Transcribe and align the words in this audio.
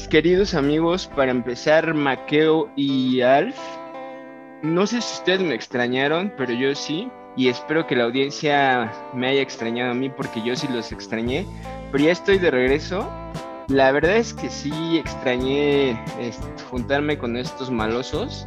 mis 0.00 0.08
queridos 0.08 0.54
amigos, 0.54 1.10
para 1.14 1.30
empezar, 1.30 1.92
Maqueo 1.92 2.70
y 2.74 3.20
Alf, 3.20 3.54
no 4.62 4.86
sé 4.86 5.02
si 5.02 5.14
ustedes 5.18 5.42
me 5.42 5.54
extrañaron, 5.54 6.32
pero 6.38 6.54
yo 6.54 6.74
sí, 6.74 7.10
y 7.36 7.48
espero 7.48 7.86
que 7.86 7.96
la 7.96 8.04
audiencia 8.04 8.90
me 9.12 9.28
haya 9.28 9.42
extrañado 9.42 9.90
a 9.90 9.94
mí 9.94 10.08
porque 10.08 10.40
yo 10.42 10.56
sí 10.56 10.66
los 10.68 10.90
extrañé, 10.90 11.46
pero 11.92 12.04
ya 12.04 12.12
estoy 12.12 12.38
de 12.38 12.50
regreso. 12.50 13.06
La 13.68 13.92
verdad 13.92 14.16
es 14.16 14.32
que 14.32 14.48
sí 14.48 14.96
extrañé 14.96 15.90
este, 16.18 16.46
juntarme 16.70 17.18
con 17.18 17.36
estos 17.36 17.70
malosos 17.70 18.46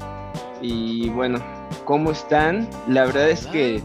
y 0.60 1.10
bueno, 1.10 1.38
¿cómo 1.86 2.10
están? 2.10 2.68
La 2.88 3.06
verdad 3.06 3.30
es 3.30 3.46
que 3.46 3.80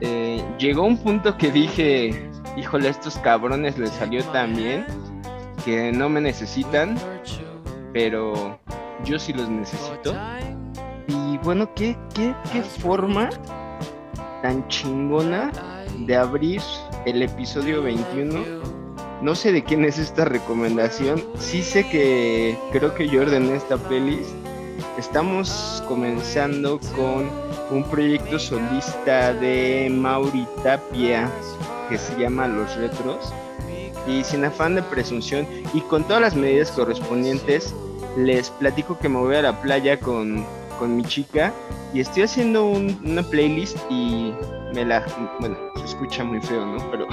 eh, 0.00 0.44
llegó 0.60 0.84
un 0.84 0.96
punto 0.96 1.36
que 1.36 1.50
dije, 1.50 2.30
híjole, 2.56 2.86
a 2.86 2.90
estos 2.92 3.18
cabrones 3.18 3.78
les 3.78 3.90
salió 3.90 4.22
tan 4.26 4.54
bien 4.54 4.86
que 5.64 5.92
no 5.92 6.08
me 6.08 6.20
necesitan, 6.20 6.98
pero 7.92 8.58
yo 9.04 9.18
sí 9.18 9.32
los 9.32 9.48
necesito. 9.48 10.14
Y 11.08 11.38
bueno, 11.38 11.72
¿qué, 11.74 11.96
qué, 12.14 12.34
qué 12.52 12.62
forma 12.62 13.30
tan 14.42 14.66
chingona 14.68 15.50
de 15.98 16.16
abrir 16.16 16.60
el 17.06 17.22
episodio 17.22 17.82
21? 17.82 18.60
No 19.22 19.34
sé 19.34 19.52
de 19.52 19.62
quién 19.62 19.84
es 19.84 19.98
esta 19.98 20.24
recomendación. 20.24 21.22
Sí 21.38 21.62
sé 21.62 21.86
que 21.88 22.56
creo 22.72 22.94
que 22.94 23.08
yo 23.08 23.22
ordené 23.22 23.56
esta 23.56 23.76
playlist. 23.76 24.30
Estamos 24.98 25.82
comenzando 25.86 26.78
con 26.96 27.28
un 27.70 27.84
proyecto 27.90 28.38
solista 28.38 29.32
de 29.34 29.88
Mauri 29.90 30.46
Tapia 30.62 31.30
que 31.88 31.98
se 31.98 32.18
llama 32.18 32.48
Los 32.48 32.74
Retros 32.76 33.32
y 34.06 34.24
sin 34.24 34.44
afán 34.44 34.74
de 34.74 34.82
presunción 34.82 35.46
y 35.74 35.80
con 35.82 36.04
todas 36.04 36.22
las 36.22 36.34
medidas 36.34 36.70
correspondientes, 36.70 37.74
les 38.16 38.50
platico 38.50 38.98
que 38.98 39.08
me 39.08 39.18
voy 39.18 39.36
a 39.36 39.42
la 39.42 39.60
playa 39.60 39.98
con, 39.98 40.44
con 40.78 40.96
mi 40.96 41.04
chica 41.04 41.52
y 41.92 42.00
estoy 42.00 42.24
haciendo 42.24 42.64
una 42.66 43.22
playlist 43.22 43.76
y 43.90 44.32
me 44.74 44.84
la, 44.84 45.04
bueno, 45.40 45.56
se 45.76 45.84
escucha 45.84 46.24
muy 46.24 46.40
feo, 46.40 46.64
¿no? 46.64 46.90
Pero 46.90 47.06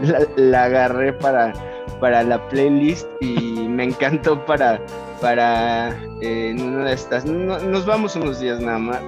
la, 0.36 0.64
agarré 0.64 1.12
para, 1.12 1.52
para 2.00 2.22
la 2.22 2.48
playlist 2.48 3.06
y 3.20 3.68
me 3.68 3.84
encantó 3.84 4.44
para, 4.44 4.80
para 5.20 5.90
eh, 6.22 6.50
en 6.50 6.74
una 6.74 6.86
de 6.86 6.94
estas, 6.94 7.24
nos 7.24 7.86
vamos 7.86 8.16
unos 8.16 8.40
días 8.40 8.60
nada 8.60 8.78
más, 8.78 9.02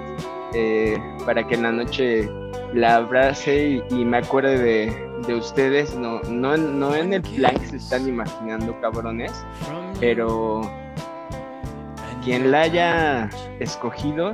eh, 0.54 0.98
para 1.24 1.46
que 1.46 1.54
en 1.54 1.62
la 1.62 1.72
noche 1.72 2.28
la 2.74 2.96
abrace 2.96 3.82
y 3.90 4.04
me 4.04 4.18
acuerde 4.18 4.58
de, 4.58 5.09
de 5.26 5.34
ustedes, 5.34 5.94
no, 5.94 6.20
no, 6.22 6.56
no 6.56 6.94
en 6.94 7.12
el 7.12 7.22
plan 7.22 7.56
que 7.56 7.66
se 7.66 7.76
están 7.76 8.08
imaginando, 8.08 8.78
cabrones, 8.80 9.32
pero 9.98 10.62
quien 12.24 12.50
la 12.50 12.62
haya 12.62 13.30
escogido, 13.58 14.32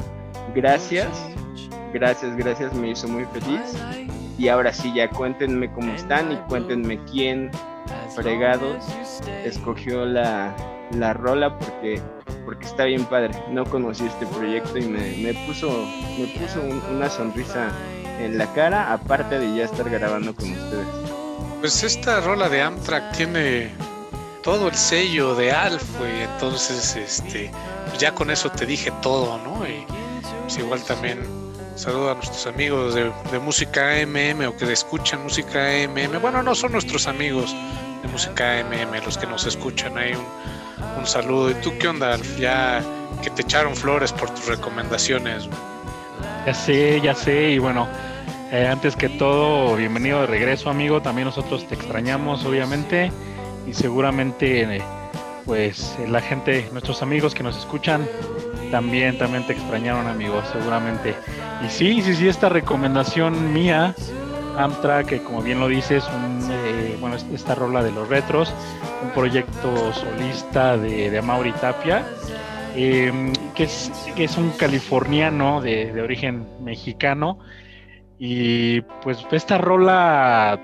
gracias, 0.55 1.09
gracias, 1.93 2.37
gracias, 2.37 2.75
me 2.75 2.91
hizo 2.91 3.09
muy 3.09 3.25
feliz. 3.27 3.77
Y 4.39 4.49
ahora 4.49 4.73
sí, 4.73 4.93
ya 4.95 5.09
cuéntenme 5.09 5.73
cómo 5.73 5.93
están 5.93 6.31
y 6.31 6.37
cuéntenme 6.49 7.03
quién 7.11 7.51
fregados 8.15 8.85
escogió 9.45 10.05
la, 10.05 10.55
la 10.93 11.15
rola 11.15 11.59
porque 11.59 12.01
porque 12.47 12.65
está 12.65 12.85
bien 12.85 13.05
padre. 13.05 13.35
No 13.51 13.65
conocí 13.65 14.07
este 14.07 14.25
proyecto 14.27 14.79
y 14.79 14.87
me, 14.87 15.35
puso, 15.47 15.69
me 16.17 16.27
puso 16.29 16.63
una 16.95 17.11
sonrisa 17.11 17.71
en 18.21 18.39
la 18.39 18.53
cara, 18.53 18.93
aparte 18.93 19.39
de 19.39 19.57
ya 19.57 19.65
estar 19.65 19.89
grabando 19.89 20.35
con 20.35 20.51
ustedes. 20.51 20.87
Pues 21.61 21.83
esta 21.83 22.21
rola 22.21 22.49
de 22.49 22.63
Amtrak 22.63 23.17
tiene 23.17 23.71
todo 24.43 24.69
el 24.69 24.75
sello 24.75 25.35
de 25.35 25.53
Alf, 25.53 25.99
güey. 25.99 26.23
Entonces, 26.23 26.97
este, 26.97 27.51
ya 27.99 28.13
con 28.13 28.31
eso 28.31 28.51
te 28.51 28.67
dije 28.67 28.93
todo, 29.03 29.39
¿no? 29.39 29.67
Y 29.67 29.85
pues 30.43 30.59
igual 30.59 30.83
también 30.83 31.21
saludo 31.75 32.13
a 32.13 32.15
nuestros 32.15 32.47
amigos 32.47 32.95
de, 32.95 33.11
música 33.41 34.01
AMM 34.01 34.47
o 34.49 34.57
que 34.57 34.71
escuchan 34.73 35.23
música 35.23 35.59
AMM. 35.59 36.21
Bueno, 36.21 36.43
no 36.43 36.55
son 36.55 36.73
nuestros 36.73 37.07
amigos 37.07 37.55
de 38.03 38.09
música 38.09 38.61
AMM 38.61 39.05
los 39.05 39.19
que 39.19 39.27
nos 39.27 39.47
escuchan. 39.47 39.99
Hay 39.99 40.13
un, 40.13 40.25
un 40.99 41.07
saludo. 41.07 41.51
¿Y 41.51 41.55
tú 41.55 41.73
qué 41.79 41.89
onda, 41.89 42.15
Alf? 42.15 42.39
Ya 42.39 42.83
que 43.23 43.31
te 43.31 43.43
echaron 43.43 43.75
flores 43.75 44.13
por 44.13 44.31
tus 44.31 44.47
recomendaciones. 44.47 45.49
Ya 46.47 46.55
sé, 46.55 47.01
ya 47.01 47.15
sé, 47.15 47.51
y 47.51 47.59
bueno, 47.59 47.89
eh, 48.53 48.67
antes 48.67 48.97
que 48.97 49.09
todo, 49.09 49.77
bienvenido 49.77 50.21
de 50.21 50.27
regreso, 50.27 50.71
amigo. 50.71 51.03
También 51.03 51.27
nosotros 51.27 51.67
te 51.67 51.75
extrañamos, 51.75 52.45
obviamente, 52.45 53.11
y 53.67 53.73
seguramente, 53.73 54.77
eh, 54.77 54.83
pues, 55.45 55.97
la 56.09 56.21
gente, 56.21 56.69
nuestros 56.73 57.03
amigos 57.03 57.35
que 57.35 57.43
nos 57.43 57.57
escuchan, 57.59 58.07
también, 58.71 59.19
también 59.19 59.47
te 59.47 59.53
extrañaron, 59.53 60.07
amigo, 60.07 60.43
seguramente. 60.53 61.15
Y 61.65 61.69
sí, 61.69 62.03
sí, 62.03 62.15
sí, 62.15 62.29
esta 62.29 62.49
recomendación 62.49 63.53
mía, 63.53 63.95
Amtrak, 64.59 65.07
que 65.07 65.23
como 65.23 65.43
bien 65.43 65.61
lo 65.61 65.69
dices, 65.69 66.05
un, 66.09 66.49
eh, 66.51 66.97
bueno, 67.01 67.17
esta 67.17 67.55
rola 67.55 67.83
de 67.83 67.93
los 67.93 68.09
retros, 68.09 68.53
un 69.03 69.11
proyecto 69.11 69.93
solista 69.93 70.77
de, 70.77 71.11
de 71.11 71.53
Tapia 71.61 72.05
Em, 72.77 73.33
que 73.55 73.65
es 73.65 74.37
un 74.37 74.51
californiano 74.51 75.63
de, 75.63 75.99
origen 76.03 76.47
mexicano. 76.63 77.39
Y 78.19 78.81
pues 79.03 79.27
esta 79.31 79.59
rola, 79.59 80.59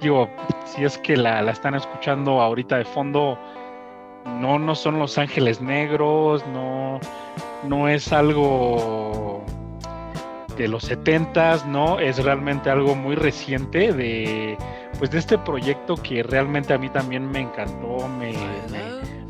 digo, 0.00 0.28
si 0.64 0.84
es 0.84 0.98
que 0.98 1.16
la, 1.16 1.40
están 1.50 1.74
escuchando 1.74 2.40
ahorita 2.40 2.76
de 2.76 2.84
fondo, 2.84 3.38
no, 4.40 4.58
no 4.58 4.74
son 4.74 4.98
Los 4.98 5.16
Ángeles 5.18 5.60
Negros, 5.60 6.46
no, 6.48 7.00
no 7.66 7.88
es 7.88 8.12
algo 8.12 9.44
de 10.58 10.68
los 10.68 10.84
setentas, 10.84 11.66
no, 11.66 11.98
es 11.98 12.22
realmente 12.22 12.70
algo 12.70 12.94
muy 12.94 13.16
reciente 13.16 13.92
de 13.92 14.56
pues 14.98 15.10
de 15.10 15.18
este 15.18 15.36
proyecto 15.38 15.96
que 15.96 16.22
realmente 16.22 16.72
a 16.72 16.78
mí 16.78 16.88
también 16.88 17.28
me 17.28 17.40
encantó, 17.40 18.06
me 18.06 18.32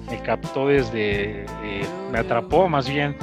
me 0.09 0.21
captó 0.21 0.69
desde, 0.69 1.45
eh, 1.45 1.87
me 2.11 2.19
atrapó 2.19 2.69
más 2.69 2.89
bien 2.89 3.17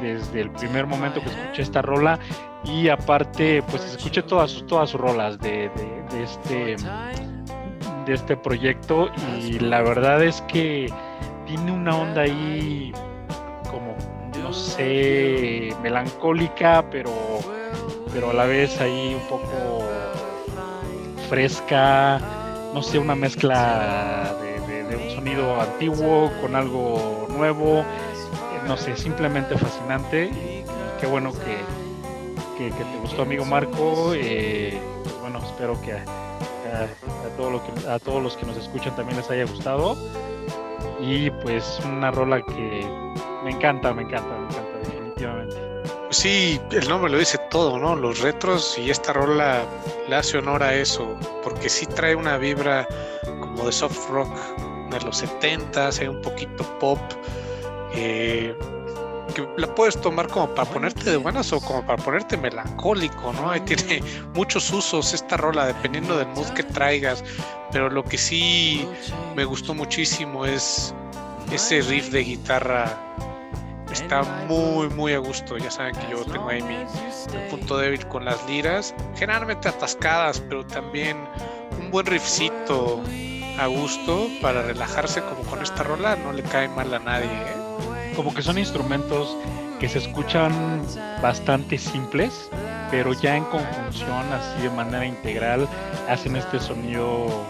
desde 0.00 0.42
el 0.42 0.50
primer 0.50 0.86
momento 0.86 1.20
que 1.20 1.28
escuché 1.28 1.62
esta 1.62 1.82
rola 1.82 2.18
y 2.66 2.88
aparte 2.88 3.62
pues 3.70 3.84
escuché 3.84 4.22
todas 4.22 4.50
sus, 4.50 4.66
todas 4.66 4.90
sus 4.90 5.00
rolas 5.00 5.38
de, 5.38 5.70
este 6.22 6.76
de 8.04 8.14
este 8.14 8.36
proyecto 8.36 9.10
y 9.40 9.58
la 9.58 9.82
verdad 9.82 10.22
es 10.22 10.42
que 10.42 10.92
tiene 11.46 11.72
una 11.72 11.96
onda 11.96 12.22
ahí 12.22 12.92
como 13.70 13.96
no 14.42 14.52
sé 14.52 15.74
melancólica 15.82 16.84
pero 16.90 17.12
pero 18.12 18.30
a 18.30 18.34
la 18.34 18.44
vez 18.44 18.80
ahí 18.80 19.14
un 19.14 19.28
poco 19.28 19.82
fresca 21.28 22.20
no 22.72 22.82
sé 22.82 22.98
una 22.98 23.14
mezcla 23.14 24.34
de 24.40 25.14
sonido 25.14 25.60
antiguo 25.60 26.30
con 26.40 26.54
algo 26.54 27.26
nuevo, 27.30 27.84
no 28.66 28.76
sé, 28.76 28.96
simplemente 28.96 29.56
fascinante. 29.56 30.26
Y, 30.26 30.64
qué 31.00 31.06
bueno 31.06 31.32
que, 31.32 31.58
te 32.56 32.98
gustó 33.00 33.22
amigo 33.22 33.44
Marco, 33.44 34.12
eh, 34.14 34.80
pues 35.02 35.20
bueno, 35.20 35.40
espero 35.44 35.80
que 35.82 35.92
a, 35.92 36.02
todo 37.36 37.50
lo 37.50 37.62
que 37.62 37.88
a 37.88 37.98
todos 37.98 38.22
los 38.22 38.36
que 38.36 38.46
nos 38.46 38.56
escuchan 38.56 38.96
también 38.96 39.18
les 39.18 39.30
haya 39.30 39.44
gustado 39.44 39.96
y 41.00 41.30
pues 41.30 41.80
una 41.84 42.10
rola 42.10 42.42
que 42.42 42.88
me 43.44 43.50
encanta, 43.50 43.92
me 43.92 44.02
encanta, 44.02 44.36
me 44.38 44.46
encanta 44.46 44.78
definitivamente. 44.84 45.56
Pues 46.04 46.16
sí, 46.16 46.60
el 46.70 46.88
nombre 46.88 47.10
lo 47.10 47.18
dice 47.18 47.38
todo, 47.50 47.78
¿no? 47.78 47.94
Los 47.94 48.20
retros 48.20 48.78
y 48.78 48.90
esta 48.90 49.12
rola 49.12 49.62
le 50.08 50.16
hace 50.16 50.38
honor 50.38 50.62
a 50.62 50.74
eso, 50.74 51.14
porque 51.42 51.68
sí 51.68 51.84
trae 51.86 52.14
una 52.14 52.38
vibra 52.38 52.88
como 53.40 53.66
de 53.66 53.72
soft 53.72 54.08
rock 54.10 54.28
de 54.90 55.00
los 55.00 55.18
70 55.18 55.88
hay 55.88 56.08
un 56.08 56.22
poquito 56.22 56.64
pop, 56.78 56.98
eh, 57.94 58.56
que 59.36 59.46
la 59.58 59.74
puedes 59.74 60.00
tomar 60.00 60.28
como 60.28 60.48
para 60.54 60.68
ponerte 60.70 61.10
de 61.10 61.16
buenas 61.18 61.52
o 61.52 61.60
como 61.60 61.84
para 61.84 62.02
ponerte 62.02 62.38
melancólico, 62.38 63.34
¿no? 63.34 63.50
Ahí 63.50 63.60
tiene 63.60 64.02
muchos 64.34 64.70
usos 64.72 65.12
esta 65.12 65.36
rola, 65.36 65.66
dependiendo 65.66 66.16
del 66.16 66.28
mood 66.28 66.48
que 66.54 66.62
traigas, 66.62 67.22
pero 67.70 67.90
lo 67.90 68.02
que 68.02 68.16
sí 68.16 68.88
me 69.34 69.44
gustó 69.44 69.74
muchísimo 69.74 70.46
es 70.46 70.94
ese 71.52 71.82
riff 71.82 72.10
de 72.10 72.24
guitarra 72.24 73.02
está 73.92 74.22
muy 74.48 74.88
muy 74.90 75.12
a 75.12 75.18
gusto. 75.18 75.58
Ya 75.58 75.70
saben 75.70 75.94
que 75.94 76.10
yo 76.10 76.24
tengo 76.24 76.48
ahí 76.48 76.62
mi, 76.62 76.76
punto 77.50 77.76
débil 77.76 78.06
con 78.08 78.24
las 78.24 78.44
liras, 78.48 78.94
generalmente 79.16 79.68
atascadas, 79.68 80.40
pero 80.40 80.64
también 80.66 81.18
un 81.78 81.90
buen 81.90 82.06
riffcito 82.06 83.02
a 83.58 83.66
gusto 83.66 84.28
para 84.40 84.62
relajarse 84.62 85.20
como 85.22 85.42
con 85.42 85.62
esta 85.62 85.82
rola 85.82 86.16
no 86.16 86.32
le 86.32 86.42
cae 86.42 86.68
mal 86.68 86.92
a 86.94 86.98
nadie. 86.98 87.30
¿eh? 87.30 87.65
Como 88.16 88.32
que 88.34 88.42
son 88.42 88.58
instrumentos 88.58 89.36
que 89.78 89.88
se 89.88 89.98
escuchan 89.98 90.52
bastante 91.22 91.76
simples, 91.76 92.48
pero 92.90 93.12
ya 93.12 93.36
en 93.36 93.44
conjunción, 93.44 94.32
así 94.32 94.62
de 94.62 94.70
manera 94.70 95.04
integral, 95.04 95.68
hacen 96.08 96.34
este 96.36 96.58
sonido 96.58 97.44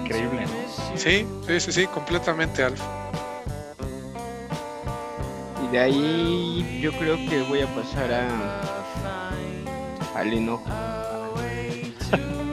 increíble, 0.00 0.46
¿no? 0.46 0.96
Sí, 0.96 1.26
sí, 1.46 1.60
sí, 1.60 1.72
sí, 1.72 1.86
completamente, 1.88 2.62
Alf. 2.62 2.80
Y 5.64 5.72
de 5.72 5.78
ahí 5.80 6.80
yo 6.80 6.92
creo 6.92 7.16
que 7.16 7.42
voy 7.48 7.62
a 7.62 7.66
pasar 7.74 8.12
a 8.12 8.60
al 10.14 10.32
enojo. 10.32 10.64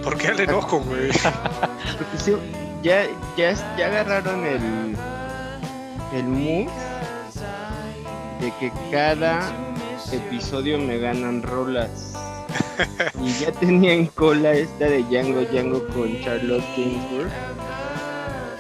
¿Por 0.03 0.17
qué 0.17 0.27
al 0.27 0.39
enojo, 0.39 0.79
güey? 0.79 1.09
Porque 1.97 2.17
sí, 2.17 2.35
ya, 2.83 3.05
ya, 3.37 3.53
ya 3.77 3.85
agarraron 3.87 4.45
el, 4.45 4.95
el 6.13 6.23
mood 6.23 6.71
de 8.39 8.51
que 8.59 8.71
cada 8.91 9.51
episodio 10.11 10.77
me 10.77 10.97
ganan 10.97 11.41
rolas. 11.41 12.13
y 13.21 13.31
ya 13.39 13.51
tenía 13.51 13.93
en 13.93 14.07
cola 14.07 14.53
esta 14.53 14.85
de 14.85 15.03
Django 15.03 15.41
Django 15.41 15.87
con 15.87 16.19
Charlotte 16.21 16.63
Gainsbourg. 16.75 17.29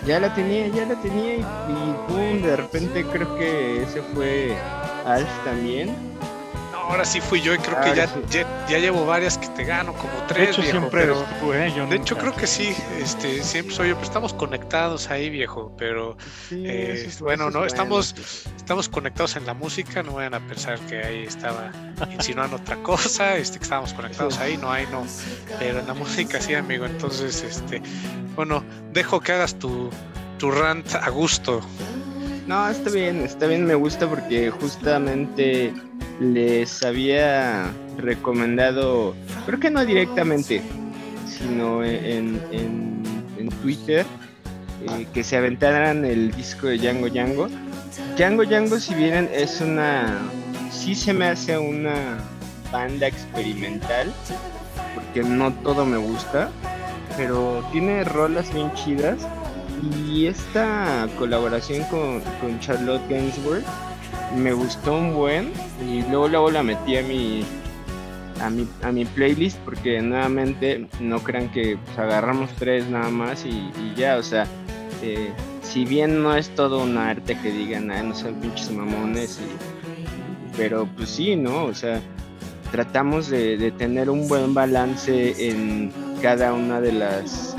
Ya 0.05 0.19
la 0.19 0.33
tenía, 0.35 0.67
ya 0.67 0.85
la 0.85 0.95
tenía 1.01 1.37
y, 1.37 1.39
y 1.39 1.95
boom, 2.07 2.41
de 2.43 2.55
repente 2.55 3.03
creo 3.05 3.35
que 3.37 3.83
ese 3.83 4.01
fue 4.13 4.55
Alf 5.05 5.27
también 5.43 5.95
ahora 6.89 7.05
sí 7.05 7.21
fui 7.21 7.41
yo 7.41 7.53
y 7.53 7.57
creo 7.57 7.79
que 7.81 7.95
ya, 7.95 8.07
ya, 8.67 8.79
llevo 8.79 9.05
varias 9.05 9.37
que 9.37 9.47
te 9.47 9.63
gano, 9.63 9.93
como 9.93 10.13
tres, 10.27 10.57
viejo. 10.57 10.87
pero, 10.91 11.25
¿eh? 11.53 11.71
de 11.89 11.95
hecho, 11.95 12.17
creo 12.17 12.33
que 12.33 12.47
sí, 12.47 12.75
este, 12.99 13.43
siempre 13.43 13.75
soy 13.75 13.89
yo, 13.89 13.95
pero 13.95 14.07
estamos 14.07 14.33
conectados 14.33 15.09
ahí, 15.09 15.29
viejo. 15.29 15.73
Pero 15.77 16.17
eh, 16.51 17.09
bueno, 17.19 17.49
no, 17.49 17.65
estamos, 17.65 18.15
estamos 18.57 18.89
conectados 18.89 19.35
en 19.35 19.45
la 19.45 19.53
música, 19.53 20.03
no 20.03 20.13
vayan 20.13 20.35
a 20.35 20.39
pensar 20.39 20.79
que 20.81 21.03
ahí 21.03 21.23
estaba 21.23 21.71
insinuando 22.11 22.57
otra 22.57 22.77
cosa, 22.77 23.37
este, 23.37 23.57
que 23.57 23.63
estábamos 23.63 23.93
conectados 23.93 24.37
ahí, 24.39 24.57
no 24.57 24.71
hay, 24.71 24.85
no. 24.87 25.05
Pero 25.59 25.79
en 25.79 25.87
la 25.87 25.93
música 25.93 26.39
sí, 26.41 26.53
amigo. 26.53 26.85
Entonces, 26.85 27.43
este, 27.43 27.81
bueno, 28.35 28.63
dejo 28.91 29.19
que 29.19 29.31
hagas 29.31 29.57
tu, 29.57 29.89
tu 30.37 30.51
rant 30.51 30.93
a 30.95 31.09
gusto. 31.09 31.61
No, 32.47 32.69
está 32.69 32.91
bien, 32.91 33.21
está 33.21 33.47
bien, 33.47 33.65
me 33.65 33.73
gusta 33.73 34.07
porque 34.07 34.51
justamente 34.51 35.73
les 36.19 36.83
había 36.83 37.71
recomendado, 37.97 39.15
creo 39.47 39.59
que 39.59 39.71
no 39.71 39.83
directamente, 39.83 40.61
sino 41.27 41.83
en, 41.83 42.39
en, 42.51 43.49
Twitter, 43.61 44.05
eh, 44.87 45.07
que 45.11 45.23
se 45.23 45.37
aventaran 45.37 46.05
el 46.05 46.31
disco 46.33 46.67
de 46.67 46.77
Django 46.77 47.09
Django. 47.09 47.47
Django 48.15 48.43
Django, 48.43 48.79
si 48.79 48.93
bien 48.93 49.27
es 49.33 49.59
una, 49.61 50.19
sí 50.71 50.93
se 50.93 51.13
me 51.13 51.25
hace 51.25 51.57
una 51.57 52.17
banda 52.71 53.07
experimental, 53.07 54.13
porque 54.93 55.23
no 55.23 55.51
todo 55.51 55.83
me 55.83 55.97
gusta, 55.97 56.51
pero 57.17 57.67
tiene 57.71 58.03
rolas 58.03 58.53
bien 58.53 58.71
chidas 58.73 59.17
y 60.07 60.27
esta 60.27 61.07
colaboración 61.17 61.83
con, 61.89 62.21
Charlotte 62.59 63.01
Gainsbourg 63.09 63.63
me 64.37 64.53
gustó 64.53 64.97
un 64.97 65.13
buen 65.13 65.51
y 65.81 66.01
luego 66.09 66.27
luego 66.27 66.51
la 66.51 66.63
metí 66.63 66.97
a 66.97 67.03
mi 67.03 67.43
a 68.41 68.49
mi, 68.49 68.67
a 68.83 68.91
mi 68.91 69.05
playlist 69.05 69.57
porque 69.59 70.01
nuevamente 70.01 70.87
no 70.99 71.19
crean 71.23 71.49
que 71.51 71.77
pues, 71.85 71.97
agarramos 71.97 72.49
tres 72.57 72.87
nada 72.89 73.09
más 73.09 73.45
y, 73.45 73.71
ya, 73.95 74.17
o 74.17 74.23
sea, 74.23 74.45
eh, 75.01 75.31
si 75.61 75.85
bien 75.85 76.21
no 76.21 76.35
es 76.35 76.49
todo 76.53 76.83
un 76.83 76.97
arte 76.97 77.37
que 77.41 77.49
digan, 77.51 77.91
ah, 77.91 78.03
no 78.03 78.13
son 78.13 78.35
pinches 78.35 78.71
mamones, 78.71 79.39
pero 80.57 80.85
pues 80.97 81.09
sí, 81.09 81.37
¿no? 81.37 81.63
O 81.63 81.73
sea, 81.73 82.01
tratamos 82.71 83.29
de 83.29 83.73
tener 83.77 84.09
un 84.09 84.27
buen 84.27 84.53
balance 84.53 85.49
en 85.49 85.91
cada 86.21 86.53
una 86.53 86.81
de 86.81 86.91
las 86.91 87.55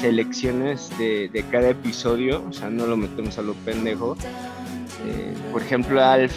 selecciones 0.00 0.90
de, 0.98 1.44
cada 1.50 1.70
episodio, 1.70 2.44
o 2.48 2.52
sea, 2.52 2.70
no 2.70 2.86
lo 2.86 2.96
metemos 2.96 3.36
a 3.38 3.42
lo 3.42 3.54
pendejo. 3.54 4.16
Eh, 5.06 5.34
por 5.52 5.62
ejemplo, 5.62 6.04
Alf, 6.04 6.32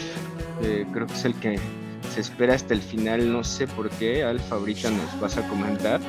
eh, 0.64 0.86
creo 0.92 1.06
que 1.06 1.14
es 1.14 1.26
el 1.26 1.36
que 1.36 1.60
se 2.14 2.22
espera 2.22 2.56
hasta 2.56 2.74
el 2.74 2.82
final, 2.82 3.32
no 3.32 3.44
sé 3.44 3.68
por 3.68 3.90
qué, 3.92 4.24
Alf, 4.24 4.52
ahorita 4.52 4.90
nos 4.90 5.20
vas 5.20 5.38
a 5.38 5.48
comentar. 5.48 6.02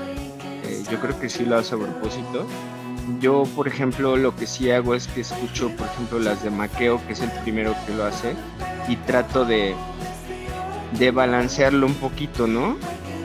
Eh, 0.64 0.82
yo 0.90 0.98
creo 0.98 1.18
que 1.18 1.28
sí 1.28 1.44
lo 1.44 1.58
hace 1.58 1.74
a 1.74 1.78
propósito. 1.78 2.46
Yo, 3.20 3.44
por 3.54 3.68
ejemplo, 3.68 4.16
lo 4.16 4.34
que 4.34 4.46
sí 4.46 4.70
hago 4.70 4.94
es 4.94 5.06
que 5.08 5.20
escucho, 5.20 5.68
por 5.76 5.88
ejemplo, 5.88 6.20
las 6.20 6.42
de 6.42 6.50
Maqueo, 6.50 7.04
que 7.06 7.12
es 7.12 7.20
el 7.20 7.30
primero 7.42 7.74
que 7.86 7.94
lo 7.94 8.04
hace, 8.04 8.34
y 8.88 8.96
trato 8.96 9.44
de, 9.44 9.74
de 10.98 11.10
balancearlo 11.10 11.86
un 11.86 11.94
poquito, 11.94 12.46
¿no? 12.46 12.76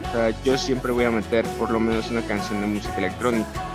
O 0.08 0.12
sea, 0.12 0.34
yo 0.44 0.58
siempre 0.58 0.92
voy 0.92 1.06
a 1.06 1.12
meter 1.12 1.46
por 1.60 1.70
lo 1.70 1.80
menos 1.80 2.10
una 2.10 2.22
canción 2.22 2.62
de 2.62 2.68
música 2.68 2.98
electrónica 2.98 3.67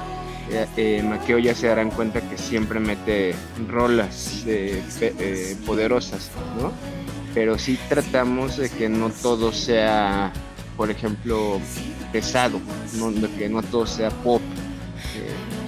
eh, 0.50 0.66
eh, 0.76 1.02
Maqueo 1.02 1.38
ya 1.38 1.54
se 1.54 1.68
darán 1.68 1.90
cuenta 1.90 2.20
que 2.20 2.36
siempre 2.36 2.80
mete 2.80 3.34
rolas 3.68 4.42
eh, 4.46 5.56
poderosas, 5.64 6.30
¿no? 6.60 6.72
Pero 7.34 7.58
sí 7.58 7.78
tratamos 7.88 8.56
de 8.56 8.68
que 8.68 8.88
no 8.88 9.10
todo 9.10 9.52
sea, 9.52 10.32
por 10.76 10.90
ejemplo, 10.90 11.60
pesado, 12.12 12.60
de 12.92 13.30
que 13.30 13.48
no 13.48 13.62
todo 13.62 13.86
sea 13.86 14.10
pop. 14.10 14.42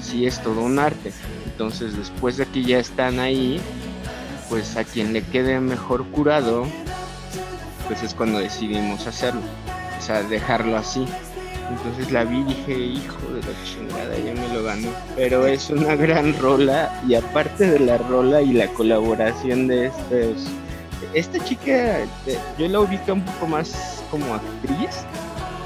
sí 0.02 0.26
es 0.26 0.42
todo 0.42 0.60
un 0.60 0.78
arte. 0.78 1.12
Entonces 1.46 1.96
después 1.96 2.36
de 2.36 2.46
que 2.46 2.62
ya 2.62 2.78
están 2.78 3.18
ahí, 3.18 3.60
pues 4.50 4.76
a 4.76 4.84
quien 4.84 5.12
le 5.12 5.22
quede 5.22 5.60
mejor 5.60 6.04
curado, 6.08 6.66
pues 7.86 8.02
es 8.02 8.12
cuando 8.12 8.38
decidimos 8.40 9.06
hacerlo. 9.06 9.40
O 9.98 10.02
sea, 10.02 10.22
dejarlo 10.22 10.76
así. 10.76 11.06
Entonces 11.70 12.10
la 12.12 12.24
vi 12.24 12.42
dije, 12.44 12.78
hijo 12.78 13.18
de 13.32 13.40
la 13.40 13.64
chingada, 13.64 14.16
ya 14.18 14.34
me 14.34 14.54
lo 14.54 14.62
ganó. 14.62 14.88
Pero 15.16 15.46
es 15.46 15.70
una 15.70 15.96
gran 15.96 16.38
rola 16.38 17.00
y 17.08 17.14
aparte 17.14 17.66
de 17.66 17.80
la 17.80 17.98
rola 17.98 18.42
y 18.42 18.52
la 18.52 18.68
colaboración 18.68 19.68
de 19.68 19.86
estos... 19.86 20.46
Esta 21.12 21.42
chica, 21.44 21.98
yo 22.58 22.68
la 22.68 22.80
ubico 22.80 23.12
un 23.12 23.24
poco 23.24 23.46
más 23.46 24.02
como 24.10 24.34
actriz, 24.34 25.04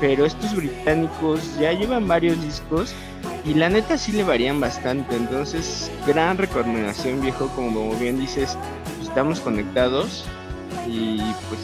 pero 0.00 0.26
estos 0.26 0.54
británicos 0.54 1.40
ya 1.58 1.72
llevan 1.72 2.08
varios 2.08 2.40
discos 2.42 2.92
y 3.44 3.54
la 3.54 3.68
neta 3.68 3.96
sí 3.96 4.12
le 4.12 4.24
varían 4.24 4.60
bastante. 4.60 5.16
Entonces, 5.16 5.90
gran 6.06 6.38
recomendación, 6.38 7.20
viejo, 7.20 7.48
como 7.54 7.94
bien 7.96 8.18
dices, 8.18 8.56
estamos 9.02 9.40
conectados 9.40 10.24
y 10.86 11.18
pues 11.18 11.60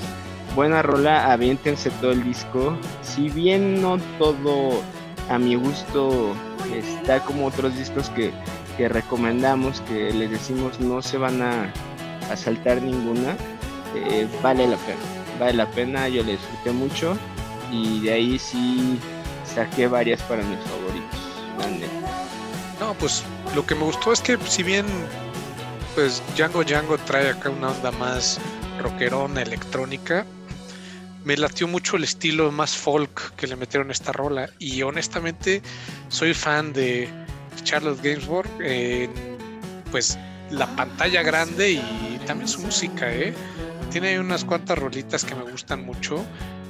buena 0.55 0.83
rola, 0.83 1.33
aviéntense 1.33 1.91
todo 1.91 2.13
el 2.13 2.25
disco. 2.25 2.77
Si 3.03 3.29
bien 3.29 3.81
no 3.83 3.99
todo 4.19 4.83
a 5.29 5.39
mi 5.39 5.55
gusto 5.55 6.35
está 6.75 7.21
como 7.21 7.47
otros 7.47 7.77
discos 7.77 8.11
que, 8.11 8.33
recomendamos, 8.89 9.81
que 9.83 10.13
les 10.13 10.31
decimos 10.31 10.81
no 10.81 11.01
se 11.03 11.19
van 11.19 11.43
a, 11.43 11.73
saltar 12.37 12.81
ninguna, 12.83 13.37
eh, 13.95 14.27
vale 14.43 14.67
la 14.67 14.77
pena. 14.79 15.01
Vale 15.39 15.53
la 15.55 15.67
pena, 15.71 16.09
yo 16.09 16.23
le 16.23 16.33
disfruté 16.33 16.71
mucho 16.73 17.17
y 17.71 18.01
de 18.01 18.13
ahí 18.13 18.39
sí 18.39 18.99
saqué 19.45 19.89
varias 19.89 20.23
para 20.23 20.43
mis 20.43 20.59
favoritos. 20.61 21.21
No, 22.81 22.95
pues 22.95 23.23
lo 23.55 23.65
que 23.65 23.75
me 23.75 23.85
gustó 23.85 24.13
es 24.13 24.21
que 24.21 24.37
si 24.47 24.63
bien 24.63 24.87
pues 25.95 26.23
Django 26.37 26.65
Django 26.65 26.99
trae 26.99 27.31
acá 27.31 27.51
una 27.51 27.71
onda 27.71 27.93
más 27.93 28.41
rockerona, 28.81 29.43
electrónica, 29.43 30.27
me 31.25 31.37
latió 31.37 31.67
mucho 31.67 31.97
el 31.97 32.05
estilo 32.05 32.53
más 32.53 32.77
folk 32.77 33.35
que 33.37 33.47
le 33.47 33.57
metieron 33.57 33.89
a 33.89 33.93
esta 33.93 34.13
rola 34.13 34.51
y 34.59 34.83
honestamente 34.83 35.63
soy 36.09 36.35
fan 36.35 36.73
de 36.73 37.09
Charlotte 37.63 38.03
Gainsbourg 38.03 38.49
pues 39.91 40.19
la 40.51 40.67
pantalla 40.77 41.23
grande 41.23 41.73
y 41.73 42.21
también 42.27 42.49
su 42.49 42.61
música 42.61 43.13
¿eh? 43.13 43.35
tiene 43.91 44.21
unas 44.21 44.45
cuantas 44.45 44.79
rolitas 44.79 45.25
que 45.25 45.35
me 45.35 45.51
gustan 45.51 45.85
mucho 45.85 46.25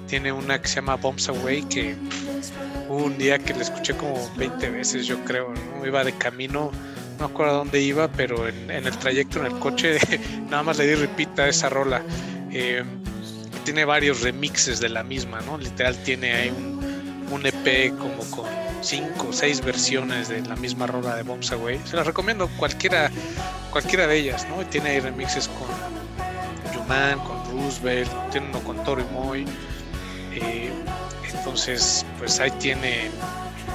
tiene 0.07 0.31
una 0.31 0.61
que 0.61 0.69
se 0.69 0.77
llama 0.77 0.97
Bombs 0.97 1.29
Away 1.29 1.63
que 1.63 1.97
un 2.89 3.19
día 3.19 3.39
que 3.39 3.55
la 3.55 3.63
escuché 3.63 3.97
como 3.97 4.31
20 4.37 4.71
veces 4.71 5.07
yo 5.07 5.19
creo 5.25 5.53
¿no? 5.53 5.87
iba 5.87 6.05
de 6.05 6.13
camino 6.13 6.71
no 7.19 7.29
me 7.29 7.33
acuerdo 7.33 7.55
a 7.55 7.57
dónde 7.57 7.81
iba 7.81 8.09
pero 8.09 8.47
en, 8.47 8.71
el 8.71 8.97
trayecto 8.99 9.41
en 9.41 9.47
el 9.47 9.59
coche 9.59 9.99
nada 10.51 10.63
más 10.63 10.79
le 10.79 10.87
di 10.87 10.95
repita 10.95 11.49
esa 11.49 11.69
rola 11.69 12.03
eh, 12.53 12.85
tiene 13.65 13.85
varios 13.85 14.23
remixes 14.23 14.81
de 14.81 14.89
la 14.89 15.03
misma, 15.03 15.41
¿no? 15.41 15.59
Literal 15.59 15.97
tiene 16.05 16.33
ahí 16.33 16.51
un, 16.51 17.27
un 17.31 17.47
EP 17.47 17.97
como 17.99 18.19
con 18.31 18.47
cinco 18.83 19.29
o 19.31 19.33
seis 19.33 19.61
versiones 19.63 20.29
de 20.29 20.43
la 20.43 20.57
misma 20.57 20.87
rola 20.87 21.17
de 21.17 21.23
Bombs 21.23 21.51
Away. 21.53 21.81
Se 21.85 21.97
las 21.97 22.07
recomiendo 22.07 22.49
cualquiera, 22.59 23.11
cualquiera 23.71 24.07
de 24.07 24.19
ellas, 24.19 24.47
¿no? 24.49 24.65
Tiene 24.67 24.91
ahí 24.91 25.01
remixes 25.01 25.49
con 25.49 25.69
Juman, 26.75 27.19
con 27.21 27.45
Roosevelt, 27.51 28.11
tiene 28.31 28.49
uno 28.49 28.61
con 28.61 28.83
Tori 28.85 29.05
Moy. 29.13 29.47
Eh, 30.35 30.71
entonces, 31.33 32.05
pues 32.19 32.39
ahí 32.41 32.51
tiene, 32.53 33.11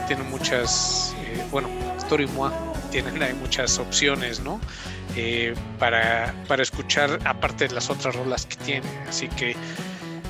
tiene 0.07 0.23
muchas, 0.23 1.15
eh, 1.23 1.43
bueno, 1.51 1.67
Tori 2.07 2.27
Moy 2.27 2.51
tienen 2.91 3.21
hay 3.21 3.33
muchas 3.33 3.77
opciones, 3.79 4.39
¿no? 4.39 4.59
Eh, 5.21 5.53
para, 5.79 6.33
para 6.47 6.63
escuchar 6.63 7.19
aparte 7.25 7.67
de 7.67 7.73
las 7.73 7.89
otras 7.89 8.15
rolas 8.15 8.45
que 8.45 8.55
tiene. 8.55 8.87
Así 9.05 9.27
que, 9.27 9.53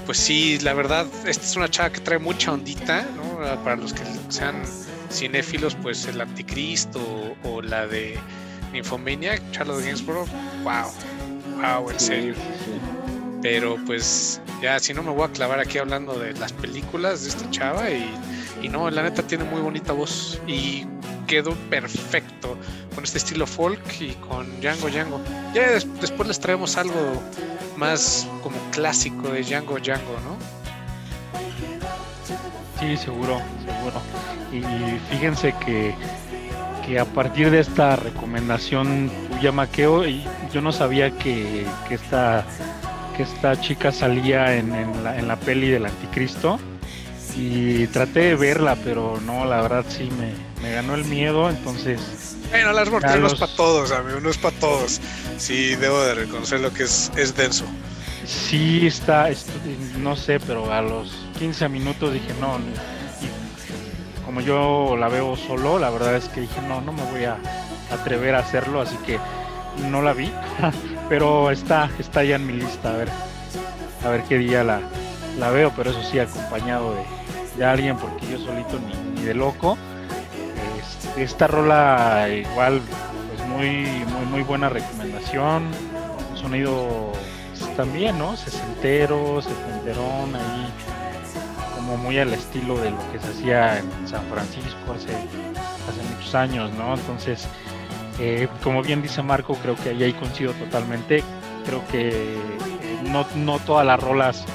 pues 0.07 0.17
sí, 0.17 0.57
la 0.63 0.73
verdad, 0.73 1.05
esta 1.27 1.45
es 1.45 1.55
una 1.55 1.69
chava 1.69 1.91
que 1.91 1.99
trae 1.99 2.17
mucha 2.17 2.51
ondita, 2.51 3.05
¿no? 3.15 3.63
Para 3.63 3.75
los 3.75 3.93
que 3.93 4.01
sean 4.29 4.63
cinéfilos, 5.11 5.75
pues 5.75 6.07
el 6.07 6.19
Anticristo 6.19 6.99
o, 7.43 7.61
la 7.61 7.85
de 7.85 8.17
Nymphomaniac, 8.73 9.51
Charlotte 9.51 9.83
Gainsborough, 9.83 10.27
wow, 10.63 10.91
wow, 11.61 11.91
en 11.91 11.99
serio. 11.99 12.33
Pero 13.43 13.77
pues 13.85 14.41
ya 14.59 14.79
si 14.79 14.95
no 14.95 15.03
me 15.03 15.11
voy 15.11 15.25
a 15.25 15.31
clavar 15.31 15.59
aquí 15.59 15.77
hablando 15.77 16.17
de 16.17 16.33
las 16.33 16.51
películas 16.51 17.21
de 17.21 17.29
esta 17.29 17.47
chava 17.51 17.91
y, 17.91 18.11
y 18.63 18.69
no, 18.69 18.89
la 18.89 19.03
neta 19.03 19.21
tiene 19.21 19.43
muy 19.43 19.61
bonita 19.61 19.93
voz 19.93 20.41
y 20.47 20.87
quedó 21.27 21.53
perfecto 21.69 22.57
con 22.93 23.03
este 23.03 23.17
estilo 23.17 23.45
folk 23.47 23.81
y 23.99 24.13
con 24.15 24.59
Django 24.61 24.89
Django. 24.89 25.21
Ya 25.53 25.69
después 25.71 26.27
les 26.27 26.39
traemos 26.39 26.77
algo 26.77 27.21
más 27.77 28.27
como 28.43 28.57
clásico 28.71 29.29
de 29.29 29.43
Django 29.43 29.79
Django, 29.79 30.17
¿no? 30.23 30.37
Sí, 32.79 32.95
seguro, 32.97 33.41
seguro. 33.65 34.01
Y 34.51 34.99
fíjense 35.11 35.53
que, 35.65 35.93
que 36.85 36.99
a 36.99 37.05
partir 37.05 37.51
de 37.51 37.59
esta 37.59 37.95
recomendación 37.97 39.11
tuya, 39.29 39.51
Maqueo, 39.51 40.03
yo 40.05 40.61
no 40.61 40.71
sabía 40.71 41.11
que, 41.11 41.65
que, 41.87 41.95
esta, 41.95 42.45
que 43.17 43.23
esta 43.23 43.59
chica 43.59 43.91
salía 43.91 44.55
en, 44.55 44.73
en, 44.73 45.03
la, 45.03 45.17
en 45.17 45.27
la 45.27 45.35
peli 45.35 45.69
del 45.69 45.85
anticristo 45.85 46.59
y 47.35 47.87
traté 47.87 48.21
de 48.21 48.35
verla, 48.35 48.77
pero 48.83 49.19
no, 49.25 49.45
la 49.45 49.61
verdad 49.61 49.85
sí 49.87 50.09
me, 50.17 50.33
me 50.61 50.73
ganó 50.73 50.95
el 50.95 51.05
miedo, 51.05 51.49
entonces... 51.49 52.37
Bueno, 52.49 52.73
las 52.73 52.89
mortales 52.89 53.19
no 53.19 53.27
es 53.27 53.35
para 53.35 53.55
todos, 53.55 53.91
amigo, 53.91 54.19
no 54.19 54.29
es 54.29 54.37
para 54.37 54.55
todos. 54.57 54.99
Sí, 55.37 55.75
debo 55.75 56.01
de 56.01 56.15
reconocer 56.15 56.59
lo 56.59 56.73
que 56.73 56.83
es, 56.83 57.11
es 57.15 57.35
denso. 57.35 57.65
Sí, 58.25 58.87
está, 58.87 59.29
no 59.97 60.15
sé, 60.15 60.39
pero 60.39 60.71
a 60.71 60.81
los 60.81 61.11
15 61.37 61.69
minutos 61.69 62.13
dije, 62.13 62.33
no, 62.39 62.59
como 64.25 64.41
yo 64.41 64.95
la 64.97 65.09
veo 65.09 65.35
solo, 65.35 65.79
la 65.79 65.89
verdad 65.89 66.15
es 66.15 66.25
que 66.29 66.41
dije, 66.41 66.61
no, 66.67 66.81
no 66.81 66.91
me 66.91 67.03
voy 67.11 67.23
a 67.25 67.37
atrever 67.91 68.35
a 68.35 68.39
hacerlo, 68.39 68.81
así 68.81 68.95
que 69.05 69.19
no 69.89 70.01
la 70.01 70.13
vi, 70.13 70.31
pero 71.09 71.49
está, 71.51 71.89
está 71.99 72.23
ya 72.23 72.35
en 72.35 72.45
mi 72.45 72.53
lista, 72.53 72.93
a 72.93 72.97
ver, 72.97 73.09
a 74.05 74.09
ver 74.09 74.23
qué 74.23 74.37
día 74.37 74.63
la, 74.63 74.81
la 75.39 75.49
veo, 75.49 75.71
pero 75.75 75.91
eso 75.91 76.03
sí, 76.03 76.19
acompañado 76.19 76.93
de, 76.93 77.57
de 77.57 77.65
alguien, 77.65 77.97
porque 77.97 78.27
yo 78.29 78.37
solito 78.37 78.79
ni, 78.79 79.19
ni 79.19 79.25
de 79.25 79.33
loco 79.33 79.77
esta 81.21 81.47
rola 81.47 82.27
igual 82.29 82.81
pues 83.29 83.47
muy 83.47 83.87
muy 84.29 84.41
buena 84.43 84.69
recomendación. 84.69 85.69
Sonido 86.35 87.11
también 87.75 88.17
no 88.17 88.35
sesentero 88.35 89.41
sesenterón 89.41 90.35
ahí 90.35 90.73
como 91.75 91.97
muy 91.97 92.19
al 92.19 92.33
estilo 92.33 92.77
de 92.77 92.91
lo 92.91 93.11
que 93.11 93.19
se 93.19 93.27
hacía 93.27 93.79
en 93.79 94.07
San 94.07 94.25
Francisco 94.25 94.93
hace 94.93 95.11
hace 95.11 96.13
muchos 96.13 96.35
años 96.35 96.71
no 96.73 96.93
entonces 96.93 97.47
eh, 98.19 98.49
como 98.63 98.83
bien 98.83 99.01
dice 99.01 99.21
Marco 99.21 99.55
creo 99.55 99.75
que 99.75 99.89
ahí, 99.89 100.03
ahí 100.03 100.13
coincido 100.13 100.51
totalmente. 100.53 101.23
Creo 101.65 101.85
que 101.87 102.09
eh, 102.09 102.39
no, 103.05 103.25
no 103.35 103.59
todas 103.59 103.85
las 103.85 104.01
rolas 104.01 104.45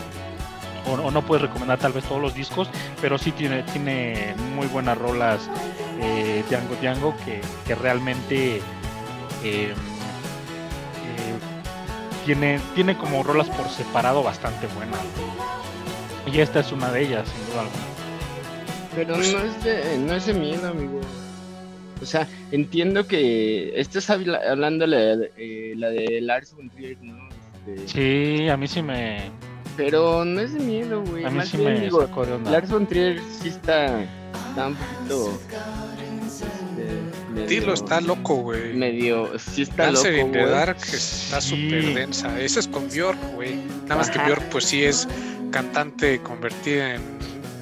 o, 0.87 1.11
no 1.11 1.23
puedes 1.23 1.43
recomendar 1.43 1.79
tal 1.79 1.93
vez 1.93 2.05
todos 2.05 2.21
los 2.21 2.35
discos, 2.35 2.69
pero 3.01 3.17
sí 3.17 3.33
tiene, 3.33 3.63
tiene 3.63 4.35
muy 4.55 4.67
buenas 4.67 4.99
rolas 4.99 5.49
eh, 6.01 6.45
Django 6.49 6.75
Django 6.81 7.15
que, 7.25 7.41
que 7.67 7.75
realmente 7.75 8.57
eh, 8.57 8.63
eh, 9.43 9.75
tiene, 12.25 12.61
tiene 12.75 12.97
como 12.97 13.23
rolas 13.23 13.49
por 13.49 13.69
separado 13.69 14.23
bastante 14.23 14.67
buenas. 14.69 15.01
Y 16.33 16.41
esta 16.41 16.61
es 16.61 16.73
una 16.73 16.91
de 16.91 17.03
ellas, 17.03 17.29
sin 17.29 17.47
duda 17.47 17.61
alguna. 17.63 17.85
Pero 18.95 19.17
no 19.17 19.23
es 19.23 19.65
de, 19.65 19.99
no 19.99 20.15
es 20.15 20.27
de 20.27 20.35
miedo, 20.35 20.69
amigo. 20.69 21.01
O 22.01 22.07
sea, 22.07 22.27
entiendo 22.51 23.07
que 23.07 23.79
estás 23.79 24.11
hablando 24.11 24.87
la, 24.87 25.15
eh, 25.37 25.75
la 25.77 25.91
de 25.91 26.21
Lars 26.21 26.55
von 26.55 26.71
Trier, 26.71 26.99
¿no? 27.03 27.29
Este... 27.67 27.89
Sí, 27.89 28.49
a 28.49 28.57
mí 28.57 28.67
sí 28.67 28.83
me, 28.83 29.31
pero 29.77 30.25
no 30.25 30.41
es 30.41 30.53
de 30.55 30.61
miedo, 30.61 31.03
güey. 31.03 31.25
A 31.25 31.31
mí 31.31 31.41
sí 31.45 31.59
me 31.59 31.81
digo, 31.81 32.01
sacó 32.01 32.25
de 32.25 32.33
onda. 32.35 32.51
Lars 32.51 32.71
von 32.71 32.87
Trier 32.87 33.21
sí 33.41 33.49
está, 33.49 34.05
está 34.49 34.67
un 34.69 34.75
poquito. 34.77 35.41
Medio, 37.33 37.47
Tilo 37.47 37.75
está 37.75 38.01
loco, 38.01 38.37
güey. 38.37 38.75
Medio. 38.75 39.31
Sí 39.39 39.63
está 39.63 39.87
Dancer 39.87 40.15
loco. 40.15 40.27
in 40.27 40.33
the 40.33 40.39
güey. 40.41 40.51
Dark 40.53 40.77
está 40.93 41.41
Sí. 41.41 41.49
súper 41.51 41.95
densa. 41.95 42.41
Esa 42.41 42.61
es 42.61 42.69
con 42.69 42.89
Bjork, 42.89 43.19
güey. 43.35 43.57
Nada 43.85 43.97
más 43.97 44.11
que. 44.11 44.19
Bjork, 44.19 44.43
pues 44.51 44.65
sí 44.67 44.85
es 44.85 45.09
cantante 45.51 46.21
convertida 46.21 46.95
en 46.95 47.03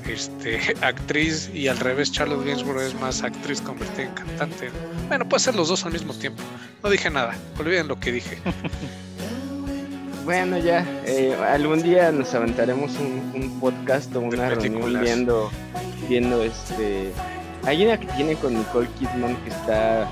este, 0.09 0.59
actriz 0.83 1.50
y 1.55 1.69
al 1.69 1.79
revés, 1.79 2.12
Charlotte 2.12 2.45
Gainsbourg 2.45 2.81
es 2.83 2.95
más 3.00 3.23
actriz 3.23 3.61
convertida 3.61 4.05
en 4.05 4.12
cantante. 4.14 4.71
Bueno, 5.09 5.29
puede 5.29 5.43
ser 5.43 5.55
los 5.55 5.69
dos 5.69 5.85
al 5.85 5.93
mismo 5.93 6.12
tiempo. 6.14 6.43
No 6.83 6.91
dije 6.91 7.09
nada, 7.11 7.35
olviden 7.59 7.88
lo 7.88 7.99
que 7.99 8.12
dije. 8.12 8.38
Bueno, 10.25 10.59
ya. 10.59 10.85
eh, 11.05 11.37
algún 11.50 11.83
día 11.83 12.12
nos 12.12 12.33
aventaremos 12.35 12.93
un, 12.99 13.33
un 13.35 13.61
podcast 13.61 14.14
o 14.14 14.21
una 14.21 14.50
reunión 14.50 15.00
viendo. 15.00 15.50
Viendo 16.09 16.43
este. 16.43 17.12
Hay 17.64 17.85
una 17.85 17.99
que 17.99 18.07
tiene 18.09 18.35
con 18.37 18.55
Nicole 18.59 18.88
Kidman 18.99 19.37
que 19.45 19.50
está 19.50 20.09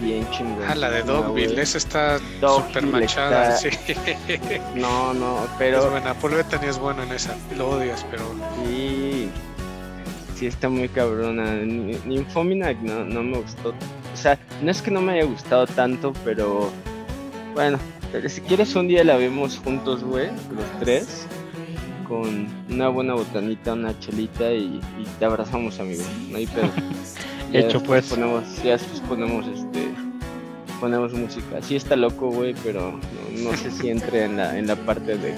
bien 0.00 0.28
chingón. 0.30 0.62
Ah, 0.68 0.74
la 0.74 0.90
de 0.90 1.02
Dogville, 1.02 1.60
esa 1.60 1.78
está 1.78 2.18
súper 2.40 2.86
manchada. 2.86 3.54
está- 3.56 3.70
Sí. 3.70 3.94
No, 4.74 5.12
no, 5.14 5.44
Es 5.44 5.50
pero. 5.58 5.90
buena, 5.90 6.14
Paul 6.14 6.34
Bettany 6.34 6.66
es 6.68 6.78
bueno 6.78 7.02
en 7.02 7.12
esa. 7.12 7.34
Lo 7.56 7.70
odias, 7.70 8.04
pero 8.10 8.24
Sí, 8.64 9.28
sí 10.36 10.46
está 10.46 10.68
muy 10.68 10.88
cabrona. 10.88 11.44
Ni- 11.54 11.98
Nymphomaniac 12.04 12.78
no, 12.82 13.04
no 13.04 13.22
me 13.22 13.38
gustó. 13.38 13.70
O 13.70 14.16
sea, 14.16 14.38
no 14.62 14.70
es 14.70 14.82
que 14.82 14.90
no 14.90 15.00
me 15.00 15.12
haya 15.12 15.24
gustado 15.24 15.66
tanto, 15.66 16.12
pero 16.24 16.70
bueno, 17.54 17.78
si 18.28 18.40
quieres 18.42 18.74
un 18.74 18.88
día 18.88 19.04
la 19.04 19.16
vemos 19.16 19.58
juntos, 19.58 20.02
güey, 20.04 20.28
los 20.28 20.80
tres, 20.80 21.26
con 22.08 22.46
una 22.70 22.88
buena 22.88 23.14
botanita, 23.14 23.72
una 23.72 23.98
chelita 23.98 24.52
y, 24.52 24.80
y 24.98 25.04
te 25.18 25.24
abrazamos, 25.24 25.80
amigo. 25.80 26.02
No 26.30 26.36
hay 26.38 26.46
pedo. 26.46 26.70
Ya 27.52 27.60
Hecho, 27.60 27.82
pues. 27.82 28.06
Ponemos, 28.08 28.44
ya 28.62 28.72
después 28.72 29.00
ponemos 29.00 29.46
este 29.46 29.90
ponemos 30.82 31.12
música. 31.12 31.62
Sí 31.62 31.76
está 31.76 31.94
loco, 31.94 32.28
güey, 32.28 32.54
pero 32.64 32.90
no, 32.90 33.50
no 33.50 33.56
sé 33.56 33.70
si 33.70 33.88
entre 33.88 34.24
en 34.24 34.36
la, 34.36 34.58
en 34.58 34.66
la 34.66 34.74
parte 34.74 35.16
de, 35.16 35.34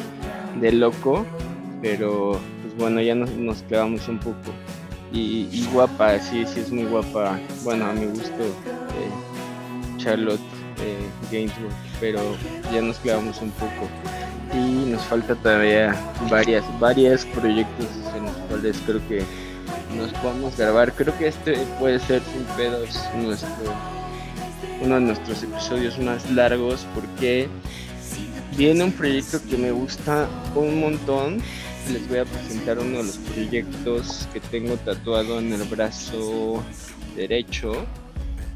de 0.59 0.73
loco, 0.73 1.27
pero 1.83 2.41
pues 2.63 2.75
bueno, 2.79 3.03
ya 3.03 3.15
nos, 3.15 3.31
nos 3.33 3.63
clavamos 3.65 4.09
un 4.09 4.19
poco. 4.21 4.53
Y, 5.13 5.49
y 5.53 5.69
guapa, 5.71 6.19
sí, 6.19 6.45
sí 6.47 6.61
es 6.61 6.71
muy 6.73 6.85
guapa. 6.85 7.39
Bueno, 7.63 7.85
a 7.85 7.93
mi 7.93 8.07
gusto, 8.07 8.43
eh, 8.43 9.99
Charlotte 9.99 10.41
eh, 10.81 11.07
Gainsbourg, 11.31 11.75
pero 12.05 12.21
ya 12.71 12.83
nos 12.83 12.99
clavamos 12.99 13.41
un 13.41 13.51
poco. 13.53 13.89
Y 14.53 14.91
nos 14.91 15.03
falta 15.05 15.35
todavía 15.35 15.99
varias, 16.31 16.63
varios 16.79 17.25
proyectos 17.25 17.87
en 18.15 18.25
los 18.25 18.37
cuales 18.47 18.77
creo 18.85 19.09
que 19.09 19.23
nos 19.97 20.13
podemos 20.21 20.55
grabar. 20.55 20.93
Creo 20.93 21.17
que 21.17 21.29
este 21.29 21.57
puede 21.81 21.99
ser 22.01 22.21
sin 22.31 22.45
pedos 22.59 23.01
nuestro 23.17 23.73
uno 24.83 24.97
de 24.97 25.01
nuestros 25.01 25.43
episodios 25.45 25.99
más 25.99 26.31
largos 26.31 26.87
porque 26.95 27.49
viene 28.55 28.85
un 28.85 28.93
proyecto 28.93 29.41
que 29.49 29.57
me 29.57 29.71
gusta 29.71 30.29
un 30.55 30.81
montón. 30.81 31.39
Les 31.91 32.07
voy 32.07 32.19
a 32.19 32.27
presentar 32.27 32.81
uno 32.81 32.99
de 32.99 33.05
los 33.05 33.17
proyectos 33.17 34.29
que 34.31 34.41
tengo 34.41 34.77
tatuado 34.77 35.39
en 35.39 35.55
el 35.55 35.63
brazo 35.65 36.63
derecho 37.17 37.87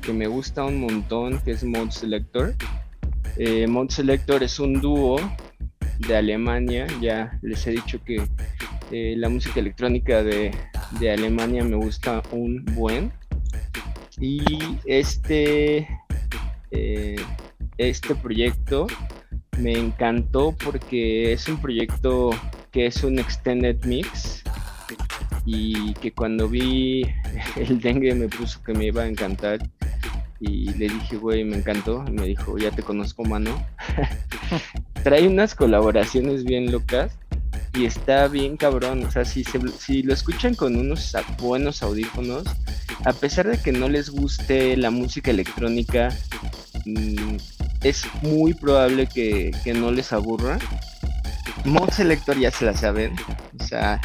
que 0.03 0.13
me 0.13 0.27
gusta 0.27 0.65
un 0.65 0.81
montón, 0.81 1.39
que 1.41 1.53
es 1.53 1.65
Mode 1.65 1.93
Selector. 1.93 2.55
Eh, 3.39 3.69
Mode 3.69 3.93
Selector 3.93 4.43
es 4.43 4.59
un 4.59 4.81
dúo 4.81 5.17
de 5.99 6.17
Alemania, 6.17 6.89
ya 7.01 7.39
les 7.41 7.65
he 7.69 7.71
dicho 7.71 8.03
que 8.03 8.27
eh, 8.91 9.15
la 9.17 9.29
música 9.29 9.61
electrónica 9.61 10.25
de, 10.25 10.51
de 10.99 11.13
Alemania 11.13 11.63
me 11.63 11.77
gusta 11.77 12.21
un 12.33 12.65
buen. 12.75 13.13
Y 14.19 14.43
este, 14.87 15.89
eh, 16.73 17.17
este 17.77 18.17
proyecto 18.17 18.89
me 19.59 19.73
encantó 19.73 20.57
porque 20.65 21.33
es 21.33 21.47
un 21.47 21.61
proyecto 21.61 22.31
que 22.73 22.87
es 22.87 23.05
un 23.05 23.21
extended 23.21 23.85
mix 23.85 24.43
y 25.47 25.95
que 25.95 26.11
cuando 26.11 26.49
vi 26.49 27.03
el 27.57 27.81
dengue 27.81 28.17
me 28.17 28.27
puso 28.27 28.61
que 28.65 28.75
me 28.75 28.87
iba 28.87 29.03
a 29.03 29.07
encantar 29.07 29.61
y 30.41 30.73
le 30.75 30.89
dije, 30.89 31.17
güey, 31.17 31.45
me 31.45 31.57
encantó. 31.57 32.05
Y 32.07 32.13
me 32.13 32.27
dijo, 32.27 32.57
ya 32.59 32.71
te 32.71 32.83
conozco, 32.83 33.25
mano. 33.25 33.51
Trae 35.03 35.27
unas 35.27 35.55
colaboraciones 35.55 36.45
bien 36.45 36.71
locas 36.73 37.13
y 37.75 37.85
está 37.87 38.29
bien 38.29 38.57
cabrón. 38.57 39.05
O 39.05 39.11
sea, 39.11 39.25
si, 39.25 39.45
se- 39.45 39.69
si 39.79 40.03
lo 40.03 40.13
escuchan 40.13 40.55
con 40.55 40.77
unos 40.77 41.15
buenos 41.41 41.83
audífonos, 41.83 42.45
a 43.05 43.13
pesar 43.13 43.47
de 43.49 43.59
que 43.59 43.73
no 43.73 43.89
les 43.89 44.11
guste 44.11 44.77
la 44.77 44.91
música 44.91 45.31
electrónica, 45.31 46.11
mm, 46.85 47.37
es 47.83 48.05
muy 48.23 48.55
probable 48.55 49.07
que, 49.07 49.51
que 49.65 49.73
no 49.75 49.91
les 49.91 50.13
aburra. 50.13 50.59
Mod 51.65 51.91
Selector 51.91 52.39
ya 52.39 52.51
se 52.51 52.65
la 52.65 52.77
saben. 52.77 53.15
O 53.61 53.65
sea, 53.65 54.01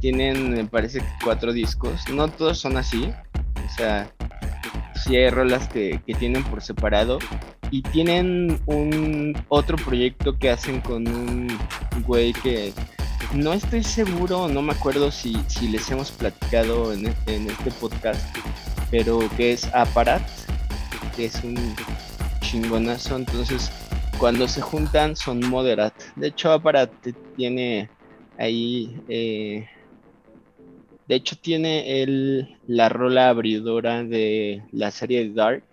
tienen, 0.00 0.50
me 0.52 0.64
parece, 0.64 1.02
cuatro 1.22 1.52
discos. 1.52 2.02
No 2.12 2.28
todos 2.28 2.58
son 2.58 2.76
así. 2.76 3.10
O 3.66 3.76
sea, 3.76 4.10
sí 5.04 5.16
hay 5.16 5.30
rolas 5.30 5.68
que, 5.68 6.00
tienen 6.18 6.44
por 6.44 6.62
separado. 6.62 7.18
Y 7.70 7.82
tienen 7.82 8.60
un 8.66 9.36
otro 9.48 9.76
proyecto 9.76 10.38
que 10.38 10.50
hacen 10.50 10.80
con 10.80 11.08
un 11.08 11.58
güey 12.06 12.32
que 12.32 12.72
no 13.32 13.52
estoy 13.52 13.82
seguro, 13.82 14.48
no 14.48 14.62
me 14.62 14.72
acuerdo 14.72 15.10
si, 15.10 15.36
si 15.48 15.68
les 15.68 15.90
hemos 15.90 16.12
platicado 16.12 16.92
en, 16.92 17.06
en 17.26 17.50
este 17.50 17.70
podcast, 17.72 18.20
pero 18.90 19.18
que 19.36 19.52
es 19.52 19.64
Aparat, 19.74 20.22
que 21.16 21.26
es 21.26 21.42
un 21.42 21.56
chingonazo. 22.40 23.16
Entonces, 23.16 23.72
cuando 24.18 24.46
se 24.46 24.60
juntan 24.60 25.16
son 25.16 25.40
moderat. 25.40 25.94
De 26.16 26.28
hecho, 26.28 26.52
Aparat 26.52 26.90
tiene 27.36 27.88
ahí, 28.38 29.00
eh, 29.08 29.68
de 31.06 31.14
hecho 31.14 31.36
tiene 31.36 32.02
el, 32.02 32.56
la 32.66 32.88
rola 32.88 33.28
abridora 33.28 34.04
de 34.04 34.62
la 34.72 34.90
serie 34.90 35.30
Dark. 35.32 35.64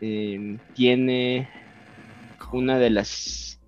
Em, 0.00 0.58
tiene 0.74 1.48
una 2.52 2.78
de 2.78 2.90
las 2.90 3.60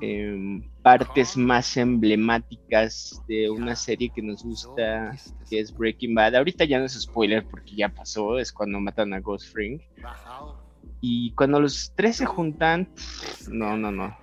em, 0.00 0.62
partes 0.82 1.36
más 1.36 1.76
emblemáticas 1.76 3.22
de 3.26 3.48
una 3.48 3.74
serie 3.76 4.10
que 4.14 4.20
nos 4.20 4.42
gusta, 4.42 5.16
que 5.48 5.60
es 5.60 5.72
Breaking 5.72 6.14
Bad. 6.14 6.34
Ahorita 6.34 6.64
ya 6.64 6.78
no 6.78 6.84
es 6.84 7.00
spoiler 7.00 7.46
porque 7.46 7.74
ya 7.74 7.88
pasó, 7.88 8.38
es 8.38 8.52
cuando 8.52 8.80
matan 8.80 9.14
a 9.14 9.20
Ghost 9.20 9.52
Fring. 9.52 9.80
Y 11.00 11.32
cuando 11.32 11.60
los 11.60 11.92
tres 11.94 12.16
se 12.16 12.26
juntan, 12.26 12.88
no, 13.48 13.76
no, 13.76 13.90
no. 13.90 14.16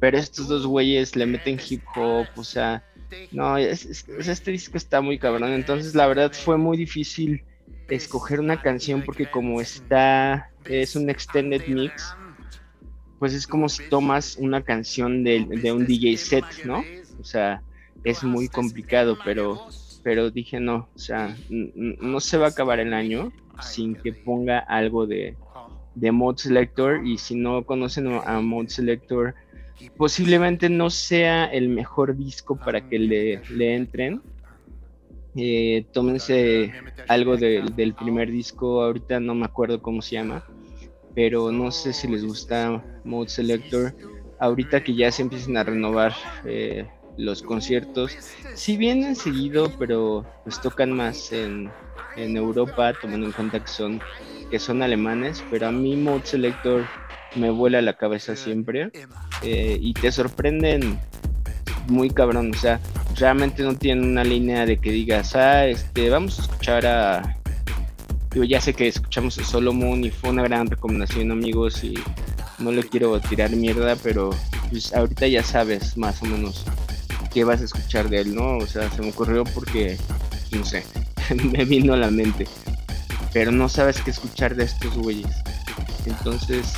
Pero 0.00 0.16
estos 0.16 0.48
dos 0.48 0.66
güeyes 0.66 1.16
le 1.16 1.26
meten 1.26 1.58
hip 1.68 1.82
hop, 1.96 2.26
o 2.36 2.44
sea, 2.44 2.84
no, 3.32 3.56
este 3.56 4.50
disco 4.50 4.76
está 4.76 5.00
muy 5.00 5.18
cabrón. 5.18 5.52
Entonces, 5.52 5.94
la 5.94 6.06
verdad 6.06 6.32
fue 6.32 6.56
muy 6.56 6.76
difícil 6.76 7.44
escoger 7.88 8.40
una 8.40 8.60
canción 8.60 9.02
porque 9.02 9.30
como 9.30 9.60
está, 9.60 10.50
es 10.64 10.96
un 10.96 11.08
extended 11.10 11.66
mix, 11.66 12.14
pues 13.18 13.34
es 13.34 13.46
como 13.46 13.68
si 13.68 13.88
tomas 13.88 14.36
una 14.36 14.62
canción 14.62 15.24
de, 15.24 15.44
de 15.44 15.72
un 15.72 15.86
DJ 15.86 16.16
set, 16.16 16.44
¿no? 16.64 16.84
O 17.20 17.24
sea, 17.24 17.62
es 18.04 18.22
muy 18.22 18.48
complicado, 18.48 19.18
pero, 19.24 19.66
pero 20.02 20.30
dije 20.30 20.60
no, 20.60 20.88
o 20.94 20.98
sea, 20.98 21.36
no 21.48 22.20
se 22.20 22.36
va 22.36 22.46
a 22.46 22.50
acabar 22.50 22.78
el 22.78 22.94
año 22.94 23.32
sin 23.60 23.96
que 23.96 24.12
ponga 24.12 24.58
algo 24.60 25.06
de, 25.06 25.36
de 25.94 26.12
Mode 26.12 26.38
Selector 26.38 27.04
y 27.04 27.18
si 27.18 27.34
no 27.34 27.64
conocen 27.64 28.06
a 28.24 28.40
Mode 28.40 28.70
Selector 28.70 29.34
posiblemente 29.96 30.68
no 30.68 30.90
sea 30.90 31.46
el 31.46 31.68
mejor 31.68 32.16
disco 32.16 32.56
para 32.56 32.88
que 32.88 32.98
le, 32.98 33.42
le 33.50 33.74
entren. 33.74 34.20
Eh, 35.36 35.86
tómense 35.92 36.72
algo 37.06 37.36
del 37.36 37.94
primer 37.94 38.30
disco 38.30 38.82
ahorita 38.82 39.20
no 39.20 39.34
me 39.34 39.44
acuerdo 39.44 39.80
cómo 39.80 40.02
se 40.02 40.16
llama 40.16 40.44
pero 41.14 41.50
no 41.50 41.70
sé 41.72 41.92
si 41.92 42.06
les 42.08 42.24
gusta 42.24 42.82
Mode 43.04 43.28
Selector. 43.28 43.92
Ahorita 44.38 44.84
que 44.84 44.94
ya 44.94 45.10
se 45.10 45.22
empiezan 45.22 45.56
a 45.56 45.64
renovar 45.64 46.14
eh, 46.44 46.86
los 47.16 47.42
conciertos 47.42 48.16
si 48.54 48.76
vienen 48.76 49.16
seguido 49.16 49.72
pero 49.78 50.24
pues 50.44 50.60
tocan 50.60 50.92
más 50.92 51.32
en, 51.32 51.70
en 52.16 52.36
Europa 52.36 52.92
tomando 53.00 53.26
en 53.26 53.32
cuenta 53.32 53.58
que 53.58 53.68
son 53.68 54.00
que 54.48 54.58
son 54.58 54.80
alemanes, 54.80 55.44
pero 55.50 55.66
a 55.66 55.72
mí 55.72 55.96
Mode 55.96 56.24
Selector 56.24 56.84
me 57.38 57.50
vuela 57.50 57.80
la 57.82 57.96
cabeza 57.96 58.36
siempre 58.36 58.90
eh, 59.42 59.78
y 59.80 59.94
te 59.94 60.12
sorprenden 60.12 60.98
muy 61.88 62.10
cabrón, 62.10 62.52
o 62.54 62.58
sea, 62.58 62.80
realmente 63.16 63.62
no 63.62 63.74
tienen 63.74 64.04
una 64.04 64.24
línea 64.24 64.66
de 64.66 64.76
que 64.76 64.90
digas, 64.90 65.34
ah, 65.34 65.66
este, 65.66 66.10
vamos 66.10 66.38
a 66.38 66.42
escuchar 66.42 66.86
a... 66.86 67.36
Yo 68.34 68.44
ya 68.44 68.60
sé 68.60 68.74
que 68.74 68.88
escuchamos 68.88 69.38
a 69.38 69.44
Solomon 69.44 70.04
y 70.04 70.10
fue 70.10 70.30
una 70.30 70.42
gran 70.42 70.66
recomendación 70.66 71.30
amigos 71.30 71.82
y 71.82 71.94
no 72.58 72.70
le 72.70 72.82
quiero 72.82 73.18
tirar 73.20 73.50
mierda, 73.50 73.96
pero 74.02 74.30
pues 74.68 74.92
ahorita 74.94 75.26
ya 75.28 75.42
sabes 75.42 75.96
más 75.96 76.22
o 76.22 76.26
menos 76.26 76.66
qué 77.32 77.44
vas 77.44 77.62
a 77.62 77.64
escuchar 77.64 78.10
de 78.10 78.20
él, 78.20 78.34
¿no? 78.34 78.58
O 78.58 78.66
sea, 78.66 78.90
se 78.90 79.00
me 79.00 79.08
ocurrió 79.08 79.44
porque, 79.44 79.96
no 80.52 80.62
sé, 80.64 80.84
me 81.52 81.64
vino 81.64 81.94
a 81.94 81.96
la 81.96 82.10
mente 82.10 82.46
pero 83.32 83.50
no 83.52 83.68
sabes 83.68 84.00
qué 84.00 84.10
escuchar 84.10 84.54
de 84.54 84.64
estos 84.64 84.96
güeyes. 84.96 85.30
Entonces, 86.06 86.72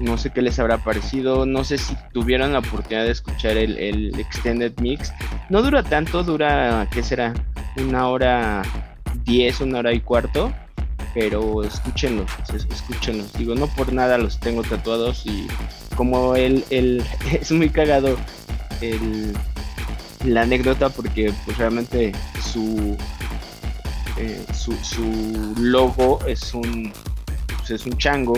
no 0.00 0.16
sé 0.16 0.30
qué 0.30 0.42
les 0.42 0.58
habrá 0.58 0.78
parecido, 0.78 1.46
no 1.46 1.64
sé 1.64 1.78
si 1.78 1.94
tuvieron 2.12 2.52
la 2.52 2.60
oportunidad 2.60 3.04
de 3.04 3.12
escuchar 3.12 3.56
el, 3.56 4.18
Extended 4.18 4.72
Mix. 4.80 5.12
No 5.48 5.62
dura 5.62 5.82
tanto, 5.82 6.22
dura, 6.22 6.88
¿qué 6.90 7.02
será? 7.02 7.34
Una 7.76 8.08
hora 8.08 8.62
diez, 9.24 9.60
una 9.60 9.80
hora 9.80 9.92
y 9.92 10.00
cuarto, 10.00 10.52
pero 11.14 11.62
escúchenlo, 11.62 12.24
escúchenlo. 12.70 13.24
Digo, 13.36 13.54
no 13.54 13.66
por 13.66 13.92
nada 13.92 14.18
los 14.18 14.38
tengo 14.40 14.62
tatuados 14.62 15.26
y 15.26 15.46
como 15.96 16.34
él, 16.34 16.64
él 16.70 17.04
es 17.32 17.52
muy 17.52 17.68
cagado 17.68 18.16
el, 18.80 19.36
la 20.24 20.42
anécdota 20.42 20.88
porque 20.88 21.32
pues 21.44 21.58
realmente 21.58 22.12
su 22.52 22.96
eh, 24.16 24.44
su, 24.52 24.72
su, 24.84 25.54
logo 25.58 26.18
es 26.26 26.52
un, 26.52 26.92
pues, 27.56 27.70
es 27.70 27.86
un 27.86 27.96
chango, 27.96 28.34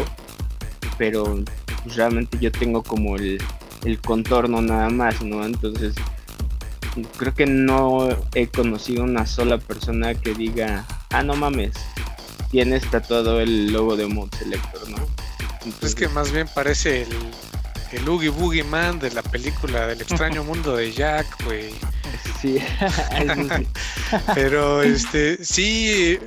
pero 0.98 1.42
pues, 1.84 1.96
realmente 1.96 2.38
yo 2.40 2.50
tengo 2.52 2.82
como 2.82 3.16
el, 3.16 3.42
el 3.84 4.00
contorno 4.00 4.60
nada 4.62 4.88
más, 4.90 5.22
¿no? 5.22 5.44
Entonces, 5.44 5.94
creo 7.18 7.34
que 7.34 7.46
no 7.46 8.08
he 8.34 8.46
conocido 8.48 9.04
una 9.04 9.26
sola 9.26 9.58
persona 9.58 10.14
que 10.14 10.34
diga, 10.34 10.86
ah, 11.10 11.22
no 11.22 11.34
mames, 11.34 11.72
tienes 12.50 12.88
tatuado 12.90 13.40
el 13.40 13.72
logo 13.72 13.96
de 13.96 14.06
Mod 14.06 14.34
Selector, 14.34 14.88
¿no? 14.90 14.96
es 15.80 15.94
que 15.94 16.08
más 16.08 16.32
bien 16.32 16.48
parece 16.54 17.02
el, 17.02 17.08
el 17.92 18.08
Oogie 18.08 18.30
Boogie 18.30 18.64
Man 18.64 18.98
de 18.98 19.10
la 19.12 19.22
película 19.22 19.86
del 19.86 20.00
extraño 20.00 20.42
mundo 20.44 20.76
de 20.76 20.92
Jack, 20.92 21.44
güey. 21.44 21.72
Sí. 22.40 22.58
Pero 24.34 24.82
este, 24.82 25.44
sí, 25.44 26.18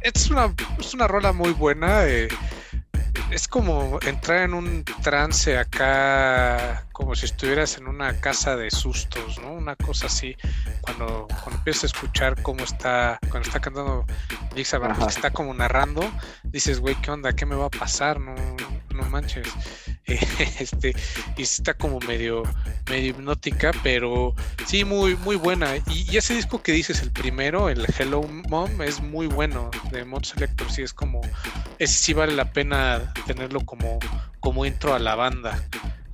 es 0.00 0.30
una, 0.30 0.54
es 0.78 0.94
una 0.94 1.06
rola 1.06 1.32
muy 1.32 1.52
buena. 1.52 2.06
Eh, 2.06 2.28
es 3.30 3.48
como 3.48 3.98
entrar 4.02 4.42
en 4.42 4.54
un 4.54 4.84
trance 5.02 5.58
acá, 5.58 6.86
como 6.92 7.14
si 7.14 7.26
estuvieras 7.26 7.76
en 7.78 7.88
una 7.88 8.20
casa 8.20 8.56
de 8.56 8.70
sustos, 8.70 9.38
¿no? 9.40 9.52
Una 9.52 9.76
cosa 9.76 10.06
así. 10.06 10.36
Cuando, 10.80 11.26
cuando 11.28 11.58
empiezas 11.58 11.84
a 11.84 11.86
escuchar 11.86 12.42
cómo 12.42 12.62
está, 12.64 13.18
cuando 13.30 13.48
está 13.48 13.60
cantando 13.60 14.06
que 14.54 14.62
está 14.62 15.30
como 15.30 15.52
narrando, 15.54 16.08
dices, 16.44 16.80
güey, 16.80 16.94
¿qué 16.96 17.10
onda? 17.10 17.34
¿Qué 17.34 17.46
me 17.46 17.56
va 17.56 17.66
a 17.66 17.70
pasar? 17.70 18.20
No, 18.20 18.34
no 18.94 19.02
manches. 19.10 19.48
este, 20.60 20.94
y 21.36 21.42
está 21.42 21.74
como 21.74 21.98
medio, 22.00 22.44
medio 22.88 23.10
hipnótica, 23.10 23.72
pero 23.82 24.34
sí, 24.66 24.84
muy, 24.84 25.16
muy 25.16 25.36
buena. 25.36 25.76
Y, 25.88 26.16
ese 26.16 26.34
disco 26.34 26.62
que 26.62 26.72
dices, 26.72 27.02
el 27.02 27.10
primero, 27.10 27.68
el 27.68 27.84
Hello 27.98 28.22
Mom, 28.22 28.82
es 28.82 29.00
muy 29.00 29.26
bueno 29.26 29.70
de 29.90 30.04
Mod 30.04 30.22
Selector, 30.22 30.70
sí 30.70 30.82
es 30.82 30.92
como, 30.92 31.20
ese 31.78 31.94
sí 31.94 32.12
vale 32.12 32.34
la 32.34 32.52
pena 32.52 33.12
tenerlo 33.26 33.60
como, 33.60 33.98
como 34.40 34.64
intro 34.64 34.94
a 34.94 34.98
la 34.98 35.14
banda 35.16 35.60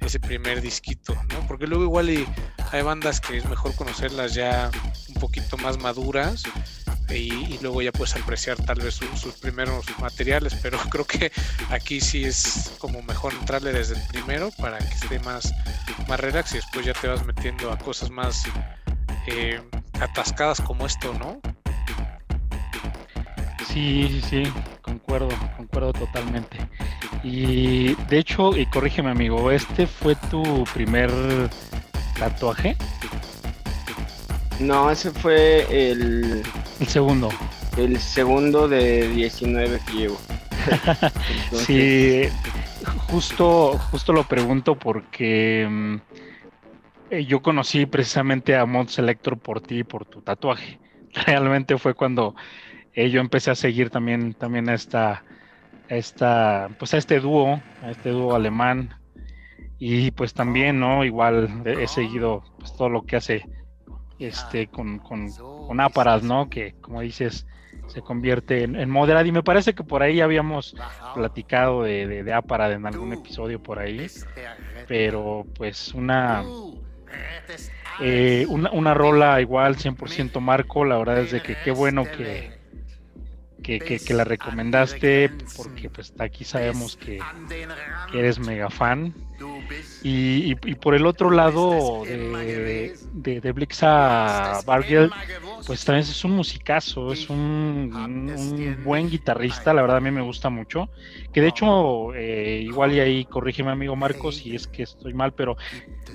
ese 0.01 0.19
primer 0.19 0.61
disquito, 0.61 1.15
¿no? 1.29 1.47
Porque 1.47 1.67
luego 1.67 1.85
igual 1.85 2.27
hay 2.73 2.83
bandas 2.83 3.21
que 3.21 3.37
es 3.37 3.45
mejor 3.45 3.75
conocerlas 3.77 4.35
ya 4.35 4.71
un 5.09 5.15
poquito 5.15 5.57
más 5.59 5.79
maduras 5.79 6.43
y, 7.17 7.59
luego 7.63 7.83
ya 7.83 7.93
puedes 7.93 8.15
apreciar 8.17 8.57
tal 8.65 8.81
vez 8.81 8.95
sus 8.95 9.35
primeros 9.35 9.85
materiales, 10.01 10.55
pero 10.63 10.79
creo 10.91 11.07
que 11.07 11.33
aquí 11.71 12.01
sí 12.01 12.25
es 12.25 12.73
como 12.79 13.03
mejor 13.03 13.33
entrarle 13.35 13.73
desde 13.73 13.95
el 13.95 14.03
primero 14.09 14.51
para 14.59 14.79
que 14.79 14.95
esté 14.95 15.19
más, 15.21 15.53
más 16.09 16.21
relax 16.21 16.53
y 16.53 16.57
después 16.57 16.87
ya 16.87 16.93
te 16.95 17.09
vas 17.09 17.25
metiendo 17.25 17.71
a 17.71 17.79
cosas 17.79 18.11
más 18.11 18.45
eh, 19.27 19.61
atascadas 20.01 20.61
como 20.61 20.87
esto, 20.87 21.15
¿no? 21.15 21.41
Sí, 23.73 24.07
sí, 24.09 24.23
sí, 24.29 24.53
concuerdo, 24.83 25.29
concuerdo 25.57 25.93
totalmente. 25.93 26.59
Y 27.23 27.95
de 28.07 28.19
hecho, 28.19 28.57
y 28.57 28.67
corrígeme 28.67 29.11
amigo, 29.11 29.51
¿este 29.51 29.87
fue 29.87 30.15
tu 30.31 30.65
primer 30.75 31.11
tatuaje? 32.19 32.77
No, 34.61 34.91
ese 34.91 35.11
fue 35.11 35.67
el... 35.71 36.43
El 36.81 36.87
segundo. 36.87 37.29
El 37.77 37.99
segundo 37.99 38.69
de 38.69 39.09
19 39.09 39.81
que 39.87 39.93
llevo. 39.93 40.19
Sí, 41.53 42.29
justo, 43.09 43.79
justo 43.91 44.13
lo 44.13 44.25
pregunto 44.25 44.77
porque 44.77 45.67
mm, 45.69 45.97
eh, 47.11 47.25
yo 47.25 47.43
conocí 47.43 47.87
precisamente 47.87 48.57
a 48.57 48.65
Mod 48.65 48.89
Selector 48.89 49.39
por 49.39 49.61
ti 49.61 49.79
y 49.81 49.85
por 49.85 50.05
tu 50.05 50.23
tatuaje. 50.23 50.79
Realmente 51.27 51.77
fue 51.79 51.95
cuando 51.95 52.35
eh, 52.95 53.11
yo 53.11 53.21
empecé 53.21 53.51
a 53.51 53.55
seguir 53.55 53.91
también, 53.91 54.35
también 54.35 54.69
a 54.69 54.75
esta, 54.75 55.25
esta, 55.89 56.71
pues 56.79 56.95
a 56.95 56.99
este 56.99 57.21
dúo, 57.21 57.61
a 57.83 57.91
este 57.91 58.11
dúo 58.11 58.35
alemán. 58.35 58.95
Y 59.79 60.13
pues 60.13 60.33
también, 60.33 60.79
¿no? 60.79 61.05
Igual 61.05 61.65
he 61.67 61.89
seguido 61.89 62.45
pues, 62.59 62.77
todo 62.77 62.89
lo 62.89 63.03
que 63.03 63.17
hace 63.17 63.45
este, 64.25 64.69
con, 64.69 64.99
con, 64.99 65.31
con 65.31 65.81
Aparas, 65.81 66.23
¿no? 66.23 66.49
Que 66.49 66.75
como 66.81 67.01
dices, 67.01 67.47
se 67.89 68.03
convierte 68.03 68.65
en, 68.65 68.91
moderada. 68.91 69.27
Y 69.27 69.33
me 69.33 69.43
parece 69.43 69.75
que 69.75 69.85
por 69.85 70.03
ahí 70.03 70.21
habíamos 70.21 70.75
platicado 71.15 71.83
de, 71.83 72.07
de, 72.07 72.23
de 72.23 72.33
Aparad 72.33 72.73
en 72.73 72.87
algún 72.87 73.13
episodio 73.13 73.63
por 73.63 73.79
ahí. 73.79 74.07
Pero 74.89 75.47
pues 75.55 75.95
una, 75.95 76.45
eh, 78.01 78.47
una, 78.49 78.71
una, 78.73 78.95
rola 78.95 79.41
igual 79.41 79.77
100% 79.77 80.41
Marco, 80.41 80.85
la 80.85 80.99
verdad 80.99 81.21
es 81.21 81.33
de 81.33 81.43
que 81.43 81.57
qué 81.63 81.71
bueno 81.71 82.05
que, 82.05 82.53
que, 83.63 83.79
que, 83.79 84.15
la 84.15 84.25
recomendaste, 84.25 85.31
porque 85.57 85.89
pues 85.89 86.13
aquí 86.19 86.45
sabemos 86.45 86.97
que, 86.97 87.21
que 88.11 88.19
eres 88.19 88.39
mega 88.39 88.71
fan. 88.71 89.15
Y, 90.03 90.55
por 90.77 90.95
el 90.95 91.07
otro 91.07 91.31
lado 91.31 92.05
de, 92.05 92.97
de, 93.13 93.41
de 93.41 93.53
Blixa 93.53 94.61
Bargel, 94.67 95.11
pues 95.67 95.85
también 95.85 96.07
es 96.07 96.25
un 96.25 96.33
musicazo, 96.33 97.13
es 97.13 97.31
un, 97.31 98.81
buen 98.85 99.09
guitarrista, 99.09 99.73
la 99.73 99.83
verdad 99.83 99.99
a 99.99 100.01
mí 100.01 100.11
me 100.11 100.23
gusta 100.23 100.51
mucho. 100.51 100.89
Que 101.33 101.41
de 101.41 101.49
hecho, 101.49 102.15
eh, 102.15 102.61
igual 102.63 102.93
y 102.93 103.01
ahí 103.01 103.25
corrígeme 103.25 103.71
amigo 103.71 103.97
Marcos 103.97 104.37
si 104.37 104.55
es 104.55 104.67
que 104.67 104.83
estoy 104.83 105.15
mal, 105.15 105.33
pero 105.33 105.57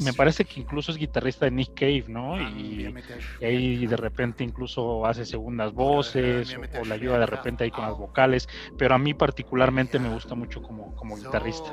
me 0.04 0.14
parece 0.14 0.46
que 0.46 0.60
incluso 0.60 0.92
es 0.92 0.98
guitarrista 0.98 1.46
de 1.46 1.52
Nick 1.52 1.74
Cave, 1.74 2.06
¿no? 2.08 2.40
Y, 2.40 2.94
ahí 3.42 3.86
de 3.86 3.98
repente 3.98 4.44
incluso 4.44 5.06
hace 5.06 5.26
segundas 5.26 5.74
voces 5.74 6.56
o, 6.80 6.86
le 6.86 6.94
ayuda 6.94 7.20
de 7.20 7.26
repente 7.26 7.64
ahí 7.64 7.72
con 7.72 7.86
las 7.86 7.98
vocales, 7.98 8.48
pero 8.78 8.96
a 8.96 8.98
mí 8.98 9.14
particularmente 9.14 10.00
me 10.00 10.10
gusta 10.10 10.36
mucho 10.36 10.62
como, 10.62 10.96
como 10.96 11.16
guitarrista. 11.16 11.72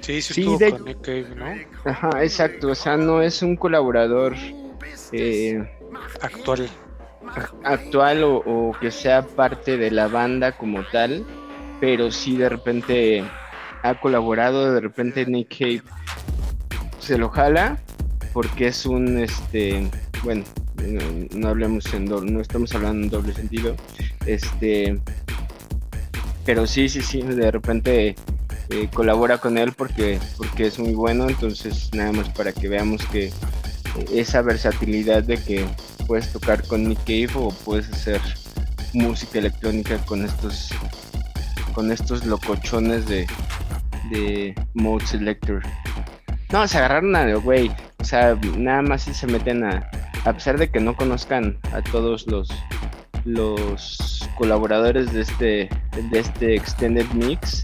Sí, 0.00 0.22
sí, 0.22 0.44
con 0.44 0.84
Nick 0.84 1.00
Cave, 1.00 1.26
¿no? 1.34 1.90
Ajá, 1.90 2.22
exacto, 2.22 2.68
o 2.68 2.74
sea, 2.74 2.96
no 2.96 3.22
es 3.22 3.42
un 3.42 3.56
colaborador 3.56 4.34
eh, 5.12 5.64
actual. 6.20 6.68
Actual 7.64 8.22
o, 8.24 8.72
que 8.80 8.90
sea 8.90 9.22
parte 9.22 9.76
de 9.76 9.90
la 9.90 10.06
banda 10.06 10.52
como 10.52 10.84
tal, 10.84 11.24
pero 11.80 12.12
si 12.12 12.36
de 12.36 12.48
repente 12.48 13.24
ha 13.82 14.00
colaborado, 14.00 14.72
de 14.72 14.80
repente 14.80 15.26
Nick 15.26 15.58
Cave 15.58 15.82
se 17.00 17.18
lo 17.18 17.28
jala 17.28 17.78
porque 18.32 18.66
es 18.66 18.84
un 18.84 19.18
este 19.18 19.88
bueno 20.22 20.44
no, 21.32 21.48
hablemos 21.48 21.92
en 21.94 22.06
doble, 22.06 22.30
no 22.30 22.40
estamos 22.40 22.74
hablando 22.74 23.04
en 23.04 23.10
doble 23.10 23.32
sentido 23.32 23.76
este 24.26 25.00
pero 26.44 26.66
sí 26.66 26.88
sí 26.88 27.00
sí 27.00 27.22
de 27.22 27.50
repente 27.50 28.16
eh, 28.70 28.88
colabora 28.92 29.38
con 29.38 29.58
él 29.58 29.72
porque 29.72 30.18
porque 30.36 30.66
es 30.66 30.78
muy 30.78 30.94
bueno 30.94 31.28
entonces 31.28 31.90
nada 31.94 32.12
más 32.12 32.28
para 32.30 32.52
que 32.52 32.68
veamos 32.68 33.04
que 33.06 33.32
esa 34.12 34.42
versatilidad 34.42 35.22
de 35.22 35.38
que 35.38 35.64
puedes 36.06 36.32
tocar 36.32 36.62
con 36.66 36.88
Nick 36.88 37.00
Cave 37.00 37.30
o 37.34 37.50
puedes 37.64 37.88
hacer 37.90 38.20
música 38.92 39.38
electrónica 39.38 39.98
con 40.06 40.24
estos 40.24 40.70
con 41.76 41.92
estos 41.92 42.24
locochones 42.24 43.06
de, 43.06 43.26
de 44.10 44.54
Mode 44.72 45.06
Selector. 45.06 45.62
No, 46.50 46.66
se 46.66 46.78
agarraron 46.78 47.14
a 47.14 47.34
güey. 47.34 47.70
O 47.98 48.04
sea, 48.04 48.34
nada 48.56 48.80
más 48.80 49.02
si 49.02 49.12
se 49.12 49.26
meten 49.26 49.62
a. 49.62 49.90
A 50.24 50.32
pesar 50.32 50.58
de 50.58 50.70
que 50.70 50.80
no 50.80 50.96
conozcan 50.96 51.58
a 51.72 51.82
todos 51.82 52.26
los 52.26 52.48
los 53.26 54.26
colaboradores 54.38 55.12
de 55.12 55.20
este 55.20 55.68
de 56.10 56.18
este 56.18 56.54
extended 56.54 57.06
mix 57.12 57.62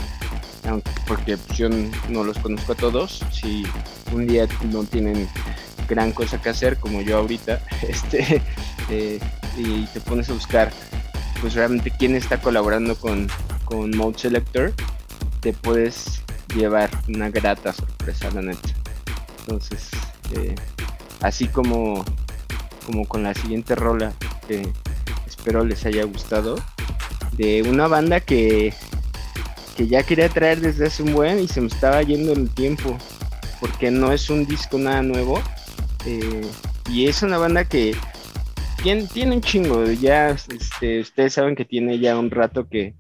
porque 1.07 1.37
yo 1.55 1.69
no 2.09 2.25
los 2.25 2.39
conozco 2.39 2.73
a 2.73 2.77
todos 2.77 3.25
si 3.33 3.65
un 4.13 4.27
día 4.27 4.47
no 4.71 4.85
tienen 4.85 5.29
gran 5.89 6.13
cosa 6.13 6.41
que 6.41 6.49
hacer 6.49 6.79
como 6.79 7.01
yo 7.03 7.19
ahorita, 7.19 7.61
este, 7.89 8.43
eh, 8.89 9.19
y 9.57 9.87
te 9.87 10.01
pones 10.01 10.31
a 10.31 10.35
buscar 10.35 10.73
pues 11.41 11.55
realmente 11.55 11.91
quién 11.91 12.15
está 12.15 12.41
colaborando 12.41 12.95
con, 12.97 13.29
con 13.65 13.91
Mode 13.97 14.19
Selector, 14.19 14.73
te 15.41 15.53
puedes 15.53 16.23
llevar 16.55 16.91
una 17.09 17.31
grata 17.31 17.73
sorpresa, 17.73 18.31
la 18.31 18.43
neta. 18.43 18.69
Entonces, 19.41 19.89
eh, 20.37 20.55
así 21.21 21.49
como, 21.49 22.05
como 22.87 23.07
con 23.07 23.25
la 23.25 23.35
siguiente 23.35 23.75
rola 23.75 24.13
que 24.47 24.69
espero 25.27 25.65
les 25.65 25.85
haya 25.85 26.05
gustado, 26.05 26.57
de 27.33 27.63
una 27.63 27.89
banda 27.89 28.21
que, 28.21 28.73
que 29.77 29.87
ya 29.87 30.03
quería 30.03 30.29
traer 30.29 30.61
desde 30.61 30.87
hace 30.87 31.03
un 31.03 31.13
buen 31.13 31.39
y 31.39 31.49
se 31.49 31.61
me 31.61 31.69
estaba 31.69 32.03
yendo 32.03 32.33
el 32.33 32.51
tiempo, 32.51 32.97
porque 33.61 33.91
no 33.91 34.13
es 34.13 34.29
un 34.31 34.47
disco 34.47 34.79
nada 34.79 35.03
nuevo, 35.03 35.41
eh, 36.07 36.43
y 36.91 37.07
es 37.07 37.23
una 37.23 37.39
banda 37.39 37.65
que 37.65 37.95
tiene, 38.83 39.37
un 39.37 39.41
chingo. 39.41 39.85
Ya 39.93 40.31
este, 40.31 41.01
ustedes 41.01 41.35
saben 41.35 41.55
que 41.55 41.65
tiene 41.65 41.99
ya 41.99 42.19
un 42.19 42.31
rato 42.31 42.69
que, 42.69 42.95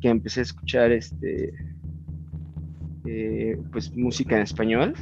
que 0.00 0.08
empecé 0.08 0.40
a 0.40 0.42
escuchar 0.44 0.92
este 0.92 1.54
eh, 3.06 3.58
pues 3.72 3.94
música 3.96 4.36
en 4.36 4.42
español. 4.42 4.94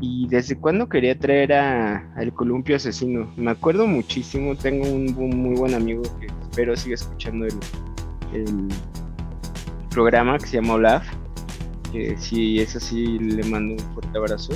Y 0.00 0.28
desde 0.28 0.56
cuando 0.56 0.88
quería 0.88 1.18
traer 1.18 1.52
a, 1.52 2.14
El 2.18 2.32
Columpio 2.32 2.76
Asesino. 2.76 3.32
Me 3.36 3.50
acuerdo 3.50 3.86
muchísimo. 3.86 4.54
Tengo 4.56 4.88
un, 4.88 5.06
muy 5.14 5.56
buen 5.56 5.74
amigo 5.74 6.02
que 6.20 6.26
espero 6.42 6.76
siga 6.76 6.94
escuchando 6.94 7.46
el, 7.46 7.54
el 8.32 8.68
programa 9.90 10.38
que 10.38 10.46
se 10.46 10.56
llama 10.56 10.74
Olaf. 10.74 11.06
Que 11.92 12.16
si 12.18 12.60
es 12.60 12.76
así, 12.76 13.18
le 13.18 13.42
mando 13.44 13.74
un 13.74 13.94
fuerte 13.94 14.18
abrazo. 14.18 14.52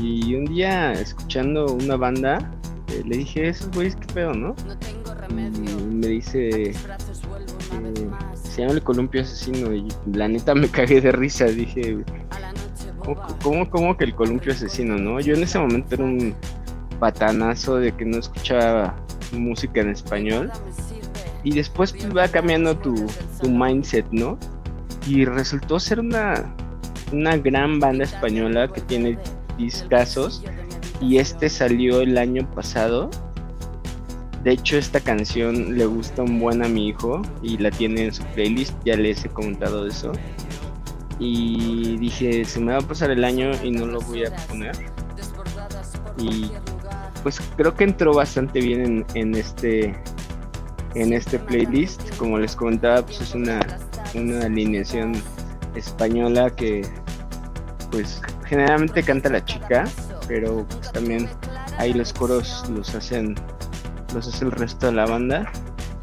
Y 0.00 0.34
un 0.34 0.44
día, 0.44 0.92
escuchando 0.92 1.66
una 1.66 1.96
banda, 1.96 2.38
eh, 2.88 3.02
le 3.04 3.18
dije, 3.18 3.48
esos 3.48 3.70
güeyes, 3.72 3.96
qué 3.96 4.06
pedo, 4.14 4.32
¿no? 4.32 4.54
Y 5.28 5.94
me 5.94 6.06
dice, 6.06 6.70
eh, 6.70 6.74
se 8.34 8.62
llama 8.62 8.74
el 8.74 8.82
columpio 8.82 9.22
asesino. 9.22 9.74
Y 9.74 9.88
la 10.12 10.28
neta 10.28 10.54
me 10.54 10.68
cagué 10.68 11.00
de 11.00 11.12
risa. 11.12 11.46
Dije, 11.46 12.04
¿cómo, 13.42 13.68
cómo, 13.68 13.96
que 13.96 14.04
el 14.04 14.14
columpio 14.14 14.52
asesino, 14.52 14.96
no? 14.96 15.20
Yo 15.20 15.34
en 15.34 15.42
ese 15.42 15.58
momento 15.58 15.96
era 15.96 16.04
un 16.04 16.34
patanazo 17.00 17.76
de 17.76 17.92
que 17.92 18.04
no 18.04 18.18
escuchaba 18.18 18.94
música 19.32 19.80
en 19.80 19.90
español. 19.90 20.50
Y 21.44 21.52
después 21.52 21.92
pues, 21.92 22.16
va 22.16 22.28
cambiando 22.28 22.76
tu, 22.76 22.94
tu 23.40 23.50
mindset, 23.50 24.06
¿no? 24.10 24.38
Y 25.06 25.24
resultó 25.24 25.78
ser 25.78 26.00
una, 26.00 26.54
una 27.12 27.36
gran 27.36 27.80
banda 27.80 28.04
española 28.04 28.68
que 28.68 28.80
tiene 28.82 29.18
discazos 29.56 30.42
y 31.00 31.18
este 31.18 31.48
salió 31.48 32.00
el 32.00 32.18
año 32.18 32.48
pasado. 32.54 33.10
De 34.42 34.52
hecho, 34.52 34.78
esta 34.78 35.00
canción 35.00 35.76
le 35.76 35.86
gusta 35.86 36.22
un 36.22 36.38
buen 36.38 36.64
a 36.64 36.68
mi 36.68 36.88
hijo 36.88 37.22
y 37.42 37.58
la 37.58 37.70
tiene 37.70 38.04
en 38.04 38.14
su 38.14 38.24
playlist, 38.24 38.74
ya 38.84 38.96
les 38.96 39.24
he 39.24 39.28
comentado 39.28 39.86
eso. 39.86 40.12
Y 41.18 41.96
dije, 41.98 42.44
se 42.44 42.60
me 42.60 42.72
va 42.72 42.78
a 42.78 42.82
pasar 42.82 43.10
el 43.10 43.24
año 43.24 43.50
y 43.62 43.72
no 43.72 43.86
lo 43.86 44.00
voy 44.00 44.24
a 44.24 44.34
poner. 44.46 44.76
Y 46.18 46.50
pues 47.22 47.40
creo 47.56 47.74
que 47.74 47.84
entró 47.84 48.14
bastante 48.14 48.60
bien 48.60 48.84
en, 48.84 49.06
en 49.14 49.34
este 49.34 49.94
en 50.94 51.12
este 51.12 51.38
playlist. 51.38 52.16
Como 52.16 52.38
les 52.38 52.54
comentaba, 52.56 53.04
pues 53.04 53.20
es 53.20 53.34
una, 53.34 53.60
una 54.14 54.46
alineación 54.46 55.14
española 55.74 56.50
que 56.50 56.82
pues 57.90 58.20
generalmente 58.44 59.02
canta 59.02 59.28
la 59.30 59.44
chica, 59.44 59.84
pero 60.26 60.66
pues, 60.68 60.92
también 60.92 61.28
ahí 61.78 61.92
los 61.92 62.12
coros 62.12 62.64
los 62.74 62.94
hacen 62.94 63.34
los 64.14 64.26
hace 64.26 64.44
el 64.44 64.52
resto 64.52 64.86
de 64.86 64.92
la 64.92 65.06
banda. 65.06 65.50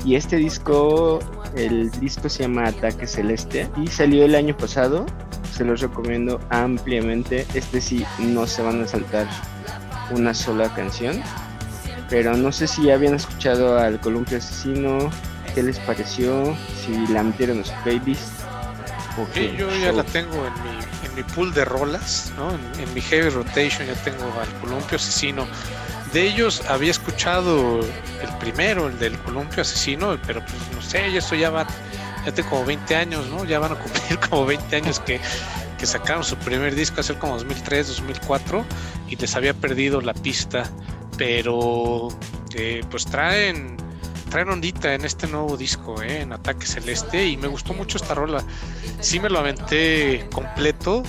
Y 0.06 0.16
este 0.16 0.36
disco, 0.36 1.20
el 1.56 1.90
disco 2.00 2.30
se 2.30 2.44
llama 2.44 2.68
Ataque 2.68 3.08
Celeste 3.08 3.68
y 3.78 3.88
salió 3.88 4.26
el 4.26 4.36
año 4.36 4.56
pasado. 4.56 5.06
Se 5.52 5.64
los 5.64 5.82
recomiendo 5.82 6.40
ampliamente. 6.50 7.48
Este 7.56 7.82
sí 7.82 8.06
no 8.20 8.46
se 8.46 8.62
van 8.62 8.84
a 8.84 8.88
saltar 8.88 9.28
una 10.12 10.34
sola 10.34 10.72
canción. 10.76 11.22
Pero 12.10 12.38
no 12.38 12.52
sé 12.52 12.68
si 12.68 12.92
habían 12.92 13.16
escuchado 13.16 13.80
al 13.80 14.00
Columpio 14.00 14.38
Asesino, 14.38 15.10
qué 15.54 15.64
les 15.64 15.80
pareció, 15.80 16.56
si 16.86 17.12
la 17.12 17.24
metieron 17.24 17.58
en 17.58 17.66
su 17.66 17.74
playlist. 17.84 18.42
yo 19.58 19.70
ya 19.76 19.92
la 19.92 20.04
tengo 20.04 20.36
en 20.46 20.54
mi 20.64 20.86
mi 21.16 21.24
pool 21.24 21.54
de 21.54 21.66
rolas, 21.66 22.34
¿no? 22.38 22.52
en, 22.52 22.94
mi 22.94 23.02
heavy 23.02 23.30
rotation 23.30 23.88
ya 23.88 23.96
tengo 24.04 24.24
al 24.40 24.54
Columpio 24.62 24.98
Asesino. 24.98 25.48
De 26.14 26.28
ellos 26.28 26.62
había 26.68 26.92
escuchado 26.92 27.80
el 27.80 28.38
primero, 28.40 28.88
el 28.88 29.00
del 29.00 29.18
Columpio 29.20 29.62
Asesino, 29.62 30.18
pero 30.28 30.42
pues 30.42 30.56
no 30.74 30.82
sé, 30.82 31.12
ya 31.12 31.20
esto 31.20 31.36
ya 31.36 31.50
va, 31.50 31.66
ya 32.26 32.32
tengo 32.34 32.50
como 32.50 32.66
20 32.66 32.96
años, 32.96 33.28
¿no? 33.30 33.46
Ya 33.46 33.60
van 33.60 33.74
a 33.74 33.76
cumplir 33.76 34.20
como 34.30 34.46
20 34.46 34.76
años 34.76 35.00
que, 35.00 35.20
que 35.78 35.86
sacaron 35.86 36.24
su 36.24 36.38
primer 36.38 36.76
disco, 36.76 37.02
hace 37.02 37.16
como 37.16 37.38
2003, 37.38 37.88
2004, 37.88 38.66
y 39.10 39.16
les 39.16 39.36
había 39.36 39.54
perdido 39.54 40.02
la 40.02 40.14
pista, 40.14 40.70
pero 41.18 42.10
eh, 42.54 42.84
pues 42.90 43.06
traen 43.06 43.78
traen 44.30 44.50
ondita 44.50 44.94
en 44.94 45.06
este 45.06 45.28
nuevo 45.28 45.56
disco, 45.56 46.02
¿eh? 46.02 46.22
en 46.22 46.34
Ataque 46.34 46.66
Celeste, 46.66 47.26
y 47.26 47.38
me 47.38 47.48
gustó 47.48 47.74
mucho 47.74 47.98
esta 47.98 48.16
rola. 48.16 48.44
Sí 49.00 49.20
me 49.20 49.30
lo 49.30 49.40
aventé 49.40 50.28
completo 50.34 51.04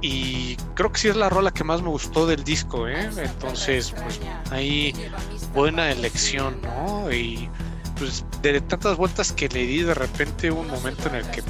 y 0.00 0.56
creo 0.74 0.92
que 0.92 0.98
sí 0.98 1.08
es 1.08 1.16
la 1.16 1.28
rola 1.28 1.50
que 1.50 1.64
más 1.64 1.82
me 1.82 1.88
gustó 1.88 2.26
del 2.26 2.44
disco, 2.44 2.86
¿eh? 2.86 3.08
entonces 3.16 3.94
pues 4.02 4.20
ahí 4.50 4.92
buena 5.54 5.90
elección, 5.90 6.60
¿no? 6.62 7.10
Y 7.10 7.48
pues 7.96 8.24
de 8.42 8.60
tantas 8.60 8.96
vueltas 8.96 9.32
que 9.32 9.48
le 9.48 9.66
di, 9.66 9.82
de 9.82 9.94
repente 9.94 10.50
un 10.50 10.68
momento 10.68 11.08
en 11.08 11.16
el 11.16 11.30
que 11.30 11.42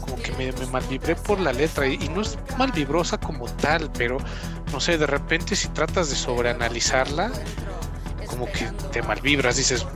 como 0.00 0.16
que 0.16 0.32
me, 0.32 0.52
me 0.52 0.66
malvibré 0.66 1.14
por 1.16 1.38
la 1.38 1.52
letra 1.52 1.86
y, 1.86 2.08
no 2.08 2.22
es 2.22 2.38
malvibrosa 2.58 3.18
como 3.18 3.46
tal, 3.46 3.90
pero 3.92 4.18
no 4.72 4.80
sé, 4.80 4.98
de 4.98 5.06
repente 5.06 5.56
si 5.56 5.68
tratas 5.68 6.10
de 6.10 6.16
sobreanalizarla, 6.16 7.30
como 8.26 8.46
que 8.46 8.66
te 8.92 9.02
malvibras, 9.02 9.56
dices, 9.56 9.86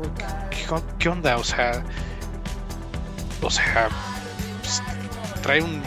¿qué, 0.98 1.08
onda? 1.08 1.36
O 1.36 1.44
sea, 1.44 1.82
o 3.42 3.50
sea, 3.50 3.88
pues, 4.62 4.82
trae 5.42 5.62
un 5.62 5.82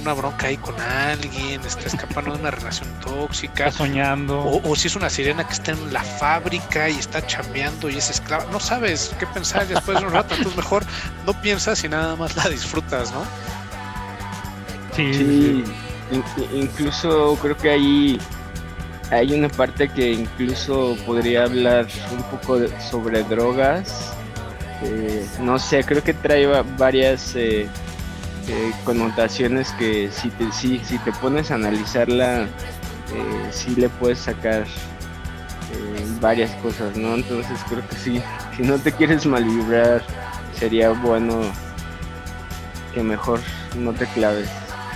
una 0.00 0.14
bronca 0.14 0.46
ahí 0.46 0.56
con 0.56 0.78
alguien, 0.80 1.60
está 1.62 1.86
escapando 1.86 2.32
de 2.32 2.40
una 2.40 2.50
relación 2.50 2.88
tóxica. 3.00 3.66
Está 3.66 3.84
soñando. 3.84 4.60
O, 4.64 4.74
si 4.76 4.88
es 4.88 4.96
una 4.96 5.10
sirena 5.10 5.46
que 5.46 5.52
está 5.52 5.72
en 5.72 5.92
la 5.92 6.02
fábrica 6.02 6.88
y 6.88 6.98
está 6.98 7.26
chambeando 7.26 7.90
y 7.90 7.98
es 7.98 8.10
esclava. 8.10 8.46
No 8.50 8.60
sabes 8.60 9.14
qué 9.18 9.26
pensar 9.26 9.66
después 9.66 9.98
de 10.00 10.06
un 10.06 10.12
rato. 10.12 10.34
Entonces 10.34 10.56
mejor 10.56 10.84
no 11.26 11.40
piensas 11.40 11.82
y 11.84 11.88
nada 11.88 12.16
más 12.16 12.36
la 12.36 12.48
disfrutas, 12.48 13.12
¿no? 13.12 13.24
Sí. 14.96 15.64
Incluso 16.54 17.38
creo 17.40 17.56
que 17.56 17.70
ahí 17.70 18.18
hay 19.10 19.32
una 19.32 19.48
parte 19.48 19.88
que 19.88 20.12
incluso 20.12 20.96
podría 21.06 21.44
hablar 21.44 21.86
un 22.12 22.22
poco 22.24 22.60
sobre 22.78 23.22
drogas. 23.24 24.12
Eh, 24.82 25.26
no 25.40 25.58
sé, 25.58 25.84
creo 25.84 26.02
que 26.02 26.14
trae 26.14 26.46
varias... 26.78 27.34
Eh, 27.36 27.68
connotaciones 28.84 29.70
que 29.72 30.10
si 30.10 30.28
te, 30.30 30.50
si, 30.52 30.78
te 30.78 31.12
pones 31.12 31.50
a 31.50 31.54
analizarla, 31.54 32.42
eh, 32.42 33.48
sí 33.52 33.76
le 33.76 33.88
puedes 33.88 34.18
sacar 34.18 34.62
eh, 34.62 36.06
varias 36.20 36.50
cosas, 36.56 36.96
¿no? 36.96 37.14
Entonces 37.14 37.58
creo 37.68 37.86
que 37.88 37.96
sí, 37.96 38.22
si 38.56 38.62
no 38.62 38.78
te 38.78 38.92
quieres 38.92 39.26
malvibrar, 39.26 40.02
sería 40.58 40.90
bueno 40.90 41.42
que 42.92 43.02
mejor 43.02 43.40
no 43.76 43.92
te 43.92 44.06
claves. 44.06 44.48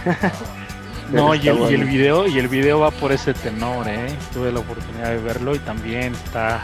no, 1.11 1.35
y 1.35 1.49
el, 1.49 1.59
y 1.59 1.75
el, 1.75 1.85
video, 1.85 2.27
y 2.27 2.39
el 2.39 2.49
video 2.49 2.81
va 2.81 2.91
por 2.91 3.13
ese 3.13 3.35
tenor, 3.35 3.87
¿eh? 3.89 4.07
Tuve 4.33 4.53
la 4.53 4.61
oportunidad 4.61 5.11
de 5.11 5.19
verlo 5.19 5.55
y 5.55 5.59
también 5.61 6.15
está 6.15 6.61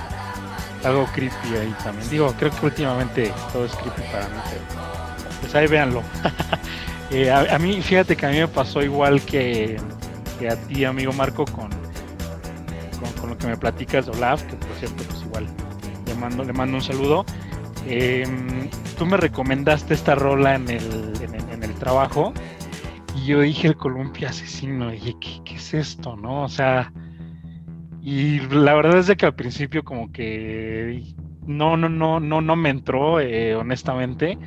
algo 0.85 1.07
creepy 1.13 1.57
ahí 1.61 1.75
también. 1.85 2.09
Digo, 2.11 2.35
creo 2.39 2.51
que 2.51 2.67
últimamente 2.67 3.33
todo 3.53 3.65
es 3.65 3.73
creepy 3.73 4.03
para 4.11 4.25
mí, 4.29 4.41
pues 5.41 5.55
ahí 5.55 5.67
véanlo. 5.67 6.03
Eh, 7.13 7.29
a, 7.29 7.59
mí, 7.59 7.83
fíjate 7.83 8.15
que 8.15 8.25
a 8.25 8.29
mí 8.29 8.39
me 8.39 8.47
pasó 8.47 8.83
igual 8.83 9.21
que, 9.23 9.81
a 10.49 10.55
ti, 10.69 10.85
amigo 10.85 11.13
Marco, 11.13 11.45
con, 11.45 11.69
con, 13.21 13.31
lo 13.31 13.37
que 13.37 13.49
me 13.49 13.57
platicas 13.57 14.07
de 14.07 14.13
Olaf, 14.13 14.45
que 14.45 14.55
por 14.55 14.69
cierto, 14.79 15.03
pues 15.03 15.23
igual 15.23 15.49
le 16.07 16.15
mando, 16.15 16.45
le 16.45 16.53
mando 16.53 16.77
un 16.77 16.83
saludo. 16.85 17.27
Em, 17.85 18.71
tú 18.97 19.07
me 19.07 19.17
recomendaste 19.17 19.95
esta 19.95 20.15
rola 20.15 20.55
en 20.55 20.69
el, 20.69 21.13
en, 21.51 21.65
el 21.65 21.75
trabajo 21.75 22.33
y 23.17 23.27
yo 23.27 23.41
dije 23.41 23.69
el 23.69 23.77
columpio 23.77 24.29
asesino, 24.29 24.91
dije, 24.91 25.15
¿qué, 25.21 25.55
es 25.55 25.75
esto? 25.75 26.17
¿No? 26.17 26.45
O 26.45 26.49
sea, 26.49 26.93
y 28.03 28.41
la 28.41 28.75
verdad 28.75 28.99
es 28.99 29.07
de 29.07 29.17
que 29.17 29.27
al 29.27 29.35
principio 29.35 29.85
como 29.85 30.11
que 30.13 31.03
no, 31.47 31.77
no, 31.77 31.89
no, 31.89 32.21
no, 32.21 32.41
no 32.41 32.57
me 32.57 32.71
entró, 32.71 33.21
eh, 33.21 33.55
honestamente. 33.55 34.39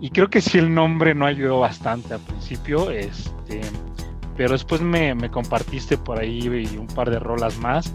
Y 0.00 0.10
creo 0.10 0.28
que 0.28 0.40
sí 0.40 0.58
el 0.58 0.74
nombre 0.74 1.14
no 1.14 1.26
ayudó 1.26 1.60
bastante 1.60 2.14
al 2.14 2.20
principio, 2.20 2.90
este, 2.90 3.60
pero 4.36 4.52
después 4.52 4.80
me, 4.80 5.14
compartiste 5.30 5.96
por 5.96 6.18
ahí 6.18 6.48
un 6.76 6.88
par 6.88 7.08
de 7.10 7.20
rolas 7.20 7.58
más 7.60 7.94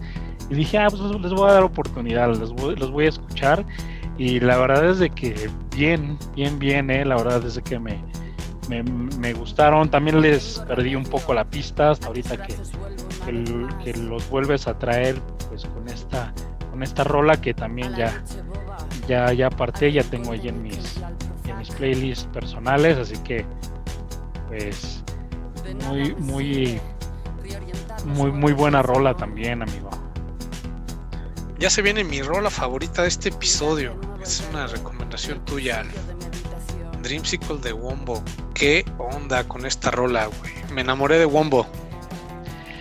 y 0.50 0.54
dije, 0.54 0.78
ah, 0.78 0.86
pues 0.88 1.02
les 1.02 1.32
voy 1.32 1.50
a 1.50 1.54
dar 1.54 1.64
oportunidad, 1.64 2.34
les 2.34 2.50
voy, 2.50 2.76
los 2.76 2.90
voy 2.90 3.06
a 3.06 3.08
escuchar 3.10 3.66
y 4.16 4.40
la 4.40 4.56
verdad 4.56 4.88
es 4.88 4.98
de 4.98 5.10
que 5.10 5.50
bien, 5.76 6.18
bien, 6.34 6.58
bien, 6.58 6.90
eh, 6.90 7.04
la 7.04 7.16
verdad 7.16 7.44
es 7.44 7.56
de 7.56 7.62
que 7.62 7.78
me, 7.78 8.02
me, 8.68 9.32
gustaron, 9.32 9.90
también 9.90 10.20
les 10.20 10.58
perdí 10.66 10.94
un 10.94 11.04
poco 11.04 11.34
la 11.34 11.44
pista 11.44 11.90
hasta 11.90 12.08
ahorita 12.08 12.42
que, 12.42 12.54
que, 13.84 13.98
los 13.98 14.28
vuelves 14.28 14.66
a 14.68 14.78
traer 14.78 15.20
pues 15.48 15.64
con 15.64 15.88
esta, 15.88 16.32
con 16.70 16.82
esta 16.82 17.04
rola 17.04 17.40
que 17.40 17.54
también 17.54 17.94
ya, 17.96 18.22
ya, 19.08 19.32
ya 19.32 19.46
aparté, 19.46 19.92
ya 19.92 20.02
tengo 20.02 20.32
ahí 20.32 20.48
en 20.48 20.62
mis 20.62 21.00
mis 21.58 21.70
playlists 21.70 22.26
personales, 22.26 22.96
así 22.98 23.16
que 23.18 23.44
pues 24.48 25.02
muy, 25.86 26.14
muy, 26.14 26.80
muy, 28.04 28.32
muy 28.32 28.52
buena 28.52 28.82
rola 28.82 29.14
también, 29.14 29.62
amigo. 29.62 29.90
Ya 31.58 31.68
se 31.70 31.82
viene 31.82 32.04
mi 32.04 32.22
rola 32.22 32.50
favorita 32.50 33.02
de 33.02 33.08
este 33.08 33.30
episodio. 33.30 34.00
Es 34.22 34.46
una 34.50 34.66
recomendación 34.68 35.44
tuya, 35.44 35.84
Dreamsicle 37.02 37.58
de 37.58 37.72
Wombo. 37.72 38.22
¿Qué 38.58 38.84
onda 38.98 39.44
con 39.44 39.64
esta 39.66 39.92
rola, 39.92 40.26
güey? 40.26 40.52
Me 40.72 40.80
enamoré 40.80 41.16
de 41.18 41.26
Wombo. 41.26 41.64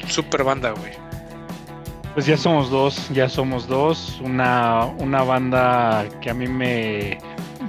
Super 0.08 0.44
banda, 0.44 0.72
güey. 0.72 0.94
Pues 2.16 2.26
ya 2.26 2.36
somos 2.36 2.72
dos, 2.72 3.10
ya 3.10 3.30
somos 3.30 3.68
dos. 3.68 4.20
Una, 4.24 4.86
una 4.98 5.22
banda 5.22 6.08
que 6.20 6.32
a 6.32 6.34
mí 6.34 6.48
me, 6.48 7.20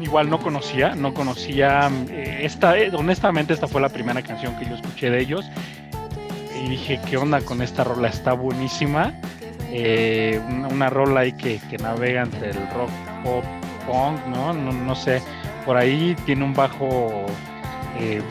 igual 0.00 0.30
no 0.30 0.40
conocía, 0.40 0.94
no 0.94 1.12
conocía 1.12 1.90
eh, 2.08 2.40
esta, 2.44 2.78
eh, 2.78 2.90
honestamente 2.94 3.52
esta 3.52 3.66
fue 3.66 3.82
la 3.82 3.90
primera 3.90 4.22
canción 4.22 4.58
que 4.58 4.64
yo 4.64 4.76
escuché 4.76 5.10
de 5.10 5.20
ellos 5.20 5.44
y 6.64 6.68
dije, 6.70 7.00
¿qué 7.08 7.18
onda 7.18 7.42
con 7.42 7.60
esta 7.60 7.84
rola? 7.84 8.08
Está 8.08 8.32
buenísima. 8.32 9.12
Eh, 9.70 10.40
una, 10.70 10.88
rola 10.88 11.20
ahí 11.20 11.32
que, 11.32 11.60
navega 11.78 12.22
entre 12.22 12.52
el 12.52 12.70
rock, 12.70 12.90
pop, 13.22 13.44
punk, 13.86 14.26
¿no? 14.28 14.54
No, 14.54 14.94
sé, 14.94 15.20
por 15.66 15.76
ahí 15.76 16.16
tiene 16.24 16.42
un 16.44 16.54
bajo 16.54 17.26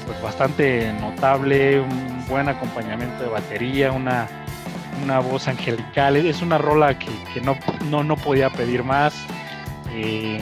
pues 0.06 0.22
bastante 0.22 0.93
notable, 0.93 1.80
un 1.80 2.26
buen 2.28 2.48
acompañamiento 2.50 3.24
de 3.24 3.30
batería, 3.30 3.91
una, 3.91 4.28
una 5.04 5.20
voz 5.20 5.48
angelical. 5.48 6.15
Es 6.17 6.41
una 6.41 6.58
rola 6.58 6.98
que, 6.98 7.10
no, 7.41 7.58
no, 7.89 8.04
no, 8.04 8.15
podía 8.15 8.50
pedir 8.50 8.84
más. 8.84 9.13
Eh, 9.91 10.39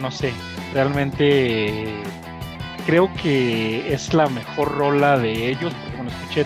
no 0.00 0.10
sé, 0.10 0.32
realmente 0.74 2.02
creo 2.86 3.10
que 3.14 3.92
es 3.92 4.12
la 4.14 4.28
mejor 4.28 4.72
rola 4.72 5.18
de 5.18 5.50
ellos, 5.50 5.72
porque 5.74 5.96
bueno, 5.96 6.10
escuché, 6.10 6.44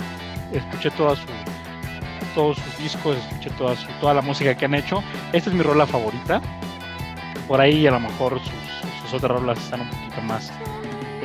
escuché 0.52 0.90
todos 0.90 1.18
sus 2.34 2.78
discos, 2.78 3.16
escuché 3.16 3.50
toda, 3.50 3.76
su, 3.76 3.86
toda 4.00 4.14
la 4.14 4.22
música 4.22 4.56
que 4.56 4.64
han 4.64 4.74
hecho. 4.74 5.02
Esta 5.32 5.50
es 5.50 5.56
mi 5.56 5.62
rola 5.62 5.86
favorita. 5.86 6.40
Por 7.48 7.60
ahí 7.60 7.86
a 7.86 7.90
lo 7.90 8.00
mejor 8.00 8.40
sus, 8.40 9.12
otras 9.12 9.40
rolas 9.40 9.58
están 9.58 9.82
un 9.82 9.90
poquito 9.90 10.20
más 10.22 10.52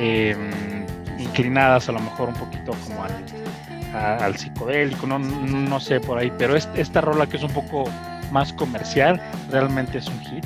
em, 0.00 0.86
inclinadas, 1.18 1.88
a 1.88 1.92
lo 1.92 2.00
mejor 2.00 2.30
un 2.30 2.34
poquito 2.34 2.72
como 2.84 3.04
al, 3.04 3.12
al 3.94 4.36
psicodélico, 4.36 5.06
no, 5.06 5.80
sé 5.80 6.00
por 6.00 6.18
ahí, 6.18 6.32
pero 6.38 6.56
esta 6.56 7.00
rola 7.00 7.26
que 7.26 7.36
es 7.36 7.42
un 7.42 7.52
poco 7.52 7.84
más 8.32 8.52
comercial, 8.52 9.20
realmente 9.50 9.98
es 9.98 10.06
un 10.08 10.20
hit 10.20 10.44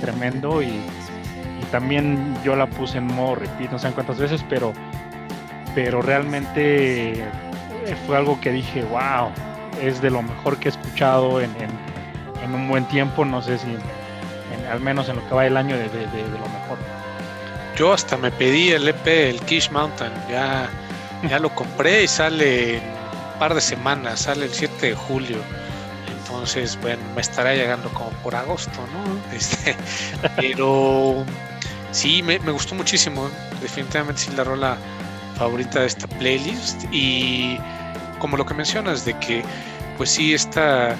tremendo 0.00 0.62
y, 0.62 0.80
también 1.70 2.34
yo 2.42 2.56
la 2.56 2.66
puse 2.66 2.98
en 2.98 3.06
modo 3.06 3.36
repeat, 3.36 3.70
no 3.70 3.78
sé 3.78 3.92
cuántas 3.92 4.18
veces, 4.18 4.44
pero, 4.48 4.72
pero 5.72 6.02
realmente 6.02 7.24
fue 8.08 8.16
algo 8.16 8.40
que 8.40 8.50
dije, 8.50 8.82
wow, 8.82 9.30
es 9.80 10.02
de 10.02 10.10
lo 10.10 10.20
mejor 10.20 10.56
que 10.56 10.68
he 10.68 10.72
escuchado 10.72 11.40
en, 11.40 11.52
un 12.52 12.68
buen 12.68 12.84
tiempo, 12.86 13.24
no 13.24 13.40
sé 13.40 13.58
si 13.58 13.68
al 14.68 14.80
menos 14.80 15.08
en 15.08 15.16
lo 15.16 15.28
que 15.28 15.34
va 15.34 15.46
el 15.46 15.56
año 15.56 15.76
de, 15.76 15.86
lo 15.86 16.48
mejor. 16.48 16.78
Yo 17.80 17.94
hasta 17.94 18.18
me 18.18 18.30
pedí 18.30 18.72
el 18.72 18.86
EP, 18.86 19.06
el 19.06 19.40
Kish 19.40 19.70
Mountain, 19.70 20.12
ya, 20.28 20.68
ya 21.26 21.38
lo 21.38 21.48
compré 21.54 22.02
y 22.02 22.08
sale 22.08 22.76
en 22.76 22.82
un 22.82 23.38
par 23.38 23.54
de 23.54 23.62
semanas, 23.62 24.20
sale 24.20 24.44
el 24.44 24.52
7 24.52 24.88
de 24.88 24.94
julio. 24.94 25.38
Entonces, 26.18 26.78
bueno, 26.82 27.02
me 27.14 27.22
estará 27.22 27.54
llegando 27.54 27.88
como 27.94 28.10
por 28.22 28.34
agosto, 28.34 28.78
¿no? 28.92 29.34
Este, 29.34 29.74
pero 30.36 31.24
sí, 31.90 32.22
me, 32.22 32.36
gustó 32.36 32.74
muchísimo. 32.74 33.30
Definitivamente 33.62 34.20
sí 34.20 34.30
la 34.36 34.44
rola 34.44 34.76
favorita 35.38 35.80
de 35.80 35.86
esta 35.86 36.06
playlist. 36.06 36.84
Y 36.92 37.58
como 38.18 38.36
lo 38.36 38.44
que 38.44 38.52
mencionas, 38.52 39.06
de 39.06 39.18
que 39.20 39.42
pues 39.96 40.10
sí, 40.10 40.34
esta, 40.34 40.94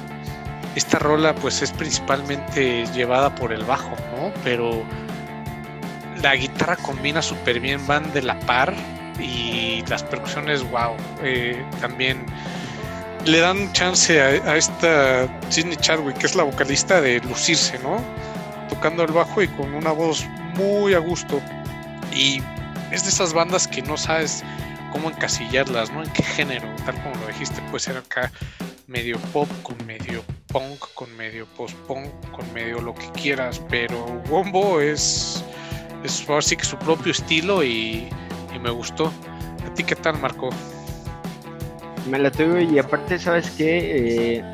esta 0.76 0.98
rola 0.98 1.34
pues 1.34 1.60
es 1.60 1.72
principalmente 1.72 2.86
llevada 2.94 3.34
por 3.34 3.52
el 3.52 3.64
bajo, 3.64 3.94
¿no? 4.16 4.32
Pero 4.42 4.82
la 6.22 6.36
guitarra 6.36 6.76
combina 6.76 7.22
súper 7.22 7.60
bien, 7.60 7.86
van 7.86 8.12
de 8.12 8.22
la 8.22 8.38
par 8.40 8.74
y 9.18 9.82
las 9.88 10.02
percusiones, 10.02 10.62
wow, 10.70 10.96
eh, 11.22 11.62
también 11.80 12.24
le 13.26 13.38
dan 13.40 13.72
chance 13.72 14.20
a, 14.20 14.56
esta 14.56 15.28
Sidney 15.50 15.76
Chadwick, 15.76 16.18
que 16.18 16.26
es 16.26 16.34
la 16.34 16.42
vocalista, 16.42 17.00
de 17.00 17.20
lucirse, 17.20 17.78
¿no? 17.80 18.02
Tocando 18.68 19.02
el 19.02 19.12
bajo 19.12 19.42
y 19.42 19.48
con 19.48 19.74
una 19.74 19.92
voz 19.92 20.24
muy 20.54 20.94
a 20.94 20.98
gusto. 20.98 21.40
Y 22.14 22.42
es 22.90 23.02
de 23.02 23.10
esas 23.10 23.32
bandas 23.32 23.68
que 23.68 23.82
no 23.82 23.96
sabes 23.96 24.42
cómo 24.90 25.10
encasillarlas, 25.10 25.92
¿no? 25.92 26.02
En 26.02 26.10
qué 26.10 26.22
género, 26.22 26.66
tal 26.84 26.94
como 27.02 27.14
lo 27.16 27.26
dijiste, 27.28 27.60
puede 27.70 27.80
ser 27.80 27.96
acá 27.96 28.32
medio 28.86 29.18
pop 29.32 29.48
con 29.62 29.76
medio 29.86 30.24
punk, 30.48 30.80
con 30.94 31.14
medio 31.16 31.46
post-punk, 31.56 32.08
con 32.32 32.52
medio 32.52 32.80
lo 32.80 32.94
que 32.94 33.08
quieras, 33.12 33.62
pero 33.68 34.04
Wombo 34.28 34.80
es, 34.80 35.44
es 36.04 36.28
así 36.28 36.56
que 36.56 36.64
su 36.64 36.76
propio 36.76 37.12
estilo 37.12 37.62
y, 37.64 38.08
me 38.60 38.70
gustó. 38.70 39.12
¿A 39.66 39.74
ti 39.74 39.84
qué 39.84 39.96
tal, 39.96 40.18
Marco? 40.18 40.50
Me 42.10 42.18
la 42.18 42.30
tengo 42.30 42.58
y 42.58 42.78
aparte, 42.78 43.18
¿sabes 43.18 43.50
qué? 43.50 44.36
Eh, 44.36 44.44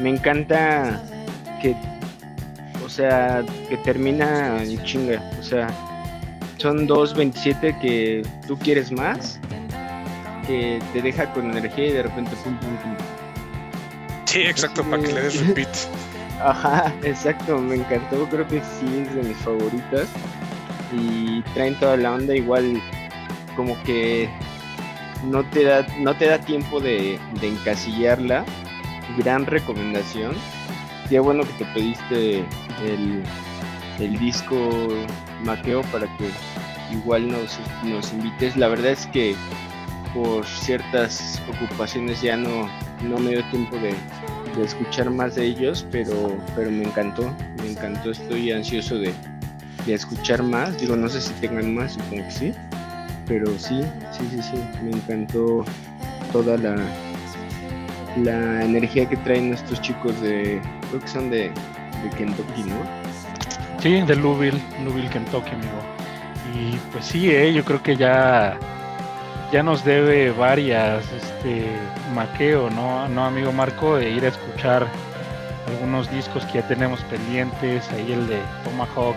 me 0.00 0.10
encanta 0.10 1.02
que, 1.60 1.74
o 2.84 2.88
sea, 2.88 3.44
que 3.68 3.76
termina 3.78 4.62
en 4.62 4.82
chinga, 4.84 5.22
o 5.38 5.42
sea, 5.42 5.68
son 6.58 6.86
2.27 6.86 7.80
que 7.80 8.22
tú 8.46 8.58
quieres 8.58 8.92
más, 8.92 9.40
que 10.46 10.80
te 10.92 11.02
deja 11.02 11.32
con 11.32 11.50
energía 11.50 11.86
y 11.86 11.92
de 11.92 12.02
repente 12.02 12.32
pum, 12.44 12.56
pum, 12.58 12.76
pum. 12.76 12.96
Sí, 14.26 14.42
exacto, 14.42 14.84
para 14.84 15.02
que 15.02 15.12
le 15.12 15.22
des 15.22 15.46
repeat. 15.46 15.76
Ajá, 16.42 16.92
exacto, 17.02 17.58
me 17.58 17.76
encantó, 17.76 18.26
creo 18.28 18.46
que 18.46 18.60
sí 18.60 19.04
es 19.06 19.14
de 19.14 19.22
mis 19.22 19.36
favoritas. 19.38 20.08
Y 20.92 21.42
traen 21.54 21.78
toda 21.78 21.96
la 21.96 22.12
onda, 22.12 22.34
igual 22.34 22.80
como 23.56 23.80
que 23.82 24.28
no 25.24 25.44
te 25.44 25.64
da, 25.64 25.86
no 25.98 26.14
te 26.16 26.26
da 26.26 26.38
tiempo 26.38 26.80
de, 26.80 27.18
encasillarla. 27.42 28.44
Gran 29.18 29.46
recomendación. 29.46 30.34
Qué 31.08 31.18
bueno 31.18 31.42
que 31.42 31.64
te 31.64 31.72
pediste 31.72 32.38
el, 32.84 33.22
el 33.98 34.18
disco 34.18 34.88
Maqueo 35.44 35.82
para 35.90 36.06
que 36.16 36.30
igual 36.92 37.28
nos, 37.28 37.58
nos 37.84 38.12
invites. 38.12 38.56
La 38.56 38.68
verdad 38.68 38.92
es 38.92 39.06
que 39.08 39.34
por 40.14 40.44
ciertas 40.44 41.40
ocupaciones 41.48 42.20
ya 42.20 42.36
no, 42.36 42.68
no 43.02 43.18
me 43.18 43.30
dio 43.30 43.44
tiempo 43.50 43.76
de, 43.76 43.94
escuchar 44.62 45.08
más 45.10 45.36
de 45.36 45.46
ellos, 45.46 45.86
pero, 45.90 46.36
pero 46.56 46.70
me 46.70 46.84
encantó, 46.84 47.32
me 47.62 47.70
encantó, 47.70 48.10
estoy 48.10 48.50
ansioso 48.50 48.98
de, 48.98 49.12
escuchar 49.86 50.42
más, 50.42 50.78
digo, 50.78 50.96
no 50.96 51.08
sé 51.08 51.20
si 51.20 51.32
tengan 51.34 51.74
más, 51.74 51.92
supongo 51.92 52.24
que 52.24 52.30
sí, 52.30 52.54
pero 53.26 53.46
sí, 53.58 53.82
sí, 54.12 54.28
sí, 54.30 54.42
sí, 54.42 54.56
me 54.82 54.90
encantó 54.90 55.64
toda 56.32 56.56
la, 56.56 56.76
la 58.16 58.64
energía 58.64 59.08
que 59.08 59.16
traen 59.18 59.52
estos 59.52 59.80
chicos 59.80 60.20
de, 60.20 60.60
creo 60.88 61.00
que 61.00 61.08
son 61.08 61.30
de, 61.30 61.50
de 62.02 62.10
Kentucky, 62.16 62.62
¿no? 62.64 62.76
Sí, 63.80 64.00
de 64.02 64.16
Louisville, 64.16 64.60
Louisville, 64.84 65.08
Kentucky, 65.10 65.50
amigo. 65.50 65.80
Y 66.54 66.76
pues 66.92 67.06
sí, 67.06 67.30
eh, 67.30 67.52
yo 67.52 67.64
creo 67.64 67.82
que 67.82 67.96
ya 67.96 68.58
ya 69.52 69.62
nos 69.62 69.84
debe 69.84 70.30
varias 70.30 71.04
este 71.12 71.66
maqueo, 72.14 72.70
¿no? 72.70 73.08
No, 73.08 73.24
amigo 73.24 73.52
Marco, 73.52 73.96
de 73.96 74.10
ir 74.10 74.24
a 74.24 74.28
escuchar 74.28 74.86
algunos 75.66 76.10
discos 76.10 76.44
que 76.46 76.54
ya 76.54 76.68
tenemos 76.68 77.00
pendientes, 77.04 77.88
ahí 77.90 78.12
el 78.12 78.28
de 78.28 78.38
Tomahawk. 78.64 79.16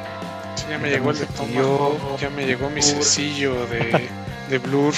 Ya 0.69 0.77
me 0.77 0.89
llegó 0.89 1.11
el 1.11 1.19
de 1.19 1.25
Tomahawk, 1.25 2.19
ya 2.19 2.29
me 2.29 2.45
llegó 2.45 2.69
mi 2.69 2.81
sencillo 2.81 3.65
de, 3.67 4.09
de 4.49 4.57
Blur. 4.59 4.93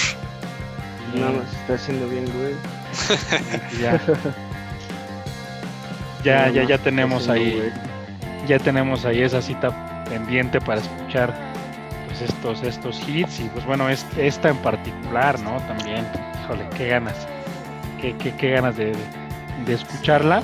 No, 1.16 1.32
nos 1.32 1.54
está 1.54 1.76
haciendo 1.76 2.08
bien, 2.08 2.26
güey. 2.38 2.54
ya. 3.82 4.00
ya, 6.24 6.50
ya, 6.50 6.64
ya 6.64 6.78
tenemos 6.78 7.30
ahí, 7.30 7.72
ya 8.48 8.60
tenemos 8.60 9.06
ahí 9.06 9.22
esa 9.22 9.42
cita 9.42 10.04
pendiente 10.06 10.60
para 10.62 10.82
escuchar 10.82 11.34
pues, 12.08 12.22
estos, 12.22 12.64
estos 12.64 13.08
hits. 13.08 13.40
Y 13.40 13.50
pues 13.50 13.66
bueno, 13.66 13.90
es, 13.90 14.06
esta 14.18 14.50
en 14.50 14.58
particular, 14.58 15.40
¿no? 15.40 15.58
También, 15.68 16.06
híjole, 16.44 16.68
qué 16.78 16.88
ganas, 16.88 17.28
qué, 18.02 18.16
qué, 18.18 18.34
qué 18.36 18.52
ganas 18.52 18.78
de, 18.78 18.94
escucharla. 19.68 20.42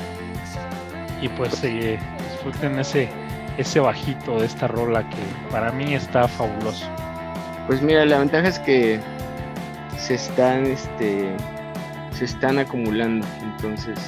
Y 1.21 1.29
pues 1.29 1.63
eh, 1.63 1.99
disfruten 2.31 2.79
ese, 2.79 3.07
ese 3.57 3.79
bajito 3.79 4.39
de 4.39 4.45
esta 4.45 4.67
rola 4.67 5.07
que 5.09 5.51
para 5.51 5.71
mí 5.71 5.93
está 5.93 6.27
fabuloso. 6.27 6.85
Pues 7.67 7.81
mira, 7.81 8.05
la 8.05 8.19
ventaja 8.19 8.47
es 8.47 8.59
que 8.59 8.99
se 9.97 10.15
están, 10.15 10.65
este, 10.65 11.35
se 12.11 12.25
están 12.25 12.59
acumulando, 12.59 13.25
entonces. 13.41 13.99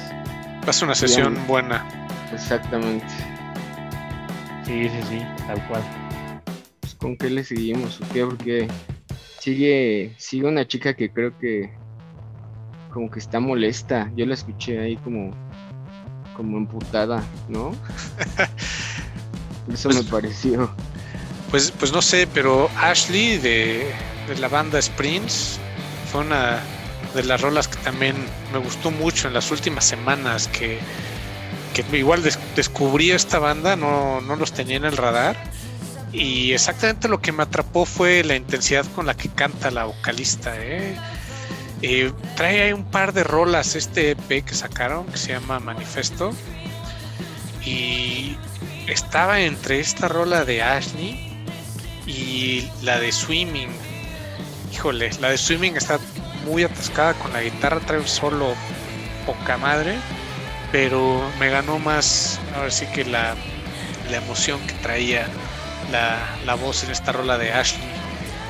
Es 0.66 0.82
una 0.82 0.94
sesión 0.94 1.38
buena. 1.46 1.84
Exactamente. 2.32 3.06
Sí, 4.64 4.88
sí, 4.88 5.02
sí, 5.08 5.26
tal 5.46 5.66
cual. 5.68 5.82
¿con 7.04 7.18
qué 7.18 7.28
le 7.28 7.44
seguimos 7.44 8.00
o 8.00 8.04
qué? 8.14 8.24
Porque 8.24 8.66
sigue, 9.38 10.14
sigue 10.16 10.48
una 10.48 10.66
chica 10.66 10.94
que 10.94 11.10
creo 11.10 11.38
que 11.38 11.70
como 12.90 13.10
que 13.10 13.18
está 13.18 13.40
molesta. 13.40 14.10
Yo 14.16 14.24
la 14.24 14.32
escuché 14.32 14.80
ahí 14.80 14.96
como, 14.96 15.30
como 16.34 16.56
emputada, 16.56 17.22
¿no? 17.50 17.72
Eso 19.72 19.88
me 19.90 20.02
pareció. 20.04 20.70
Pues, 21.50 21.70
pues 21.70 21.92
no 21.92 22.02
sé, 22.02 22.26
pero 22.32 22.68
Ashley 22.76 23.38
de, 23.38 23.94
la 24.40 24.48
banda 24.48 24.80
Sprints 24.80 25.58
fue 26.10 26.22
una 26.22 26.60
de 27.14 27.22
las 27.22 27.40
rolas 27.40 27.68
que 27.68 27.76
también 27.76 28.16
me 28.52 28.58
gustó 28.58 28.90
mucho 28.90 29.28
en 29.28 29.34
las 29.34 29.50
últimas 29.50 29.84
semanas 29.84 30.48
que, 30.48 30.80
que 31.72 31.96
igual 31.96 32.22
descubrí 32.56 33.12
esta 33.12 33.38
banda, 33.38 33.76
no, 33.76 34.20
no 34.20 34.36
los 34.36 34.52
tenía 34.52 34.76
en 34.76 34.84
el 34.84 34.96
radar 34.96 35.36
y 36.14 36.52
exactamente 36.52 37.08
lo 37.08 37.20
que 37.20 37.32
me 37.32 37.42
atrapó 37.42 37.84
fue 37.84 38.22
la 38.22 38.36
intensidad 38.36 38.86
con 38.94 39.04
la 39.04 39.14
que 39.14 39.28
canta 39.28 39.72
la 39.72 39.84
vocalista. 39.86 40.54
¿eh? 40.56 40.96
Eh, 41.82 42.12
trae 42.36 42.62
ahí 42.62 42.72
un 42.72 42.84
par 42.84 43.12
de 43.12 43.24
rolas 43.24 43.74
este 43.74 44.12
EP 44.12 44.44
que 44.44 44.54
sacaron 44.54 45.06
que 45.06 45.18
se 45.18 45.32
llama 45.32 45.58
Manifesto. 45.58 46.30
Y 47.66 48.36
estaba 48.86 49.40
entre 49.40 49.80
esta 49.80 50.08
rola 50.08 50.44
de 50.44 50.62
Ashley 50.62 51.32
y 52.06 52.68
la 52.82 53.00
de 53.00 53.12
Swimming. 53.12 53.70
Híjole, 54.72 55.10
la 55.20 55.30
de 55.30 55.38
Swimming 55.38 55.76
está 55.76 55.98
muy 56.44 56.64
atascada 56.64 57.14
con 57.14 57.32
la 57.32 57.42
guitarra, 57.42 57.80
trae 57.80 58.06
solo 58.06 58.54
poca 59.26 59.56
madre, 59.56 59.96
pero 60.72 61.22
me 61.38 61.48
ganó 61.48 61.78
más, 61.78 62.38
ahora 62.54 62.70
sí 62.70 62.86
que 62.86 63.04
la, 63.04 63.34
la 64.10 64.16
emoción 64.18 64.60
que 64.66 64.74
traía 64.74 65.26
la, 65.90 66.54
voz 66.54 66.84
en 66.84 66.90
esta 66.90 67.12
rola 67.12 67.38
de 67.38 67.52
Ashley. 67.52 67.82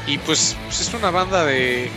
Y 0.07 0.19
pues, 0.19 0.57
pues, 0.65 0.81
es 0.81 0.95
una 0.95 1.11
banda 1.11 1.45
de. 1.45 1.91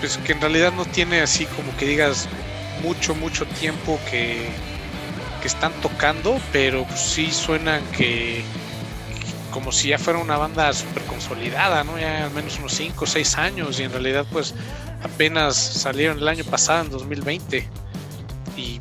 Pues 0.00 0.18
que 0.18 0.32
en 0.32 0.40
realidad 0.40 0.72
no 0.72 0.84
tiene 0.84 1.20
así 1.22 1.46
como 1.46 1.74
que 1.76 1.86
digas 1.86 2.28
mucho, 2.82 3.14
mucho 3.14 3.46
tiempo 3.46 3.98
que, 4.10 4.50
están 5.46 5.72
tocando, 5.80 6.38
pero 6.52 6.86
sí 6.94 7.30
suenan 7.30 7.82
que, 7.96 8.42
como 9.50 9.72
si 9.72 9.88
ya 9.88 9.98
fuera 9.98 10.18
una 10.18 10.36
banda 10.36 10.72
súper 10.72 11.02
consolidada, 11.04 11.84
¿no? 11.84 11.98
Ya 11.98 12.24
al 12.24 12.30
menos 12.32 12.58
unos 12.58 12.72
5 12.72 13.04
o 13.04 13.06
6 13.06 13.38
años 13.38 13.80
y 13.80 13.84
en 13.84 13.92
realidad 13.92 14.26
pues 14.30 14.54
apenas 15.02 15.56
salieron 15.56 16.18
el 16.18 16.28
año 16.28 16.44
pasado, 16.44 16.84
en 16.84 16.90
2020. 16.90 17.68
Y 18.56 18.80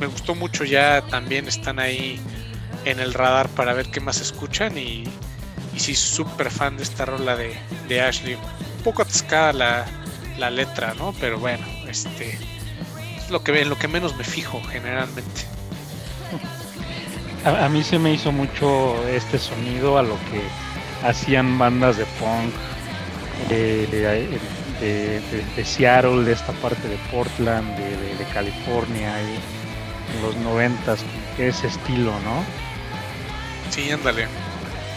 me 0.00 0.06
gustó 0.06 0.34
mucho, 0.34 0.64
ya 0.64 1.02
también 1.02 1.46
están 1.48 1.78
ahí 1.78 2.20
en 2.84 3.00
el 3.00 3.14
radar 3.14 3.48
para 3.50 3.72
ver 3.72 3.86
qué 3.90 4.00
más 4.00 4.20
escuchan 4.20 4.76
y, 4.76 5.04
y 5.74 5.80
sí, 5.80 5.94
súper 5.94 6.50
fan 6.50 6.76
de 6.76 6.82
esta 6.82 7.04
rola 7.04 7.36
de, 7.36 7.54
de 7.88 8.00
Ashley. 8.00 8.34
Un 8.34 8.82
poco 8.82 9.02
atascada 9.02 9.52
la, 9.52 9.86
la, 10.38 10.50
letra, 10.50 10.94
¿no? 10.94 11.14
Pero 11.20 11.38
bueno, 11.38 11.64
este 11.88 12.38
es 13.16 13.30
lo 13.30 13.44
que, 13.44 13.60
en 13.60 13.68
lo 13.68 13.78
que 13.78 13.88
menos 13.88 14.16
me 14.16 14.24
fijo 14.24 14.60
generalmente. 14.68 15.42
A, 17.44 17.68
mí 17.68 17.82
se 17.82 17.98
me 17.98 18.12
hizo 18.12 18.30
mucho 18.30 19.08
este 19.08 19.36
sonido 19.36 19.98
a 19.98 20.02
lo 20.02 20.14
que 20.30 20.42
hacían 21.06 21.58
bandas 21.58 21.96
de 21.96 22.04
punk 22.20 22.54
de, 23.48 23.86
de, 25.56 25.64
Seattle, 25.64 26.24
de 26.24 26.32
esta 26.32 26.52
parte 26.52 26.86
de 26.86 26.96
Portland, 27.10 27.76
de, 27.76 28.24
California, 28.32 29.20
y 29.22 30.16
en 30.16 30.22
los 30.22 30.36
noventas, 30.36 31.00
ese 31.36 31.66
estilo, 31.66 32.12
¿no? 32.20 32.44
Sí, 33.70 33.90
ándale. 33.90 34.28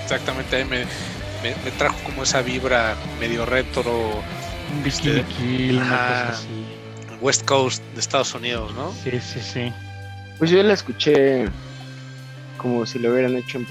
Exactamente, 0.03 0.57
ahí 0.57 0.65
me, 0.65 0.85
me, 1.41 1.71
trajo 1.77 1.97
como 2.03 2.23
esa 2.23 2.41
vibra 2.41 2.95
medio 3.19 3.45
retro. 3.45 4.21
Un 4.77 4.85
este, 4.85 5.23
Kill, 5.23 5.81
West 7.21 7.45
Coast 7.45 7.83
de 7.93 7.99
Estados 7.99 8.33
Unidos, 8.35 8.73
¿no? 8.75 8.91
Sí, 8.91 9.19
sí, 9.19 9.39
sí. 9.41 9.73
Pues 10.37 10.51
yo 10.51 10.61
la 10.61 10.73
escuché 10.73 11.47
como 12.65 12.83
si 12.87 12.97
lo 12.97 13.11
hubieran 13.11 13.35
hecho 13.35 13.59
en 13.59 13.67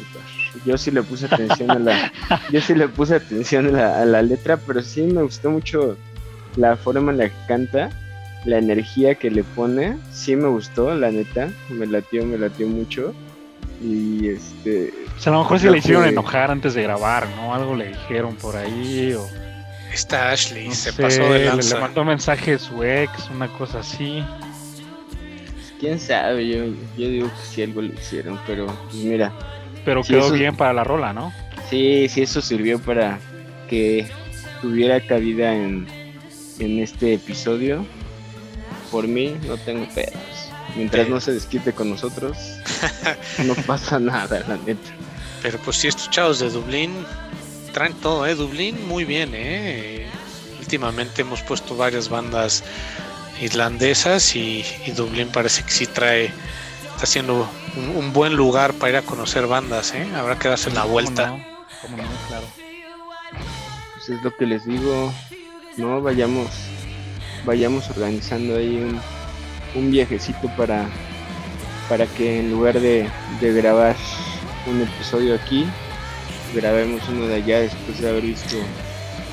Yo 0.64 0.78
sí 0.78 0.92
le 0.92 1.02
puse 1.02 1.26
atención 1.26 1.68
a 1.72 1.80
la, 1.80 2.12
yo 2.52 2.60
sí 2.60 2.76
le 2.76 2.86
puse 2.86 3.16
atención 3.16 3.66
a 3.66 3.70
la, 3.70 4.02
a 4.02 4.04
la 4.04 4.22
letra, 4.22 4.56
pero 4.56 4.82
sí 4.82 5.02
me 5.02 5.20
gustó 5.20 5.50
mucho 5.50 5.96
la 6.54 6.76
forma 6.76 7.10
en 7.10 7.18
la 7.18 7.28
que 7.28 7.34
canta, 7.48 7.90
la 8.44 8.58
energía 8.58 9.16
que 9.16 9.32
le 9.32 9.42
pone, 9.42 9.96
sí 10.12 10.36
me 10.36 10.46
gustó, 10.46 10.94
la 10.94 11.10
neta, 11.10 11.48
me 11.70 11.86
latió, 11.86 12.24
me 12.24 12.38
latió 12.38 12.68
mucho. 12.68 13.12
Y 13.82 14.28
este. 14.28 14.94
a 15.26 15.30
lo 15.30 15.40
mejor 15.40 15.58
se 15.58 15.70
le 15.72 15.78
hicieron 15.78 16.04
enojar 16.06 16.52
antes 16.52 16.74
de 16.74 16.84
grabar, 16.84 17.26
¿no? 17.34 17.52
Algo 17.52 17.74
le 17.74 17.88
dijeron 17.88 18.36
por 18.36 18.54
ahí 18.54 19.12
o. 19.14 19.26
Está 19.92 20.30
Ashley, 20.30 20.72
se 20.72 20.92
pasó 20.92 21.32
de 21.32 21.46
lanza. 21.46 21.74
Le, 21.74 21.80
mandó 21.80 22.04
mensaje 22.04 22.54
a 22.54 22.58
su 22.60 22.84
ex, 22.84 23.28
una 23.28 23.48
cosa 23.48 23.80
así. 23.80 24.24
Quién 25.84 26.00
sabe, 26.00 26.48
yo, 26.48 26.64
yo 26.96 27.08
digo 27.08 27.28
que 27.28 27.46
sí 27.46 27.62
algo 27.62 27.82
le 27.82 27.92
hicieron, 27.92 28.40
pero 28.46 28.66
pues 28.84 28.94
mira. 28.94 29.30
Pero 29.84 30.02
quedó 30.02 30.30
bien 30.30 30.56
para 30.56 30.72
la 30.72 30.82
rola, 30.82 31.12
¿no? 31.12 31.30
Sí, 31.68 32.08
sí, 32.08 32.22
eso 32.22 32.40
sirvió 32.40 32.78
para 32.78 33.18
que 33.68 34.06
tuviera 34.62 34.98
cabida 35.06 35.54
en, 35.54 35.86
en 36.58 36.78
este 36.78 37.12
episodio. 37.14 37.84
Por 38.90 39.06
mí 39.06 39.36
no 39.46 39.58
tengo 39.58 39.86
pedos. 39.94 40.14
Mientras 40.74 41.06
no 41.10 41.20
se 41.20 41.32
desquite 41.32 41.74
con 41.74 41.90
nosotros, 41.90 42.38
no 43.44 43.54
pasa 43.66 43.98
nada, 43.98 44.42
la 44.48 44.56
neta. 44.56 44.90
Pero 45.42 45.58
pues 45.58 45.76
sí, 45.76 45.88
estos 45.88 46.08
chavos 46.08 46.38
de 46.38 46.48
Dublín 46.48 46.92
traen 47.74 47.92
todo, 47.94 48.26
¿eh? 48.26 48.34
Dublín 48.34 48.88
muy 48.88 49.04
bien, 49.04 49.32
¿eh? 49.34 50.06
Últimamente 50.60 51.20
hemos 51.20 51.42
puesto 51.42 51.76
varias 51.76 52.08
bandas 52.08 52.64
irlandesas 53.44 54.34
y, 54.36 54.64
Dublín 54.96 55.28
parece 55.28 55.62
que 55.62 55.70
sí 55.70 55.86
trae, 55.86 56.26
está 56.26 57.02
haciendo 57.02 57.48
un, 57.76 58.12
buen 58.12 58.34
lugar 58.34 58.72
para 58.74 58.90
ir 58.90 58.96
a 58.96 59.02
conocer 59.02 59.46
bandas, 59.46 59.92
¿eh? 59.94 60.08
Habrá 60.16 60.38
que 60.38 60.48
darse 60.48 60.70
la 60.70 60.84
vuelta. 60.84 61.36
Claro. 62.28 62.46
Pues 63.94 64.08
es 64.08 64.22
lo 64.22 64.34
que 64.34 64.46
les 64.46 64.64
digo, 64.64 65.12
no 65.76 66.00
vayamos, 66.00 66.48
vayamos 67.44 67.90
organizando 67.90 68.56
ahí 68.56 68.76
un, 68.76 69.00
un 69.74 69.90
viajecito 69.90 70.48
para, 70.56 70.88
para 71.88 72.06
que 72.06 72.40
en 72.40 72.50
lugar 72.50 72.80
de, 72.80 73.08
de 73.40 73.52
grabar 73.52 73.96
un 74.66 74.80
episodio 74.80 75.34
aquí, 75.34 75.66
grabemos 76.54 77.02
uno 77.08 77.26
de 77.26 77.34
allá 77.34 77.60
después 77.60 78.00
de 78.00 78.08
haber 78.08 78.22
visto 78.22 78.56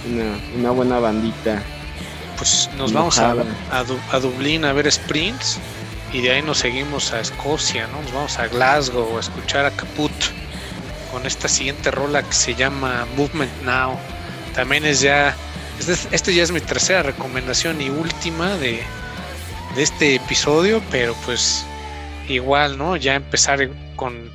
una, 0.10 0.58
una 0.58 0.72
buena 0.72 1.00
bandita. 1.00 1.64
Pues 2.42 2.72
nos 2.76 2.92
vamos 2.92 3.20
a, 3.20 3.36
a, 3.70 4.20
Dublín 4.20 4.66
a 4.66 4.74
ver 4.74 4.92
Sprints 4.92 5.60
y 6.12 6.22
de 6.22 6.32
ahí 6.32 6.42
nos 6.42 6.58
seguimos 6.58 7.14
a 7.14 7.20
Escocia, 7.20 7.86
¿no? 7.86 8.02
Nos 8.02 8.12
vamos 8.12 8.40
a 8.40 8.48
Glasgow 8.48 9.16
a 9.16 9.20
escuchar 9.20 9.68
a 9.68 9.70
Caput 9.70 10.12
con 11.12 11.28
esta 11.28 11.48
siguiente 11.48 11.92
rola 11.92 12.24
que 12.24 12.34
se 12.34 12.56
llama 12.56 13.06
Movement 13.16 13.62
Now. 13.62 13.96
También 14.56 14.86
es 14.86 15.02
ya, 15.02 15.36
este, 15.80 15.94
este 16.16 16.34
ya 16.34 16.42
es 16.42 16.52
mi 16.52 16.62
tercera 16.62 17.04
recomendación 17.04 17.80
y 17.80 17.90
última 17.92 18.58
de, 18.58 18.82
de 19.76 19.84
este 19.84 20.16
episodio, 20.16 20.82
pero 20.90 21.14
pues 21.26 21.64
igual, 22.28 22.76
¿no? 22.76 22.96
Ya 22.96 23.14
empezar 23.14 23.70
con 23.96 24.32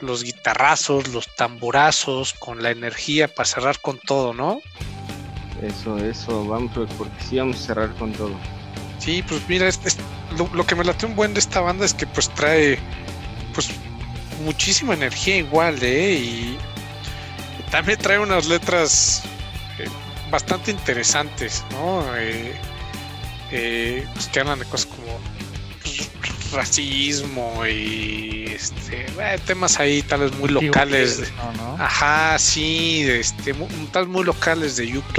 los 0.00 0.24
guitarrazos, 0.24 1.08
los 1.08 1.28
tamborazos, 1.36 2.32
con 2.32 2.62
la 2.62 2.70
energía 2.70 3.28
para 3.28 3.46
cerrar 3.46 3.82
con 3.82 3.98
todo, 3.98 4.32
¿no? 4.32 4.62
Eso, 5.62 5.98
eso, 5.98 6.46
vamos, 6.46 6.70
porque 6.96 7.20
sí 7.28 7.38
vamos 7.38 7.60
a 7.60 7.66
cerrar 7.66 7.94
con 7.94 8.12
todo. 8.12 8.32
Sí, 8.98 9.24
pues 9.26 9.42
mira, 9.48 9.68
lo, 10.54 10.66
que 10.66 10.74
me 10.74 10.84
late 10.84 11.06
un 11.06 11.16
buen 11.16 11.34
de 11.34 11.40
esta 11.40 11.60
banda 11.60 11.84
es 11.84 11.94
que 11.94 12.06
pues 12.06 12.28
trae 12.30 12.78
pues 13.54 13.70
muchísima 14.44 14.94
energía 14.94 15.38
igual, 15.38 15.78
¿eh? 15.82 16.14
Y 16.14 16.58
también 17.70 17.98
trae 17.98 18.18
unas 18.18 18.46
letras 18.46 19.22
eh, 19.78 19.88
bastante 20.30 20.70
interesantes, 20.70 21.64
¿no? 21.72 22.04
Eh, 22.16 22.54
eh, 23.50 24.06
pues 24.14 24.28
que 24.28 24.40
hablan 24.40 24.58
de 24.58 24.64
cosas 24.66 24.86
como 24.86 25.18
racismo 26.52 27.66
y 27.66 28.44
este 28.48 29.06
eh, 29.20 29.38
temas 29.46 29.78
ahí 29.78 30.02
tal 30.02 30.20
vez 30.20 30.32
muy 30.38 30.48
locales 30.48 31.22
ajá 31.78 32.38
sí 32.38 33.02
este 33.08 33.54
tal 33.92 34.08
muy 34.08 34.24
locales 34.24 34.76
de 34.76 34.98
UK 34.98 35.18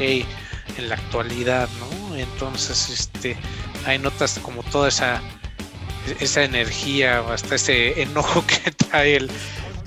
en 0.77 0.89
la 0.89 0.95
actualidad 0.95 1.69
no 1.79 2.15
entonces 2.15 2.89
este 2.89 3.37
hay 3.85 3.99
notas 3.99 4.39
como 4.39 4.63
toda 4.63 4.89
esa 4.89 5.21
esa 6.19 6.43
energía 6.43 7.19
hasta 7.31 7.55
ese 7.55 8.01
enojo 8.01 8.45
que 8.47 8.71
trae 8.71 9.17
el, 9.17 9.31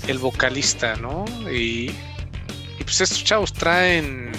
el 0.06 0.18
vocalista 0.18 0.96
no 0.96 1.24
y, 1.50 1.90
y 2.78 2.84
pues 2.84 3.00
estos 3.00 3.24
chavos 3.24 3.52
traen 3.52 4.32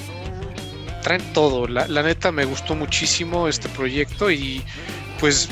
traen 1.04 1.22
todo. 1.34 1.68
La, 1.68 1.88
la 1.88 2.02
neta 2.02 2.32
me 2.32 2.46
gustó 2.46 2.74
muchísimo 2.74 3.48
este 3.48 3.70
proyecto 3.70 4.32
y 4.32 4.64
pues 5.20 5.50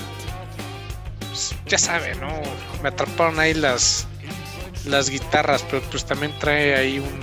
ya 1.66 1.78
sabe, 1.78 2.16
¿no? 2.16 2.28
Me 2.82 2.90
atraparon 2.90 3.40
ahí 3.40 3.54
las, 3.54 4.08
las 4.86 5.10
guitarras, 5.10 5.64
pero 5.70 5.82
pues 5.90 6.06
también 6.06 6.34
trae 6.40 6.76
ahí 6.76 7.00
un, 7.00 7.22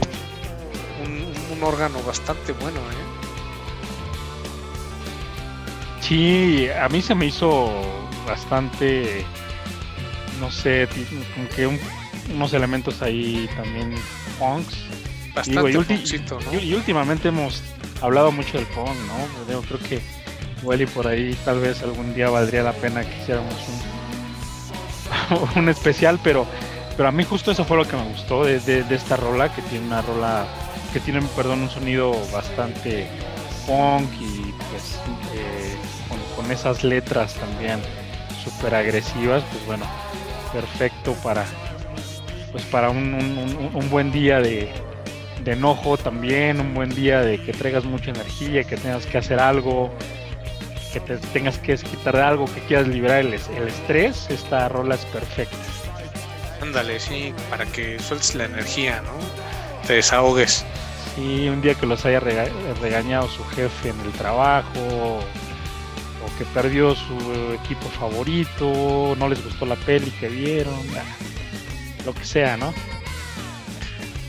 un, 1.52 1.62
órgano 1.62 2.00
bastante 2.02 2.52
bueno, 2.52 2.78
¿eh? 2.78 3.08
Sí, 6.00 6.68
a 6.80 6.88
mí 6.88 7.02
se 7.02 7.14
me 7.16 7.26
hizo 7.26 7.68
bastante, 8.26 9.24
no 10.40 10.50
sé, 10.52 10.88
como 11.34 11.48
que 11.48 11.78
unos 12.32 12.52
elementos 12.52 13.02
ahí 13.02 13.48
también 13.56 13.94
punks. 14.38 14.76
Bastante 15.34 15.70
y, 15.70 16.68
y, 16.68 16.74
últimamente 16.74 17.28
hemos 17.28 17.62
hablado 18.00 18.32
mucho 18.32 18.56
del 18.56 18.66
punk, 18.68 18.88
¿no? 18.88 19.52
Yo 19.52 19.62
creo 19.62 19.80
que 19.80 20.00
igual 20.62 20.80
y 20.80 20.86
por 20.86 21.06
ahí 21.06 21.36
tal 21.44 21.60
vez 21.60 21.82
algún 21.82 22.14
día 22.14 22.30
valdría 22.30 22.62
la 22.62 22.72
pena 22.72 23.02
que 23.02 23.22
hiciéramos 23.22 23.54
un 23.68 23.97
un 25.56 25.68
especial, 25.68 26.18
pero, 26.22 26.46
pero 26.96 27.08
a 27.08 27.12
mí 27.12 27.24
justo 27.24 27.50
eso 27.50 27.64
fue 27.64 27.76
lo 27.76 27.86
que 27.86 27.96
me 27.96 28.04
gustó 28.08 28.44
de, 28.44 28.60
de, 28.60 28.94
esta 28.94 29.16
rola, 29.16 29.54
que 29.54 29.62
tiene 29.62 29.86
una 29.86 30.02
rola, 30.02 30.46
que 30.92 31.00
tiene, 31.00 31.20
perdón, 31.36 31.62
un 31.62 31.70
sonido 31.70 32.14
bastante 32.32 33.08
punk 33.66 34.10
y 34.20 34.52
pues 34.70 34.98
eh, 35.34 35.76
con, 36.36 36.50
esas 36.50 36.82
letras 36.82 37.34
también 37.34 37.78
súper 38.42 38.74
agresivas, 38.74 39.42
pues 39.52 39.66
bueno, 39.66 39.84
perfecto 40.52 41.12
para, 41.22 41.44
pues 42.52 42.64
para 42.64 42.88
un, 42.88 43.70
un, 43.74 43.90
buen 43.90 44.10
día 44.10 44.40
de, 44.40 44.70
de 45.44 45.52
enojo 45.52 45.98
también, 45.98 46.60
un 46.60 46.72
buen 46.72 46.88
día 46.88 47.20
de 47.20 47.42
que 47.42 47.52
traigas 47.52 47.84
mucha 47.84 48.10
energía, 48.10 48.64
que 48.64 48.76
tengas 48.76 49.04
que 49.04 49.18
hacer 49.18 49.40
algo, 49.40 49.92
que 50.92 51.00
te 51.00 51.16
tengas 51.18 51.58
que 51.58 51.76
quitar 51.76 52.16
de 52.16 52.22
algo, 52.22 52.46
que 52.46 52.60
quieras 52.62 52.88
liberar 52.88 53.20
el, 53.20 53.34
estrés, 53.34 54.26
esta 54.30 54.68
rola 54.68 54.94
es 54.94 55.04
perfecta. 55.06 55.56
Ándale, 56.62 56.98
sí, 56.98 57.32
para 57.50 57.66
que 57.66 57.98
sueltes 57.98 58.34
la 58.34 58.44
energía, 58.44 59.02
¿no? 59.02 59.86
Te 59.86 59.94
desahogues. 59.94 60.64
Sí, 61.14 61.48
un 61.48 61.60
día 61.62 61.74
que 61.74 61.86
los 61.86 62.04
haya 62.04 62.20
regañado 62.20 63.28
su 63.28 63.44
jefe 63.44 63.90
en 63.90 64.00
el 64.00 64.12
trabajo, 64.12 65.20
o 66.24 66.38
que 66.38 66.44
perdió 66.46 66.94
su 66.94 67.58
equipo 67.62 67.88
favorito, 67.88 69.14
no 69.18 69.28
les 69.28 69.42
gustó 69.42 69.66
la 69.66 69.76
peli 69.76 70.10
que 70.12 70.28
vieron, 70.28 70.74
lo 72.04 72.14
que 72.14 72.24
sea, 72.24 72.56
¿no? 72.56 72.72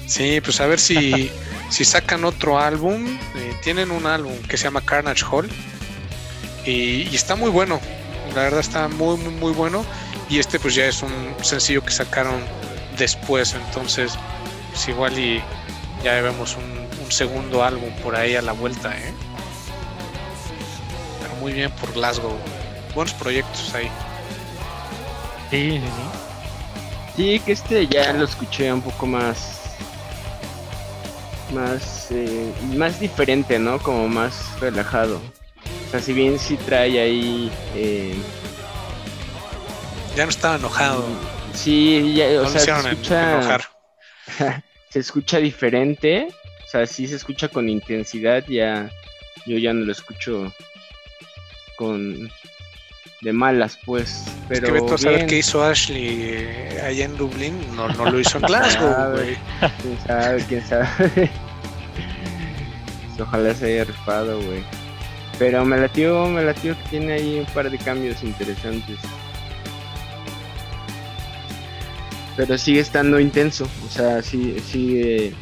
Sí, 0.05 0.41
pues 0.41 0.59
a 0.59 0.65
ver 0.65 0.79
si, 0.79 1.31
si 1.69 1.85
sacan 1.85 2.25
otro 2.25 2.59
álbum. 2.59 3.05
Eh, 3.35 3.53
tienen 3.61 3.91
un 3.91 4.05
álbum 4.07 4.35
que 4.47 4.57
se 4.57 4.65
llama 4.65 4.81
Carnage 4.81 5.23
Hall 5.29 5.49
y, 6.69 7.15
está 7.15 7.35
muy 7.35 7.49
bueno, 7.49 7.79
la 8.35 8.43
verdad 8.43 8.59
está 8.59 8.87
muy, 8.87 9.17
muy, 9.17 9.33
muy 9.33 9.53
bueno. 9.53 9.85
Y 10.29 10.37
este 10.37 10.59
pues 10.59 10.75
ya 10.75 10.85
es 10.85 11.01
un 11.01 11.11
sencillo 11.41 11.83
que 11.83 11.91
sacaron 11.91 12.39
después, 12.97 13.55
entonces 13.55 14.13
pues 14.69 14.87
igual 14.87 15.17
y 15.17 15.41
ya 16.03 16.21
vemos 16.21 16.55
un, 16.55 16.79
segundo 17.09 17.63
álbum 17.63 17.89
por 18.03 18.15
ahí 18.15 18.35
a 18.35 18.41
la 18.43 18.51
vuelta, 18.51 18.95
¿eh? 18.95 19.11
Pero 21.19 21.33
muy 21.41 21.53
bien 21.53 21.71
por 21.71 21.91
Glasgow. 21.91 22.37
Buenos 22.93 23.15
proyectos 23.15 23.73
ahí. 23.73 23.89
Sí, 25.49 25.81
sí, 27.15 27.39
que 27.39 27.51
este 27.51 27.87
ya 27.87 28.13
lo 28.13 28.25
escuché 28.25 28.71
un 28.71 28.83
poco 28.83 29.07
más. 29.07 29.71
Más. 31.51 32.11
Eh, 32.11 32.53
más 32.75 32.99
diferente, 32.99 33.57
¿no? 33.57 33.79
Como 33.79 34.07
más 34.07 34.35
relajado. 34.59 35.19
O 35.89 35.91
sea, 35.91 36.01
si 36.01 36.13
bien 36.13 36.37
sí 36.37 36.55
trae 36.55 36.99
ahí. 36.99 37.51
Eh, 37.73 38.13
ya 40.15 40.25
no 40.25 40.29
estaba 40.29 40.57
enojado. 40.57 41.03
Sí, 41.55 42.13
ya, 42.13 42.41
o 42.41 42.47
sea, 42.47 42.61
se 42.61 42.89
escucha, 42.91 43.59
se 44.89 44.99
escucha 44.99 45.39
diferente. 45.39 46.27
O 46.63 46.69
sea, 46.69 46.85
sí 46.85 47.07
se 47.07 47.15
escucha 47.15 47.47
con 47.47 47.67
intensidad. 47.67 48.45
Ya, 48.47 48.87
yo 49.47 49.57
ya 49.57 49.73
no 49.73 49.83
lo 49.83 49.91
escucho 49.91 50.53
con 51.75 52.31
de 53.21 53.33
malas, 53.33 53.79
pues. 53.83 54.25
Pero 54.47 54.67
es 54.67 54.73
que 54.73 54.79
Beto, 54.79 54.93
a 54.93 54.97
saber 54.99 55.25
qué 55.25 55.39
hizo 55.39 55.63
Ashley 55.63 56.19
eh, 56.21 56.81
allá 56.85 57.05
en 57.05 57.17
Dublín. 57.17 57.59
No, 57.75 57.87
no 57.87 58.11
lo 58.11 58.19
hizo 58.19 58.37
en 58.37 58.43
Glasgow, 58.47 59.13
güey. 59.13 59.35
Quién 59.81 59.99
sabe, 60.05 60.45
quién 60.47 60.67
sabe. 60.67 61.31
Ojalá 63.19 63.55
se 63.55 63.65
haya 63.65 63.85
rifado, 63.85 64.39
güey. 64.43 64.63
Pero 65.39 65.63
me 65.63 65.77
latió, 65.77 66.27
me 66.27 66.43
latió 66.43 66.77
que 66.77 66.89
tiene 66.89 67.13
ahí 67.13 67.39
un 67.39 67.45
par 67.53 67.71
de 67.71 67.77
cambios 67.77 68.21
interesantes. 68.21 68.97
Pero 72.35 72.57
sigue 72.57 72.81
estando 72.81 73.19
intenso, 73.19 73.67
o 73.87 73.89
sea, 73.89 74.21
sí, 74.21 74.57
sigue, 74.59 75.27
eh, 75.27 75.33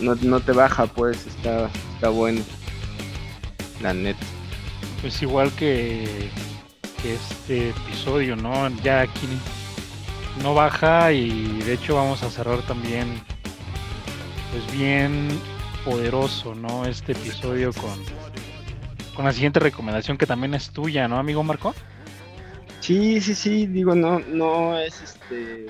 no, 0.00 0.14
no, 0.16 0.40
te 0.40 0.52
baja, 0.52 0.86
pues, 0.86 1.26
está, 1.26 1.70
está 1.94 2.08
bueno. 2.08 2.40
La 3.82 3.94
neta. 3.94 4.24
Pues 5.00 5.22
igual 5.22 5.52
que, 5.52 6.30
que 7.02 7.14
este 7.14 7.70
episodio, 7.70 8.36
¿no? 8.36 8.68
Ya 8.82 9.02
aquí 9.02 9.28
no 10.42 10.54
baja 10.54 11.12
y 11.12 11.60
de 11.62 11.74
hecho 11.74 11.94
vamos 11.96 12.22
a 12.22 12.30
cerrar 12.30 12.60
también 12.62 13.20
pues 14.52 14.78
bien 14.78 15.28
poderoso, 15.84 16.54
¿no? 16.54 16.84
Este 16.84 17.12
episodio 17.12 17.72
con, 17.72 17.98
con 19.18 19.24
la 19.24 19.32
siguiente 19.32 19.58
recomendación 19.58 20.16
que 20.16 20.26
también 20.26 20.54
es 20.54 20.70
tuya, 20.70 21.08
¿no, 21.08 21.18
amigo 21.18 21.42
Marco? 21.42 21.74
Sí, 22.78 23.20
sí, 23.20 23.34
sí, 23.34 23.66
digo, 23.66 23.96
no, 23.96 24.20
no 24.20 24.78
es 24.78 25.02
este, 25.02 25.66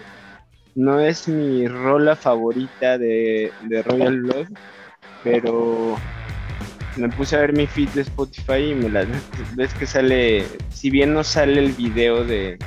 no 0.74 1.00
es 1.00 1.28
mi 1.28 1.66
rola 1.66 2.14
favorita 2.14 2.98
de, 2.98 3.50
de 3.62 3.82
Royal 3.84 4.20
Blood, 4.20 4.48
pero 5.24 5.96
me 6.96 7.08
puse 7.08 7.36
a 7.36 7.40
ver 7.40 7.54
mi 7.54 7.66
feed 7.66 7.88
de 7.88 8.02
Spotify 8.02 8.72
y 8.72 8.74
me 8.74 8.90
la 8.90 9.06
ves 9.54 9.72
que 9.72 9.86
sale, 9.86 10.44
si 10.68 10.90
bien 10.90 11.14
no 11.14 11.24
sale 11.24 11.58
el 11.58 11.72
video 11.72 12.24
de, 12.24 12.58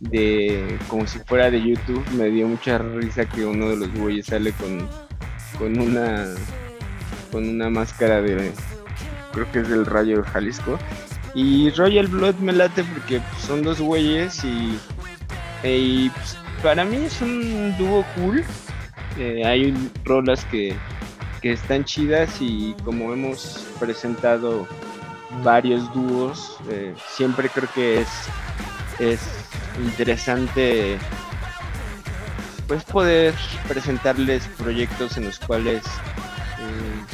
de 0.00 0.76
como 0.88 1.06
si 1.06 1.20
fuera 1.20 1.52
de 1.52 1.62
YouTube, 1.62 2.04
me 2.16 2.30
dio 2.30 2.48
mucha 2.48 2.78
risa 2.78 3.26
que 3.26 3.46
uno 3.46 3.68
de 3.68 3.76
los 3.76 3.94
güeyes 3.94 4.26
sale 4.26 4.50
con, 4.54 4.88
con 5.56 5.78
una 5.78 6.34
con 7.30 7.48
una 7.48 7.70
máscara 7.70 8.20
de 8.20 8.50
creo 9.32 9.50
que 9.52 9.60
es 9.60 9.68
del 9.68 9.86
Rayo 9.86 10.22
de 10.22 10.28
Jalisco 10.28 10.78
y 11.34 11.70
Royal 11.70 12.08
Blood 12.08 12.36
me 12.36 12.52
late 12.52 12.84
porque 12.84 13.20
pues, 13.20 13.42
son 13.42 13.62
dos 13.62 13.80
güeyes 13.80 14.42
y, 14.44 14.78
y 15.62 16.10
pues, 16.10 16.36
para 16.62 16.84
mí 16.84 16.96
es 16.96 17.20
un 17.20 17.76
dúo 17.78 18.04
cool. 18.16 18.44
Eh, 19.18 19.44
hay 19.44 19.74
rolas 20.04 20.44
que, 20.46 20.74
que 21.42 21.52
están 21.52 21.84
chidas 21.84 22.40
y 22.40 22.74
como 22.84 23.12
hemos 23.12 23.66
presentado 23.78 24.66
varios 25.42 25.92
dúos, 25.92 26.58
eh, 26.68 26.94
siempre 27.08 27.48
creo 27.48 27.68
que 27.74 28.00
es, 28.00 28.08
es 28.98 29.20
interesante 29.78 30.98
pues 32.66 32.84
poder 32.84 33.34
presentarles 33.66 34.46
proyectos 34.58 35.16
en 35.16 35.24
los 35.24 35.40
cuales 35.40 35.84
eh, 35.84 37.04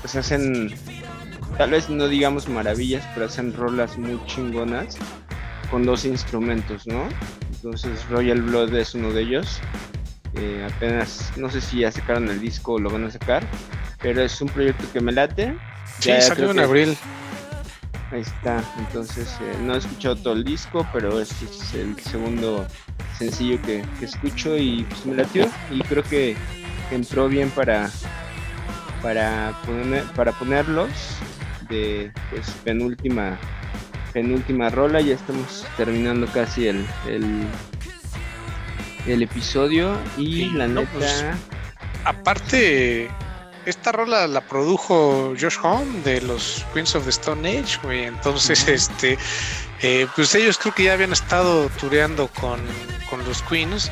pues 0.00 0.16
hacen 0.16 0.74
tal 1.56 1.70
vez 1.70 1.88
no 1.88 2.08
digamos 2.08 2.48
maravillas 2.48 3.04
pero 3.14 3.26
hacen 3.26 3.52
rolas 3.52 3.98
muy 3.98 4.20
chingonas 4.26 4.96
con 5.70 5.84
dos 5.84 6.04
instrumentos 6.04 6.86
no 6.86 7.08
entonces 7.62 8.08
Royal 8.08 8.40
Blood 8.40 8.74
es 8.74 8.94
uno 8.94 9.10
de 9.10 9.20
ellos. 9.20 9.60
Eh, 10.34 10.66
apenas 10.74 11.30
no 11.36 11.50
sé 11.50 11.60
si 11.60 11.80
ya 11.80 11.92
sacaron 11.92 12.30
el 12.30 12.40
disco 12.40 12.74
o 12.74 12.78
lo 12.78 12.88
van 12.88 13.04
a 13.04 13.10
sacar 13.10 13.42
pero 14.00 14.22
es 14.22 14.40
un 14.40 14.48
proyecto 14.48 14.84
que 14.92 15.00
me 15.00 15.12
late. 15.12 15.54
Sí 15.98 16.10
salió 16.20 16.52
en 16.52 16.60
abril. 16.60 16.96
Ahí 18.12 18.22
está 18.22 18.64
entonces 18.78 19.36
eh, 19.42 19.58
no 19.62 19.74
he 19.74 19.78
escuchado 19.78 20.16
todo 20.16 20.32
el 20.32 20.44
disco 20.44 20.86
pero 20.90 21.20
este 21.20 21.44
es 21.44 21.74
el 21.74 22.00
segundo 22.00 22.66
sencillo 23.18 23.60
que, 23.62 23.84
que 23.98 24.06
escucho 24.06 24.56
y 24.56 24.84
pues 24.84 25.04
me 25.04 25.16
latió. 25.16 25.46
Y 25.70 25.80
creo 25.82 26.02
que, 26.02 26.36
que 26.88 26.94
entró 26.94 27.28
bien 27.28 27.50
para 27.50 27.90
para 29.02 29.54
poner, 29.66 30.04
para 30.14 30.32
ponerlos 30.32 30.90
de 31.70 32.12
pues 32.30 32.50
penúltima 32.64 33.38
penúltima 34.12 34.68
rola 34.70 35.00
ya 35.00 35.14
estamos 35.14 35.66
terminando 35.76 36.26
casi 36.26 36.68
el 36.68 36.84
el, 37.08 37.44
el 39.06 39.22
episodio 39.22 39.96
y 40.18 40.50
la 40.50 40.66
neta 40.66 40.90
pues, 40.92 41.24
aparte 42.04 43.08
esta 43.66 43.92
rola 43.92 44.26
la 44.26 44.40
produjo 44.40 45.34
Josh 45.40 45.58
Home 45.62 46.00
de 46.02 46.20
los 46.22 46.64
Queens 46.72 46.94
of 46.94 47.04
the 47.04 47.10
Stone 47.10 47.46
Age, 47.48 47.78
güey. 47.82 48.04
Entonces, 48.04 48.66
este, 48.68 49.18
eh, 49.82 50.06
pues 50.16 50.34
ellos 50.34 50.58
creo 50.58 50.74
que 50.74 50.84
ya 50.84 50.94
habían 50.94 51.12
estado 51.12 51.68
tureando 51.80 52.28
con, 52.28 52.60
con 53.08 53.24
los 53.24 53.42
Queens 53.42 53.90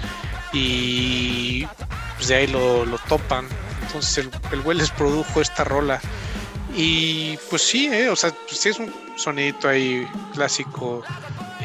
y 0.53 1.67
pues 2.17 2.29
de 2.29 2.35
ahí 2.35 2.47
lo, 2.47 2.85
lo 2.87 2.99
topan. 2.99 3.47
Entonces 3.83 4.19
el, 4.19 4.31
el 4.53 4.63
güey 4.63 4.79
les 4.79 4.91
produjo 4.91 5.41
esta 5.41 5.65
rola. 5.65 6.01
Y 6.81 7.37
pues 7.51 7.63
sí, 7.63 7.89
eh, 7.93 8.09
o 8.09 8.15
sea, 8.15 8.31
pues 8.31 8.61
sí 8.61 8.69
es 8.69 8.79
un 8.79 8.95
sonidito 9.17 9.69
ahí 9.69 10.07
clásico 10.33 11.03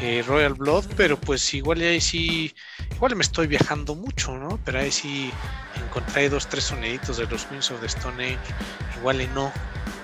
eh, 0.02 0.24
Royal 0.26 0.54
Blood, 0.54 0.86
pero 0.96 1.16
pues 1.16 1.54
igual 1.54 1.80
ahí 1.82 2.00
sí, 2.00 2.52
igual 2.92 3.14
me 3.14 3.22
estoy 3.22 3.46
viajando 3.46 3.94
mucho, 3.94 4.36
¿no? 4.36 4.58
Pero 4.64 4.80
ahí 4.80 4.90
sí 4.90 5.30
encontré 5.76 6.28
dos, 6.28 6.48
tres 6.48 6.64
soniditos 6.64 7.18
de 7.18 7.28
los 7.28 7.46
Queens 7.46 7.70
of 7.70 7.78
the 7.78 7.86
Stone 7.86 8.24
Age, 8.24 8.54
igual 8.96 9.20
y 9.20 9.28
no, 9.28 9.52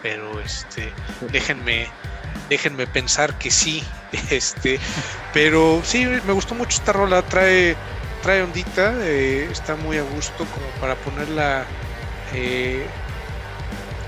pero 0.01 0.41
este, 0.41 0.95
déjenme, 1.33 1.89
déjenme 2.49 2.87
pensar 2.87 3.37
que 3.37 3.51
sí, 3.51 3.83
este, 4.31 4.79
pero 5.33 5.83
sí, 5.83 6.07
me 6.07 6.33
gustó 6.33 6.55
mucho 6.55 6.79
esta 6.79 6.93
rola, 6.93 7.23
trae, 7.23 7.77
trae 8.23 8.43
ondita, 8.43 8.95
eh, 9.03 9.49
está 9.51 9.75
muy 9.75 9.99
a 9.99 10.05
gusto 10.05 10.47
como 10.47 10.67
para 10.81 10.95
ponerla 10.95 11.67
eh, 12.33 12.87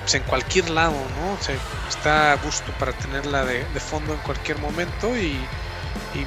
pues 0.03 0.15
en 0.15 0.23
cualquier 0.25 0.71
lado, 0.71 0.93
¿no? 0.93 1.33
O 1.33 1.43
sea, 1.43 1.55
está 1.89 2.33
a 2.33 2.37
gusto 2.37 2.73
para 2.79 2.93
tenerla 2.93 3.45
de, 3.45 3.65
de 3.65 3.81
fondo 3.81 4.13
en 4.13 4.21
cualquier 4.21 4.59
momento 4.59 5.17
y, 5.17 5.39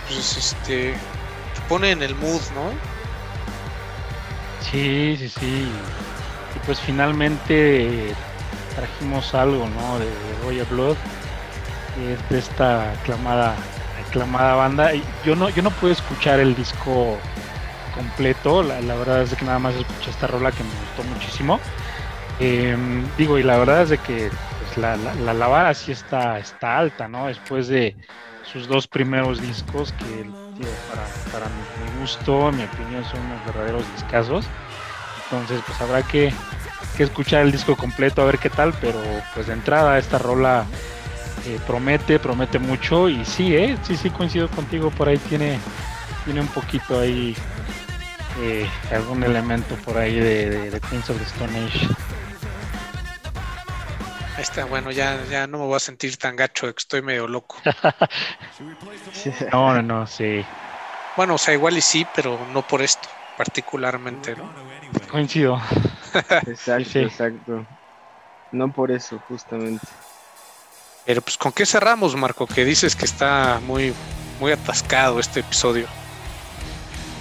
pues 0.07 0.37
este 0.37 0.93
te 1.53 1.61
pone 1.67 1.91
en 1.91 2.01
el 2.01 2.15
mood, 2.15 2.41
¿no? 2.53 2.71
Sí, 4.71 5.15
sí, 5.19 5.29
sí. 5.29 5.69
Y 6.55 6.59
pues 6.65 6.79
finalmente 6.79 8.13
trajimos 8.75 9.33
algo, 9.33 9.67
¿no? 9.67 9.99
De, 9.99 10.55
de 10.55 10.63
Blood, 10.63 10.97
de 12.29 12.37
esta 12.37 12.91
aclamada, 12.91 13.55
aclamada 14.07 14.55
banda. 14.55 14.91
Yo 15.25 15.35
no, 15.35 15.49
yo 15.49 15.61
no 15.61 15.71
pude 15.71 15.91
escuchar 15.91 16.39
el 16.39 16.55
disco 16.55 17.17
completo, 17.93 18.61
la 18.63 18.95
verdad 18.95 19.21
es 19.21 19.33
que 19.33 19.45
nada 19.45 19.59
más 19.59 19.75
escuché 19.75 20.11
esta 20.11 20.27
rola 20.27 20.51
que 20.51 20.63
me 20.63 20.69
gustó 20.69 21.03
muchísimo. 21.03 21.59
Eh, 22.39 22.75
digo, 23.17 23.39
y 23.39 23.43
la 23.43 23.57
verdad 23.57 23.83
es 23.83 23.89
de 23.89 23.97
que 23.97 24.29
pues, 24.59 24.77
la, 24.77 24.97
la, 24.97 25.33
la, 25.33 25.73
sí 25.73 25.91
está, 25.91 26.39
está 26.39 26.77
alta, 26.77 27.07
¿no? 27.07 27.27
Después 27.27 27.67
de 27.67 27.95
sus 28.43 28.67
dos 28.67 28.87
primeros 28.87 29.41
discos, 29.41 29.93
que 29.93 30.33
para, 30.89 31.03
para 31.31 31.49
mi, 31.49 31.99
gusto, 31.99 32.49
en 32.49 32.57
mi 32.57 32.63
opinión, 32.63 33.03
son 33.05 33.19
unos 33.21 33.45
verdaderos 33.45 33.91
discazos. 33.93 34.45
Entonces, 35.23 35.61
pues 35.65 35.81
habrá 35.81 36.03
que, 36.03 36.33
que, 36.95 37.03
escuchar 37.03 37.41
el 37.41 37.51
disco 37.51 37.75
completo 37.75 38.21
a 38.21 38.25
ver 38.25 38.37
qué 38.37 38.49
tal, 38.49 38.73
pero 38.79 38.99
pues 39.33 39.47
de 39.47 39.53
entrada 39.53 39.97
esta 39.97 40.17
rola 40.17 40.65
eh, 41.47 41.59
promete, 41.65 42.19
promete 42.19 42.59
mucho 42.59 43.09
y 43.09 43.25
sí, 43.25 43.55
eh, 43.55 43.77
sí, 43.83 43.97
sí 43.97 44.09
coincido 44.09 44.49
contigo, 44.49 44.91
por 44.91 45.09
ahí 45.09 45.17
tiene, 45.17 45.59
tiene 46.25 46.41
un 46.41 46.47
poquito 46.47 46.99
ahí 46.99 47.35
eh, 48.41 48.69
algún 48.91 49.23
elemento 49.23 49.75
por 49.77 49.97
ahí 49.97 50.15
de, 50.15 50.49
de, 50.49 50.71
de 50.71 50.79
Queens 50.81 51.09
of 51.09 51.17
the 51.17 51.23
Stone 51.23 51.65
Age. 51.65 51.87
Está 54.45 54.65
bueno, 54.65 54.91
ya, 54.91 55.25
ya 55.27 55.47
no 55.47 55.57
me 55.57 55.65
voy 55.65 55.75
a 55.75 55.79
sentir 55.79 56.17
tan 56.17 56.35
gacho 56.35 56.69
estoy 56.69 57.01
medio 57.01 57.27
loco. 57.27 57.57
no, 59.51 59.73
no, 59.73 59.81
no, 59.81 60.05
sí. 60.05 60.45
Bueno, 61.17 61.33
o 61.33 61.37
sea, 61.39 61.55
igual 61.55 61.75
y 61.79 61.81
sí, 61.81 62.05
pero 62.13 62.39
no 62.53 62.61
por 62.61 62.83
esto, 62.83 63.09
particularmente, 63.37 64.35
¿no? 64.35 64.47
Coincido. 65.09 65.59
exacto, 66.45 66.89
sí. 66.91 66.99
exacto. 66.99 67.65
No 68.51 68.71
por 68.71 68.91
eso, 68.91 69.19
justamente. 69.27 69.85
Pero 71.07 71.23
pues, 71.23 71.39
¿con 71.39 71.51
qué 71.51 71.65
cerramos, 71.65 72.15
Marco? 72.15 72.45
Que 72.45 72.63
dices 72.63 72.95
que 72.95 73.05
está 73.05 73.59
muy, 73.65 73.95
muy 74.39 74.51
atascado 74.51 75.19
este 75.19 75.39
episodio. 75.39 75.87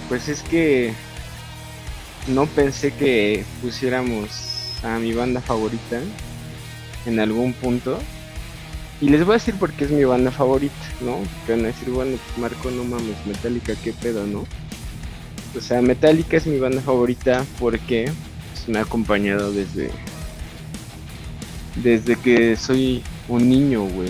Pues 0.09 0.29
es 0.29 0.43
que 0.43 0.93
no 2.27 2.45
pensé 2.45 2.93
que 2.93 3.43
pusiéramos 3.63 4.75
a 4.83 4.99
mi 4.99 5.11
banda 5.11 5.41
favorita 5.41 5.99
en 7.05 7.19
algún 7.19 7.53
punto. 7.53 7.99
Y 9.01 9.09
les 9.09 9.25
voy 9.25 9.35
a 9.35 9.37
decir 9.37 9.55
por 9.55 9.73
qué 9.73 9.85
es 9.85 9.91
mi 9.91 10.03
banda 10.05 10.31
favorita, 10.31 10.73
¿no? 11.01 11.17
Que 11.45 11.53
van 11.53 11.65
a 11.65 11.67
decir, 11.67 11.89
bueno, 11.89 12.17
pues 12.17 12.37
Marco, 12.37 12.71
no 12.71 12.83
mames, 12.83 13.25
Metallica, 13.25 13.75
qué 13.83 13.91
pedo, 13.91 14.25
¿no? 14.25 14.45
O 15.55 15.61
sea, 15.61 15.81
Metallica 15.81 16.37
es 16.37 16.47
mi 16.47 16.59
banda 16.59 16.81
favorita 16.81 17.45
porque 17.59 18.11
pues, 18.53 18.67
me 18.69 18.79
ha 18.79 18.83
acompañado 18.83 19.51
desde. 19.51 19.89
Desde 21.83 22.15
que 22.15 22.55
soy 22.55 23.03
un 23.27 23.49
niño, 23.49 23.83
güey. 23.83 24.09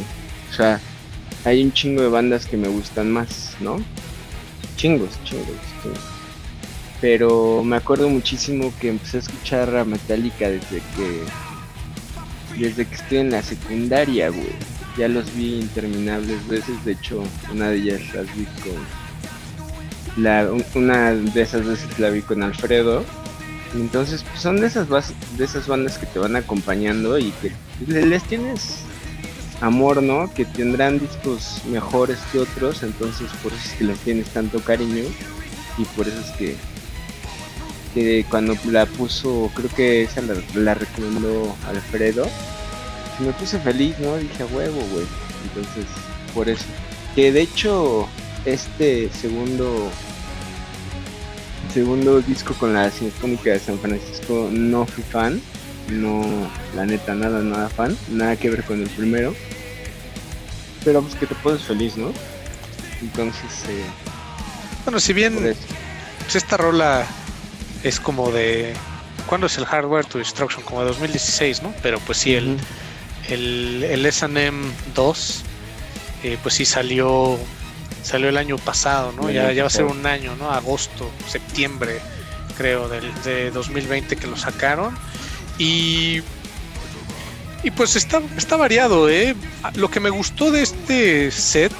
O 0.51 0.53
sea, 0.53 0.79
hay 1.45 1.63
un 1.63 1.71
chingo 1.71 2.01
de 2.01 2.09
bandas 2.09 2.45
que 2.45 2.57
me 2.57 2.67
gustan 2.67 3.11
más, 3.11 3.55
¿no? 3.59 3.77
Chingos, 4.77 5.11
chingos, 5.23 5.57
chingos. 5.81 5.99
Pero 7.01 7.63
me 7.63 7.75
acuerdo 7.75 8.07
muchísimo 8.09 8.71
que 8.79 8.89
empecé 8.89 9.17
a 9.17 9.19
escuchar 9.21 9.75
a 9.75 9.83
Metallica 9.83 10.49
desde 10.49 10.77
que 10.95 11.23
desde 12.57 12.85
que 12.85 12.95
estoy 12.95 13.17
en 13.19 13.31
la 13.31 13.41
secundaria, 13.41 14.29
güey. 14.29 14.55
Ya 14.97 15.07
los 15.07 15.33
vi 15.35 15.59
interminables 15.59 16.47
veces, 16.47 16.83
de 16.85 16.93
hecho, 16.93 17.23
una 17.51 17.69
de 17.69 17.77
ellas 17.77 18.01
las 18.13 18.25
vi 18.35 18.45
con... 18.45 20.23
La, 20.23 20.49
una 20.75 21.11
de 21.11 21.41
esas 21.41 21.65
veces 21.65 21.99
la 21.99 22.09
vi 22.09 22.21
con 22.21 22.41
Alfredo. 22.41 23.03
Entonces, 23.73 24.23
pues 24.23 24.39
son 24.39 24.61
de 24.61 24.67
esas, 24.67 24.87
de 25.37 25.43
esas 25.43 25.67
bandas 25.67 25.97
que 25.97 26.05
te 26.05 26.19
van 26.19 26.37
acompañando 26.37 27.17
y 27.17 27.31
que 27.41 27.51
les 27.87 28.23
tienes 28.23 28.85
amor, 29.61 30.01
¿no? 30.01 30.33
Que 30.33 30.45
tendrán 30.45 30.99
discos 30.99 31.61
mejores 31.69 32.19
que 32.31 32.39
otros, 32.39 32.83
entonces 32.83 33.29
por 33.43 33.53
eso 33.53 33.61
es 33.65 33.73
que 33.73 33.83
les 33.85 33.99
tienes 33.99 34.27
tanto 34.29 34.59
cariño 34.59 35.03
y 35.77 35.85
por 35.95 36.07
eso 36.07 36.19
es 36.19 36.31
que, 36.37 36.55
que 37.95 38.25
cuando 38.29 38.55
la 38.65 38.85
puso, 38.85 39.49
creo 39.55 39.69
que 39.69 40.03
esa 40.03 40.21
la, 40.21 40.35
la 40.53 40.73
recomendó 40.73 41.55
Alfredo, 41.67 42.27
me 43.19 43.31
puse 43.31 43.57
feliz, 43.59 43.97
¿no? 43.99 44.17
Dije 44.17 44.43
a 44.43 44.45
huevo, 44.47 44.81
güey. 44.91 45.05
Entonces, 45.45 45.85
por 46.33 46.49
eso. 46.49 46.65
Que 47.15 47.31
de 47.31 47.41
hecho, 47.41 48.07
este 48.43 49.09
segundo 49.09 49.89
segundo 51.73 52.21
disco 52.21 52.53
con 52.53 52.73
la 52.73 52.91
Sinfónica 52.91 53.51
de 53.51 53.59
San 53.59 53.79
Francisco 53.79 54.49
no 54.51 54.85
fui 54.85 55.03
fan, 55.03 55.41
no, 55.89 56.23
la 56.75 56.85
neta, 56.85 57.15
nada, 57.15 57.41
nada 57.41 57.69
fan, 57.69 57.97
nada 58.09 58.35
que 58.35 58.49
ver 58.49 58.63
con 58.63 58.81
el 58.81 58.89
primero. 58.89 59.33
Pero 60.83 61.01
pues 61.01 61.15
que 61.15 61.25
te 61.25 61.35
pones 61.35 61.63
feliz, 61.63 61.95
¿no? 61.95 62.11
Entonces, 63.01 63.63
eh, 63.69 63.85
bueno, 64.83 64.99
si 64.99 65.13
bien 65.13 65.35
pues 65.35 66.35
esta 66.35 66.57
rola 66.57 67.05
es 67.85 67.99
como 67.99 68.31
de. 68.31 68.73
¿Cuándo 69.27 69.47
es 69.47 69.57
el 69.57 69.65
Hardware 69.65 70.05
to 70.05 70.17
Destruction? 70.17 70.63
Como 70.63 70.81
de 70.81 70.87
2016, 70.87 71.63
¿no? 71.63 71.73
Pero 71.81 71.99
pues 71.99 72.17
sí, 72.17 72.35
el, 72.35 72.59
el, 73.29 73.83
el 73.83 74.05
SM 74.05 74.71
2, 74.93 75.43
eh, 76.23 76.37
pues 76.43 76.55
sí 76.55 76.65
salió 76.65 77.39
salió 78.03 78.29
el 78.29 78.37
año 78.37 78.57
pasado, 78.57 79.11
¿no? 79.13 79.31
Ya, 79.31 79.51
ya 79.51 79.63
va 79.63 79.67
a 79.67 79.71
ser 79.71 79.85
un 79.85 80.05
año, 80.05 80.35
¿no? 80.35 80.51
Agosto, 80.51 81.09
septiembre, 81.27 81.99
creo, 82.57 82.87
del, 82.87 83.11
de 83.23 83.49
2020 83.51 84.15
que 84.15 84.27
lo 84.27 84.37
sacaron. 84.37 84.95
Y, 85.57 86.21
y 87.63 87.71
pues 87.71 87.95
está, 87.95 88.21
está 88.37 88.57
variado, 88.57 89.09
¿eh? 89.09 89.35
Lo 89.75 89.89
que 89.89 89.99
me 89.99 90.11
gustó 90.11 90.51
de 90.51 90.61
este 90.61 91.31
set 91.31 91.73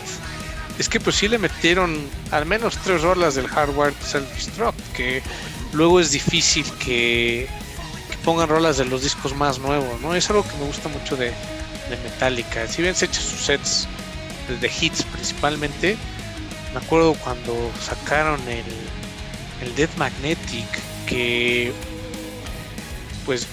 es 0.79 0.89
que 0.89 0.99
pues 0.99 1.15
sí 1.15 1.27
le 1.27 1.37
metieron 1.37 1.95
al 2.31 2.45
menos 2.45 2.77
tres 2.83 3.01
rolas 3.01 3.35
del 3.35 3.47
hardware 3.47 3.93
self-destruct, 3.93 4.93
que 4.93 5.21
luego 5.75 5.99
es 5.99 6.11
difícil 6.11 6.65
que, 6.79 7.47
pongan 8.23 8.49
rolas 8.49 8.77
de 8.77 8.85
los 8.85 9.03
discos 9.03 9.35
más 9.35 9.59
nuevos, 9.59 10.01
¿no? 10.01 10.15
Es 10.15 10.27
algo 10.31 10.43
que 10.43 10.57
me 10.57 10.65
gusta 10.65 10.89
mucho 10.89 11.15
de, 11.15 11.31
Metallica. 12.03 12.67
Si 12.67 12.81
bien 12.81 12.95
se 12.95 13.05
echa 13.05 13.21
sus 13.21 13.41
sets 13.41 13.87
de 14.59 14.71
hits 14.81 15.03
principalmente, 15.03 15.95
me 16.73 16.79
acuerdo 16.79 17.13
cuando 17.13 17.71
sacaron 17.79 18.39
el, 18.47 18.65
el 19.61 19.75
Death 19.75 19.95
Magnetic, 19.97 20.65
que 21.05 21.71
pues 23.23 23.45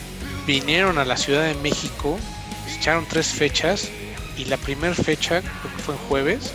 vinieron 0.46 0.96
a 0.96 1.04
la 1.04 1.18
Ciudad 1.18 1.44
de 1.44 1.54
México, 1.56 2.18
se 2.66 2.76
echaron 2.78 3.04
tres 3.06 3.26
fechas 3.26 3.90
y 4.38 4.46
la 4.46 4.56
primera 4.56 4.94
fecha, 4.94 5.42
creo 5.42 5.76
que 5.76 5.82
fue 5.82 5.94
en 5.94 6.00
jueves, 6.08 6.52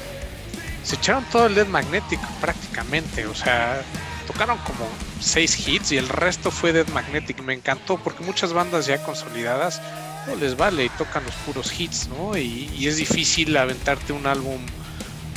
se 0.83 0.95
echaron 0.95 1.23
todo 1.25 1.45
el 1.45 1.53
Death 1.53 1.67
Magnetic 1.67 2.19
prácticamente, 2.41 3.27
o 3.27 3.35
sea, 3.35 3.83
tocaron 4.27 4.57
como 4.59 4.87
seis 5.19 5.67
hits 5.67 5.93
y 5.93 5.97
el 5.97 6.09
resto 6.09 6.51
fue 6.51 6.73
Death 6.73 6.89
Magnetic. 6.89 7.41
Me 7.41 7.53
encantó 7.53 7.97
porque 7.97 8.23
muchas 8.23 8.53
bandas 8.53 8.85
ya 8.85 9.01
consolidadas 9.01 9.81
no 10.27 10.35
les 10.35 10.57
vale 10.57 10.85
y 10.85 10.89
tocan 10.89 11.23
los 11.23 11.33
puros 11.35 11.79
hits, 11.79 12.09
¿no? 12.09 12.37
Y, 12.37 12.85
es 12.85 12.97
difícil 12.97 13.55
aventarte 13.55 14.13
un 14.13 14.27
álbum 14.27 14.59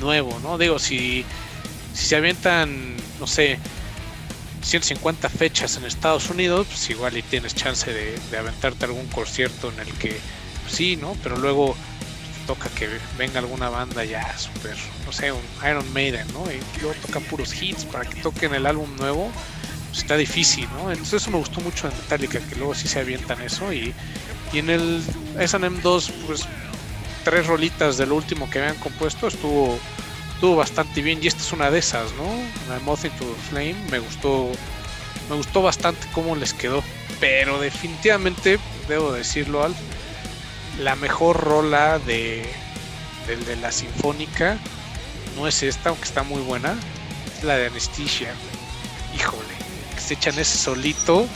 nuevo, 0.00 0.38
¿no? 0.40 0.58
Digo, 0.58 0.78
si, 0.78 1.24
si 1.94 2.06
se 2.06 2.16
avientan, 2.16 2.96
no 3.20 3.26
sé, 3.26 3.58
150 4.62 5.28
fechas 5.28 5.76
en 5.76 5.84
Estados 5.84 6.28
Unidos, 6.28 6.66
pues 6.68 6.90
igual 6.90 7.16
y 7.16 7.22
tienes 7.22 7.54
chance 7.54 7.92
de, 7.92 8.18
de 8.30 8.36
aventarte 8.36 8.84
algún 8.84 9.06
concierto 9.06 9.72
en 9.72 9.80
el 9.80 9.92
que, 9.94 10.18
pues 10.62 10.74
sí, 10.74 10.96
¿no? 10.96 11.16
Pero 11.22 11.36
luego 11.36 11.76
toca 12.50 12.68
que 12.70 12.88
venga 13.16 13.38
alguna 13.38 13.68
banda 13.68 14.04
ya 14.04 14.36
super, 14.36 14.76
no 15.06 15.12
sé, 15.12 15.30
un 15.30 15.40
Iron 15.64 15.92
Maiden, 15.92 16.26
¿no? 16.32 16.50
Y 16.50 16.60
luego 16.80 16.98
tocan 17.06 17.22
puros 17.22 17.54
hits 17.62 17.84
para 17.84 18.04
que 18.04 18.20
toquen 18.20 18.52
el 18.54 18.66
álbum 18.66 18.90
nuevo, 18.96 19.30
pues 19.90 19.98
está 19.98 20.16
difícil, 20.16 20.66
¿no? 20.76 20.90
Entonces 20.90 21.22
eso 21.22 21.30
me 21.30 21.36
gustó 21.36 21.60
mucho 21.60 21.86
en 21.86 21.96
Metallica, 21.96 22.40
que 22.40 22.56
luego 22.56 22.74
sí 22.74 22.88
se 22.88 22.98
avientan 22.98 23.40
eso 23.40 23.72
y, 23.72 23.94
en 24.52 24.68
el 24.68 25.00
SM 25.38 25.80
2, 25.80 26.12
pues 26.26 26.42
tres 27.22 27.46
rolitas 27.46 27.96
del 27.98 28.10
último 28.10 28.50
que 28.50 28.58
habían 28.58 28.78
compuesto 28.78 29.28
estuvo 29.28 29.78
estuvo 30.34 30.56
bastante 30.56 31.02
bien 31.02 31.20
y 31.22 31.28
esta 31.28 31.42
es 31.42 31.52
una 31.52 31.70
de 31.70 31.78
esas, 31.78 32.10
¿no? 32.14 32.24
La 32.68 32.80
Moth 32.80 33.04
into 33.04 33.32
Flame 33.48 33.76
me 33.92 34.00
gustó 34.00 34.50
me 35.28 35.36
gustó 35.36 35.62
bastante 35.62 36.04
cómo 36.12 36.34
les 36.34 36.52
quedó, 36.52 36.82
pero 37.20 37.60
definitivamente 37.60 38.58
debo 38.88 39.12
decirlo 39.12 39.62
al 39.62 39.72
la 40.78 40.96
mejor 40.96 41.40
rola 41.40 41.98
de 41.98 42.50
del 43.26 43.44
de 43.44 43.56
la 43.56 43.70
sinfónica 43.70 44.56
no 45.36 45.46
es 45.46 45.62
esta, 45.62 45.90
aunque 45.90 46.04
está 46.04 46.22
muy 46.22 46.40
buena, 46.42 46.74
es 47.36 47.44
la 47.44 47.56
de 47.56 47.66
Anesthesia. 47.66 48.32
Híjole, 49.14 49.42
que 49.94 50.00
se 50.00 50.14
echan 50.14 50.38
ese 50.38 50.56
solito 50.58 51.26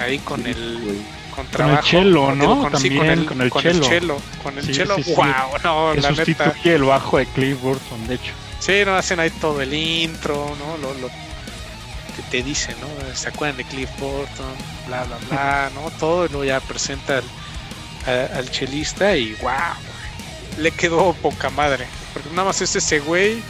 ahí 0.00 0.18
con 0.18 0.46
el 0.46 1.02
con 1.34 1.46
trabajo. 1.48 1.76
Con 1.82 1.84
el 1.98 2.04
chelo, 2.04 2.34
¿no? 2.34 2.62
Con, 2.70 2.80
sí, 2.80 2.96
con, 2.96 3.06
el, 3.06 3.26
con, 3.26 3.40
el, 3.42 3.50
con 3.50 3.62
chelo. 3.62 3.84
el 3.84 3.90
chelo. 3.90 4.16
Con 4.42 4.58
el 4.58 4.64
Sí, 4.64 4.72
chelo, 4.72 4.96
sí, 4.96 5.02
sí. 5.04 5.14
wow, 5.14 5.26
no, 5.62 5.92
que 5.94 6.00
la 6.00 6.10
neta. 6.10 6.24
sustituye 6.24 6.74
el 6.74 6.82
bajo 6.84 7.18
de 7.18 7.26
Cliff 7.26 7.60
Burton, 7.60 8.06
de 8.08 8.14
hecho. 8.14 8.32
Sí, 8.58 8.82
no 8.84 8.96
hacen 8.96 9.20
ahí 9.20 9.30
todo 9.30 9.60
el 9.60 9.72
intro, 9.74 10.56
¿no? 10.58 10.76
Lo, 10.78 10.94
lo 10.94 11.08
que 11.08 12.22
te 12.30 12.42
dice, 12.42 12.74
¿no? 12.80 13.14
¿Se 13.14 13.28
acuerdan 13.28 13.58
de 13.58 13.64
Cliff 13.64 13.90
Burton? 13.98 14.46
Bla, 14.86 15.04
bla, 15.04 15.18
bla, 15.28 15.70
¿no? 15.74 15.90
Todo 15.98 16.24
y 16.24 16.28
luego 16.30 16.44
ya 16.44 16.60
presenta 16.60 17.18
al, 17.18 17.24
a- 18.06 18.36
al 18.38 18.50
chelista 18.50 19.16
y 19.16 19.34
wow, 19.42 19.52
le 20.58 20.70
quedó 20.70 21.12
poca 21.14 21.50
madre. 21.50 21.86
Porque 22.12 22.30
nada 22.30 22.44
más 22.44 22.60
es 22.62 22.74
ese 22.76 23.00
güey 23.00 23.42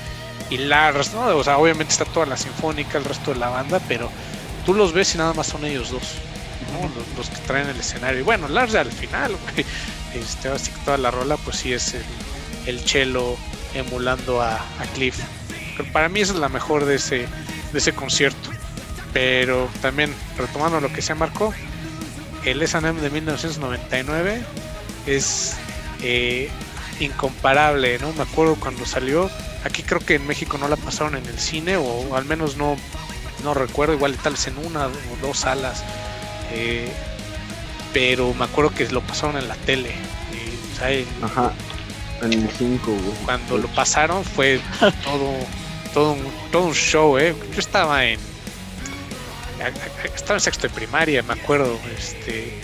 y 0.50 0.58
Lars, 0.58 1.12
¿no? 1.12 1.26
O 1.36 1.44
sea, 1.44 1.58
obviamente 1.58 1.92
está 1.92 2.04
toda 2.04 2.26
la 2.26 2.36
sinfónica, 2.36 2.98
el 2.98 3.04
resto 3.04 3.32
de 3.32 3.38
la 3.40 3.48
banda, 3.48 3.80
pero 3.88 4.10
tú 4.64 4.74
los 4.74 4.92
ves 4.92 5.14
y 5.14 5.18
nada 5.18 5.32
más 5.34 5.46
son 5.46 5.64
ellos 5.64 5.90
dos, 5.90 6.02
¿no? 6.72 6.88
Los, 6.88 7.16
los 7.16 7.30
que 7.30 7.46
traen 7.46 7.68
el 7.68 7.76
escenario. 7.78 8.20
Y 8.20 8.24
bueno, 8.24 8.48
Lars 8.48 8.74
al 8.74 8.90
final, 8.92 9.36
güey. 9.52 9.64
Este, 10.14 10.48
así 10.48 10.70
que 10.70 10.78
toda 10.84 10.98
la 10.98 11.10
rola, 11.10 11.36
pues 11.36 11.56
sí 11.58 11.72
es 11.72 11.94
el, 11.94 12.02
el 12.66 12.84
chelo 12.84 13.36
emulando 13.74 14.40
a, 14.42 14.54
a 14.56 14.84
Cliff. 14.94 15.18
Pero 15.76 15.92
para 15.92 16.08
mí 16.08 16.20
esa 16.20 16.32
es 16.32 16.38
la 16.38 16.48
mejor 16.48 16.86
de 16.86 16.94
ese, 16.96 17.26
de 17.72 17.78
ese 17.78 17.92
concierto. 17.92 18.50
Pero 19.12 19.68
también, 19.82 20.14
retomando 20.38 20.80
lo 20.80 20.92
que 20.92 21.02
se 21.02 21.14
marcó, 21.14 21.52
el 22.46 22.62
S&M 22.62 23.00
de 23.00 23.10
1999 23.10 24.42
es 25.06 25.54
eh, 26.02 26.48
incomparable, 27.00 27.98
¿no? 27.98 28.12
Me 28.14 28.22
acuerdo 28.22 28.54
cuando 28.56 28.86
salió, 28.86 29.30
aquí 29.64 29.82
creo 29.82 30.00
que 30.00 30.14
en 30.14 30.26
México 30.26 30.56
no 30.58 30.68
la 30.68 30.76
pasaron 30.76 31.16
en 31.16 31.26
el 31.26 31.38
cine, 31.38 31.76
o 31.76 32.16
al 32.16 32.24
menos 32.24 32.56
no, 32.56 32.76
no 33.44 33.54
recuerdo, 33.54 33.94
igual 33.94 34.16
tal 34.16 34.32
vez 34.34 34.46
en 34.48 34.58
una 34.58 34.86
o 34.86 34.90
dos 35.22 35.38
salas. 35.40 35.82
eh, 36.52 36.88
pero 37.92 38.34
me 38.34 38.44
acuerdo 38.44 38.74
que 38.74 38.86
lo 38.90 39.00
pasaron 39.00 39.36
en 39.38 39.48
la 39.48 39.54
tele. 39.54 39.88
eh, 39.90 40.58
o 40.74 40.78
sea, 40.78 40.90
en- 40.90 41.06
Ajá. 41.22 41.52
En 42.22 42.32
el 42.32 42.48
5, 42.50 42.90
güey. 42.92 43.14
cuando 43.24 43.58
lo 43.58 43.68
pasaron 43.68 44.24
fue 44.24 44.58
todo 45.04 45.34
todo 45.94 46.12
un, 46.12 46.24
todo 46.50 46.62
un 46.64 46.74
show 46.74 47.18
eh 47.18 47.34
yo 47.52 47.58
estaba 47.60 48.04
en 48.06 48.18
estaba 50.14 50.34
en 50.36 50.40
sexto 50.40 50.68
de 50.68 50.74
primaria 50.74 51.22
me 51.22 51.32
acuerdo 51.34 51.78
este 51.96 52.60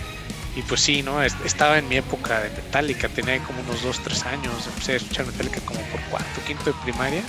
y 0.55 0.61
pues 0.61 0.81
sí 0.81 1.01
no 1.01 1.21
Es- 1.23 1.35
estaba 1.45 1.77
en 1.79 1.87
mi 1.89 1.97
época 1.97 2.39
de 2.41 2.49
Metallica 2.51 3.09
tenía 3.09 3.39
como 3.43 3.61
unos 3.61 3.81
2 3.83 3.99
3 4.03 4.23
años 4.25 4.53
empecé 4.67 4.93
a 4.93 4.95
escuchar 4.97 5.25
Metallica 5.25 5.59
como 5.65 5.79
por 5.81 5.99
cuarto 6.01 6.41
quinto 6.45 6.65
de 6.65 6.73
primaria 6.83 7.23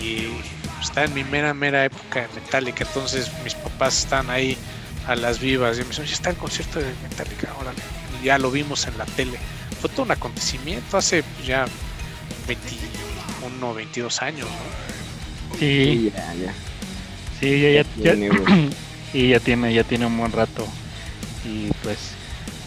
y 0.00 0.28
estaba 0.80 1.06
en 1.06 1.14
mi 1.14 1.24
mera 1.24 1.52
mera 1.54 1.84
época 1.84 2.22
de 2.22 2.28
Metallica 2.40 2.84
entonces 2.84 3.30
mis 3.44 3.54
papás 3.54 3.98
están 3.98 4.30
ahí 4.30 4.56
a 5.06 5.14
las 5.16 5.38
vivas 5.40 5.76
y 5.78 5.82
me 5.82 5.88
dicen 5.88 6.04
"Oye, 6.04 6.12
está 6.14 6.30
el 6.30 6.36
concierto 6.36 6.78
de 6.80 6.92
Metallica 7.02 7.52
órale". 7.60 7.78
Y 8.20 8.26
ya 8.26 8.38
lo 8.38 8.50
vimos 8.50 8.86
en 8.86 8.96
la 8.98 9.04
tele 9.06 9.38
fue 9.80 9.90
todo 9.90 10.02
un 10.02 10.10
acontecimiento 10.12 10.96
hace 10.96 11.22
pues, 11.22 11.46
ya 11.46 11.66
21, 12.48 13.74
22 13.74 14.22
años, 14.22 14.48
¿no? 14.48 15.58
Sí, 15.58 15.58
Sí, 15.58 16.12
ya, 16.14 16.34
ya. 16.34 16.54
Sí, 17.40 17.60
ya, 17.60 17.70
ya, 17.70 17.82
ya- 18.02 18.14
y 19.14 19.28
ya 19.28 19.40
tiene, 19.40 19.72
ya 19.72 19.84
tiene 19.84 20.06
un 20.06 20.16
buen 20.18 20.32
rato. 20.32 20.66
Y 21.44 21.68
pues, 21.82 21.98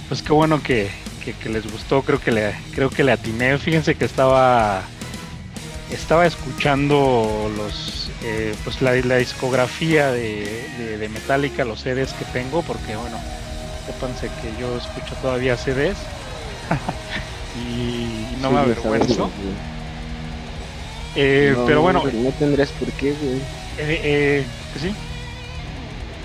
pues 0.08 0.22
qué 0.22 0.32
bueno 0.34 0.62
que, 0.64 0.90
que, 1.24 1.34
que 1.34 1.50
les 1.50 1.70
gustó, 1.72 2.02
creo 2.02 2.20
que 2.20 2.32
le, 2.32 2.54
creo 2.74 2.90
que 2.90 3.04
le 3.04 3.12
atiné. 3.12 3.58
Fíjense 3.58 3.96
que 3.96 4.06
estaba, 4.06 4.84
estaba 5.94 6.26
escuchando 6.26 7.52
los, 7.58 8.10
eh, 8.24 8.54
pues 8.64 8.82
la, 8.82 8.94
la 8.96 9.18
discografía 9.18 10.12
de, 10.12 10.64
de, 10.80 10.98
de 10.98 11.10
Metallica, 11.10 11.66
los 11.66 11.82
CDs 11.82 12.14
que 12.14 12.26
tengo, 12.34 12.62
porque 12.64 12.96
bueno, 12.96 13.18
sépanse 13.86 14.30
que 14.42 14.60
yo 14.62 14.78
escucho 14.78 15.16
todavía 15.22 15.58
CDs. 15.58 15.98
y 17.60 18.42
no 18.42 18.52
me 18.52 18.60
avergüenzo. 18.60 19.30
Eh, 21.16 21.54
No, 21.56 21.66
pero 21.66 21.82
bueno, 21.82 22.04
No 22.06 22.32
tendrías 22.32 22.70
por 22.72 22.88
qué, 22.94 23.14
güey. 23.14 23.40
Eh, 23.80 24.46
pues 24.72 24.84
sí. 24.84 24.96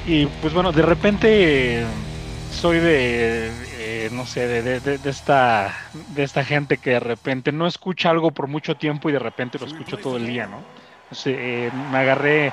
Y 0.06 0.26
pues 0.26 0.52
bueno, 0.52 0.72
de 0.72 0.82
repente 0.82 1.84
soy 2.52 2.78
de, 2.78 3.50
eh, 3.78 4.08
no 4.12 4.26
sé, 4.26 4.46
de, 4.46 4.80
de, 4.80 4.98
de, 4.98 5.10
esta, 5.10 5.74
de 5.92 6.22
esta 6.22 6.44
gente 6.44 6.78
que 6.78 6.90
de 6.90 7.00
repente 7.00 7.52
no 7.52 7.66
escucha 7.66 8.10
algo 8.10 8.30
por 8.30 8.46
mucho 8.46 8.76
tiempo 8.76 9.08
y 9.08 9.12
de 9.12 9.18
repente 9.18 9.58
lo 9.58 9.66
escucho 9.66 9.96
todo 9.96 10.16
el 10.16 10.26
día, 10.26 10.46
¿no? 10.46 10.62
eh, 11.26 11.70
me 11.90 11.98
agarré 11.98 12.52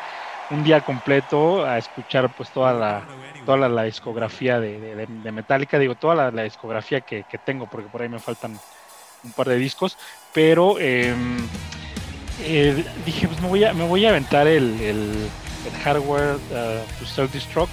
un 0.49 0.63
día 0.63 0.81
completo 0.81 1.65
a 1.65 1.77
escuchar 1.77 2.33
pues 2.35 2.49
toda 2.49 2.73
la, 2.73 3.03
toda 3.45 3.69
la, 3.69 3.83
discografía 3.83 4.59
de, 4.59 5.07
de, 5.07 5.31
Metallica, 5.31 5.79
digo, 5.79 5.95
toda 5.95 6.31
la, 6.31 6.43
discografía 6.43 7.01
que, 7.01 7.23
que, 7.23 7.37
tengo, 7.37 7.67
porque 7.67 7.87
por 7.87 8.01
ahí 8.01 8.09
me 8.09 8.19
faltan 8.19 8.59
un 9.23 9.31
par 9.31 9.47
de 9.47 9.55
discos, 9.55 9.97
pero 10.33 10.77
em, 10.79 11.37
eh, 12.41 12.85
dije, 13.05 13.27
pues 13.27 13.41
me 13.41 13.47
voy 13.47 13.63
a, 13.63 13.73
me 13.73 13.85
voy 13.85 14.05
a 14.05 14.09
aventar 14.09 14.47
el, 14.47 14.79
el, 14.81 15.29
hardware 15.83 16.35
uh, 16.35 16.99
to 16.99 17.05
self-destruct, 17.05 17.71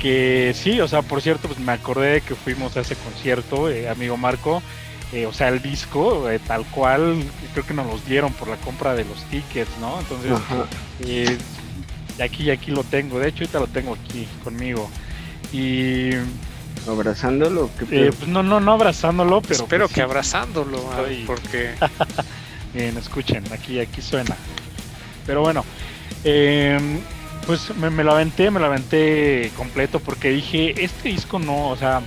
que 0.00 0.52
sí, 0.54 0.80
o 0.80 0.88
sea, 0.88 1.02
por 1.02 1.20
cierto, 1.22 1.48
pues 1.48 1.58
me 1.58 1.72
acordé 1.72 2.20
que 2.20 2.34
fuimos 2.34 2.76
a 2.76 2.80
ese 2.80 2.96
concierto, 2.96 3.68
eh, 3.68 3.88
amigo 3.88 4.16
Marco, 4.16 4.62
eh, 5.12 5.24
o 5.24 5.32
sea, 5.32 5.48
el 5.48 5.62
disco, 5.62 6.28
eh, 6.28 6.40
tal 6.40 6.64
cual, 6.66 7.22
creo 7.52 7.64
que 7.64 7.74
nos 7.74 7.86
los 7.86 8.04
dieron 8.06 8.32
por 8.32 8.48
la 8.48 8.56
compra 8.56 8.94
de 8.94 9.04
los 9.04 9.22
tickets, 9.30 9.70
¿no? 9.80 10.00
Entonces, 10.00 10.32
eh, 11.00 11.38
aquí 12.22 12.50
aquí 12.50 12.72
lo 12.72 12.82
tengo, 12.82 13.20
de 13.20 13.28
hecho 13.28 13.44
ahorita 13.44 13.60
lo 13.60 13.66
tengo 13.68 13.94
aquí 13.94 14.26
conmigo. 14.42 14.90
Y... 15.52 16.10
¿Abrazándolo? 16.88 17.68
pues 17.68 18.26
no, 18.26 18.42
no, 18.42 18.58
no 18.58 18.72
abrazándolo, 18.72 19.42
pero... 19.42 19.62
Espero 19.62 19.86
pues 19.86 19.94
que 19.94 20.02
abrazándolo, 20.02 20.90
porque... 21.24 21.74
Bien, 22.74 22.96
escuchen, 22.98 23.44
aquí, 23.52 23.78
aquí 23.78 24.02
suena. 24.02 24.36
Pero 25.24 25.40
bueno, 25.40 25.64
em, 26.24 27.00
pues 27.46 27.74
me, 27.76 27.90
me, 27.90 28.02
lo 28.04 28.12
aventé, 28.12 28.50
me 28.50 28.60
lo 28.60 28.66
aventé 28.66 29.50
completo 29.56 30.00
porque 30.00 30.30
dije, 30.30 30.74
este 30.82 31.10
disco 31.10 31.38
no, 31.38 31.68
o 31.68 31.76
sea, 31.76 32.02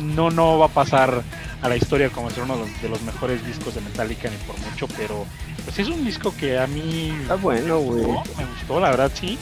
no, 0.00 0.30
no 0.30 0.58
va 0.58 0.66
a 0.66 0.70
pasar 0.70 1.22
a 1.60 1.68
la 1.68 1.76
historia 1.76 2.10
como 2.10 2.30
ser 2.30 2.42
uno 2.42 2.58
de 2.80 2.88
los 2.88 3.02
mejores 3.02 3.46
discos 3.46 3.74
de 3.74 3.82
Metallica 3.82 4.28
ni 4.28 4.36
por 4.38 4.58
mucho, 4.58 4.88
pero 4.96 5.26
pues 5.64 5.78
es 5.78 5.88
un 5.88 6.04
disco 6.04 6.34
que 6.36 6.58
a 6.58 6.66
mí 6.66 7.14
Está 7.22 7.36
bueno, 7.36 7.78
güey. 7.78 8.02
Me 8.02 8.44
gustó, 8.46 8.80
la 8.80 8.90
verdad 8.90 9.12
sí. 9.14 9.38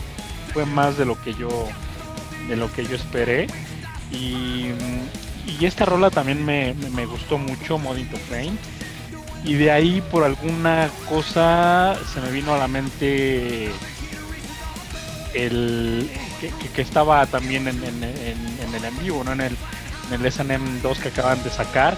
Fue 0.53 0.66
más 0.66 0.99
de 0.99 1.07
lo 1.07 1.20
que 1.22 1.32
yo 1.34 1.49
de 2.49 2.57
lo 2.57 2.70
que 2.72 2.84
yo 2.84 2.97
esperé 2.97 3.47
y, 4.11 4.70
y 5.47 5.64
esta 5.64 5.84
rola 5.84 6.11
también 6.11 6.45
me, 6.45 6.74
me, 6.74 7.07
gustó 7.07 7.38
mucho, 7.38 7.78
Mod 7.78 7.97
to 8.11 8.16
Frame. 8.16 8.55
Y 9.45 9.55
de 9.55 9.70
ahí 9.70 10.03
por 10.11 10.24
alguna 10.24 10.91
cosa 11.09 11.97
se 12.12 12.20
me 12.20 12.30
vino 12.30 12.53
a 12.53 12.59
la 12.59 12.68
mente 12.68 13.70
el 15.35 16.11
que, 16.74 16.83
estaba 16.83 17.24
también 17.26 17.68
en, 17.68 17.83
en, 17.85 18.05
el 18.05 18.85
en 18.85 18.99
vivo, 18.99 19.22
¿no? 19.24 19.33
En 19.33 19.41
el 19.41 19.57
en 20.12 20.24
el 20.24 20.33
SNM 20.33 20.83
2 20.83 20.99
que 20.99 21.09
acaban 21.09 21.43
de 21.43 21.51
sacar. 21.51 21.97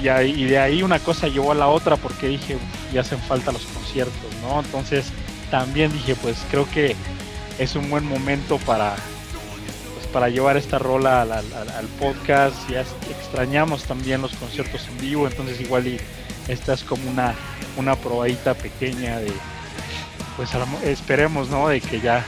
Y, 0.00 0.08
y, 0.08 0.44
de 0.44 0.58
ahí 0.58 0.82
una 0.82 0.98
cosa 0.98 1.28
llevó 1.28 1.52
a 1.52 1.54
la 1.54 1.68
otra 1.68 1.96
porque 1.96 2.28
dije, 2.28 2.56
ya 2.92 3.02
hacen 3.02 3.20
falta 3.20 3.52
los 3.52 3.64
conciertos, 3.66 4.34
¿no? 4.42 4.60
Entonces 4.60 5.06
también 5.50 5.92
dije, 5.92 6.16
pues 6.16 6.38
creo 6.50 6.68
que 6.70 6.96
es 7.58 7.76
un 7.76 7.88
buen 7.88 8.04
momento 8.04 8.58
para, 8.58 8.96
pues, 9.94 10.06
para 10.08 10.28
llevar 10.28 10.56
esta 10.56 10.78
rola 10.78 11.22
al, 11.22 11.32
al, 11.32 11.86
podcast. 12.00 12.56
Ya 12.68 12.80
extrañamos 12.80 13.84
también 13.84 14.22
los 14.22 14.34
conciertos 14.34 14.88
en 14.88 14.98
vivo, 14.98 15.26
entonces 15.26 15.60
igual 15.60 15.86
y 15.86 16.00
esta 16.48 16.72
es 16.72 16.82
como 16.82 17.08
una, 17.08 17.34
una 17.76 17.94
probadita 17.94 18.54
pequeña 18.54 19.18
de, 19.18 19.32
pues 20.36 20.50
esperemos, 20.82 21.48
¿no? 21.48 21.68
De 21.68 21.80
que 21.80 22.00
ya, 22.00 22.24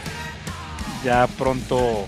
ya 1.05 1.27
pronto 1.27 2.07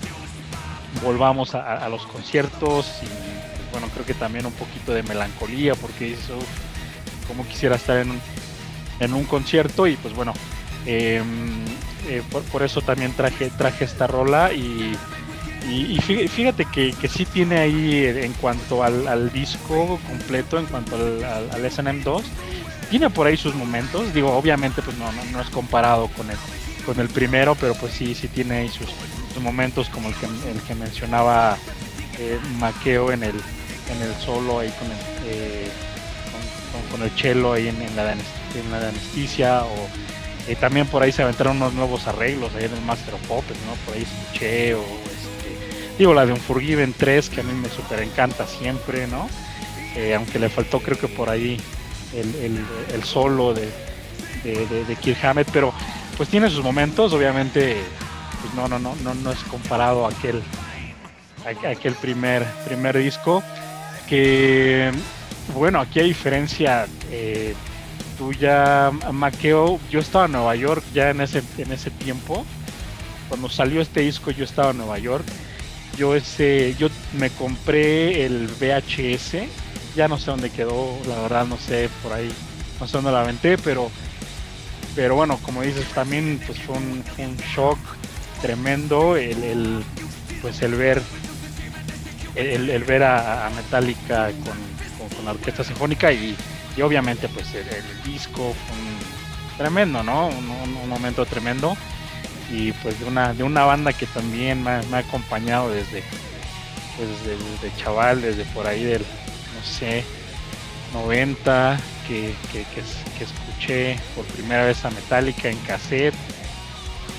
volvamos 1.02 1.54
a, 1.54 1.88
los 1.88 2.06
conciertos 2.06 2.86
y 3.02 3.70
bueno, 3.72 3.88
creo 3.92 4.06
que 4.06 4.14
también 4.14 4.46
un 4.46 4.52
poquito 4.52 4.92
de 4.92 5.02
melancolía 5.02 5.74
porque 5.74 6.14
eso, 6.14 6.38
como 7.28 7.46
quisiera 7.46 7.76
estar 7.76 7.98
en 7.98 8.12
un, 8.12 8.20
en 9.00 9.14
un 9.14 9.24
concierto 9.24 9.86
y 9.86 9.96
pues 9.96 10.14
bueno, 10.14 10.32
em, 10.86 11.64
eh, 12.08 12.22
por, 12.50 12.62
eso 12.62 12.80
también 12.80 13.12
traje, 13.12 13.50
traje 13.50 13.84
esta 13.84 14.06
rola 14.06 14.52
y, 14.52 14.96
y, 15.68 15.98
fíjate 16.28 16.64
que, 16.66 16.92
que, 16.92 17.08
sí 17.08 17.26
tiene 17.26 17.58
ahí 17.58 18.04
en 18.04 18.32
cuanto 18.34 18.82
al, 18.82 19.32
disco 19.32 19.98
completo, 20.08 20.58
en 20.58 20.66
cuanto 20.66 20.96
al, 20.96 21.24
al, 21.24 21.64
SNM2, 21.64 22.22
tiene 22.90 23.10
por 23.10 23.26
ahí 23.26 23.36
sus 23.36 23.54
momentos, 23.54 24.14
digo, 24.14 24.32
obviamente 24.36 24.80
pues 24.80 24.96
no, 24.96 25.40
es 25.40 25.50
comparado 25.50 26.08
con 26.08 26.30
el, 26.30 26.36
con 26.86 27.00
el 27.00 27.08
primero, 27.08 27.56
pero 27.56 27.74
pues 27.74 27.92
sí, 27.92 28.14
sí 28.14 28.28
tiene 28.28 28.58
ahí 28.58 28.68
sus, 28.68 28.88
momentos 29.42 29.90
como 29.90 30.08
el 30.08 30.14
que, 30.14 30.24
el 30.24 30.60
que 30.66 30.74
mencionaba 30.74 31.58
eh, 32.18 32.38
Maqueo 32.58 33.12
en 33.12 33.22
el, 33.22 33.34
en 33.34 34.02
el 34.02 34.14
solo 34.24 34.60
ahí 34.60 34.72
con 34.78 34.86
el, 34.90 34.98
eh, 35.26 35.68
con, 36.90 37.02
el 37.02 37.10
cello 37.10 37.52
ahí 37.52 37.68
en, 37.68 37.78
la, 37.96 38.12
en 38.12 38.70
la 38.70 38.88
anestesia 38.88 39.64
o 39.64 39.88
eh, 40.48 40.56
también 40.56 40.86
por 40.86 41.02
ahí 41.02 41.12
se 41.12 41.22
aventaron 41.22 41.58
unos 41.58 41.74
nuevos 41.74 42.06
arreglos 42.06 42.54
ahí 42.54 42.64
en 42.64 42.72
el 42.72 42.80
Master 42.82 43.12
of 43.12 43.20
Puppets, 43.26 43.60
¿no? 43.66 43.74
Por 43.84 43.94
ahí 43.94 44.04
escuché 44.04 44.74
o 44.74 44.80
este, 44.80 45.98
digo 45.98 46.14
la 46.14 46.24
de 46.24 46.32
un 46.32 46.40
Forgiven 46.40 46.94
3 46.96 47.28
que 47.28 47.40
a 47.40 47.44
mí 47.44 47.52
me 47.52 47.68
super 47.68 48.00
encanta 48.00 48.46
siempre, 48.46 49.06
¿no? 49.06 49.28
aunque 50.14 50.38
le 50.38 50.50
faltó 50.50 50.80
creo 50.80 50.98
que 50.98 51.08
por 51.08 51.30
ahí 51.30 51.58
el, 52.14 52.34
el, 52.34 52.64
el 52.92 53.04
solo 53.04 53.54
de, 53.54 53.66
de, 54.44 54.66
de, 54.66 54.84
de 54.84 54.96
Kirk 54.96 55.24
Hammett, 55.24 55.48
pero 55.50 55.72
pues 56.16 56.28
tiene 56.28 56.48
sus 56.50 56.62
momentos, 56.62 57.12
obviamente 57.12 57.82
pues 58.40 58.54
no, 58.54 58.68
no, 58.68 58.78
no, 58.78 58.94
no, 59.02 59.14
no 59.14 59.32
es 59.32 59.38
comparado 59.44 60.06
a 60.06 60.10
aquel, 60.10 60.42
a, 61.44 61.68
aquel 61.68 61.94
primer, 61.94 62.44
primer 62.66 62.96
disco. 62.98 63.42
Que 64.08 64.92
bueno, 65.54 65.80
aquí 65.80 66.00
hay 66.00 66.08
diferencia 66.08 66.86
eh, 67.10 67.54
tuya, 68.18 68.90
Maqueo. 69.12 69.80
Yo 69.90 70.00
estaba 70.00 70.26
en 70.26 70.32
Nueva 70.32 70.54
York 70.56 70.84
ya 70.94 71.10
en 71.10 71.20
ese, 71.20 71.42
en 71.58 71.72
ese 71.72 71.90
tiempo. 71.90 72.44
Cuando 73.28 73.48
salió 73.48 73.80
este 73.80 74.00
disco 74.00 74.30
yo 74.30 74.44
estaba 74.44 74.70
en 74.70 74.78
Nueva 74.78 74.98
York. 74.98 75.24
Yo 75.96 76.14
ese, 76.14 76.74
yo 76.78 76.88
me 77.18 77.30
compré 77.30 78.24
el 78.26 78.48
VHS. 78.48 79.48
Ya 79.96 80.08
no 80.08 80.18
sé 80.18 80.30
dónde 80.30 80.50
quedó, 80.50 80.98
la 81.08 81.20
verdad 81.22 81.46
no 81.46 81.56
sé 81.56 81.88
por 82.02 82.12
ahí, 82.12 82.30
no 82.78 82.86
sé 82.86 82.98
dónde 82.98 83.12
la 83.12 83.22
aventé, 83.22 83.56
pero 83.56 83.90
pero 84.96 85.14
bueno, 85.14 85.38
como 85.42 85.62
dices, 85.62 85.86
también 85.92 86.40
pues 86.46 86.58
fue 86.58 86.74
un, 86.74 87.04
un 87.18 87.36
shock 87.54 87.78
tremendo 88.40 89.16
el, 89.16 89.84
pues 90.40 90.62
el 90.62 90.74
ver 90.74 91.02
el, 92.34 92.84
ver 92.84 93.02
a, 93.02 93.50
Metallica 93.54 94.30
con, 94.44 95.08
con, 95.16 95.24
la 95.24 95.32
orquesta 95.32 95.64
sinfónica 95.64 96.12
y, 96.12 96.34
y 96.76 96.82
obviamente 96.82 97.28
pues 97.28 97.46
el, 97.54 97.66
disco 98.04 98.54
fue 98.54 99.56
tremendo, 99.58 100.02
¿no? 100.02 100.28
Un, 100.28 100.88
momento 100.88 101.26
tremendo 101.26 101.76
y 102.50 102.72
pues 102.72 102.98
de 103.00 103.06
una, 103.06 103.34
de 103.34 103.42
una 103.42 103.64
banda 103.64 103.92
que 103.92 104.06
también 104.06 104.62
me, 104.62 104.70
ha 104.70 104.98
acompañado 104.98 105.70
desde, 105.70 106.02
pues 106.96 107.08
desde, 107.60 107.76
chaval, 107.76 108.22
desde 108.22 108.44
por 108.46 108.66
ahí 108.66 108.84
del, 108.84 109.02
no 109.02 109.64
sé, 109.64 110.04
90, 110.94 111.78
que, 112.06 112.34
que, 112.52 112.60
que 112.62 112.82
escuché 113.56 113.98
por 114.14 114.24
primera 114.26 114.64
vez 114.64 114.84
a 114.84 114.90
Metallica 114.90 115.48
en 115.48 115.58
cassette 115.58 116.14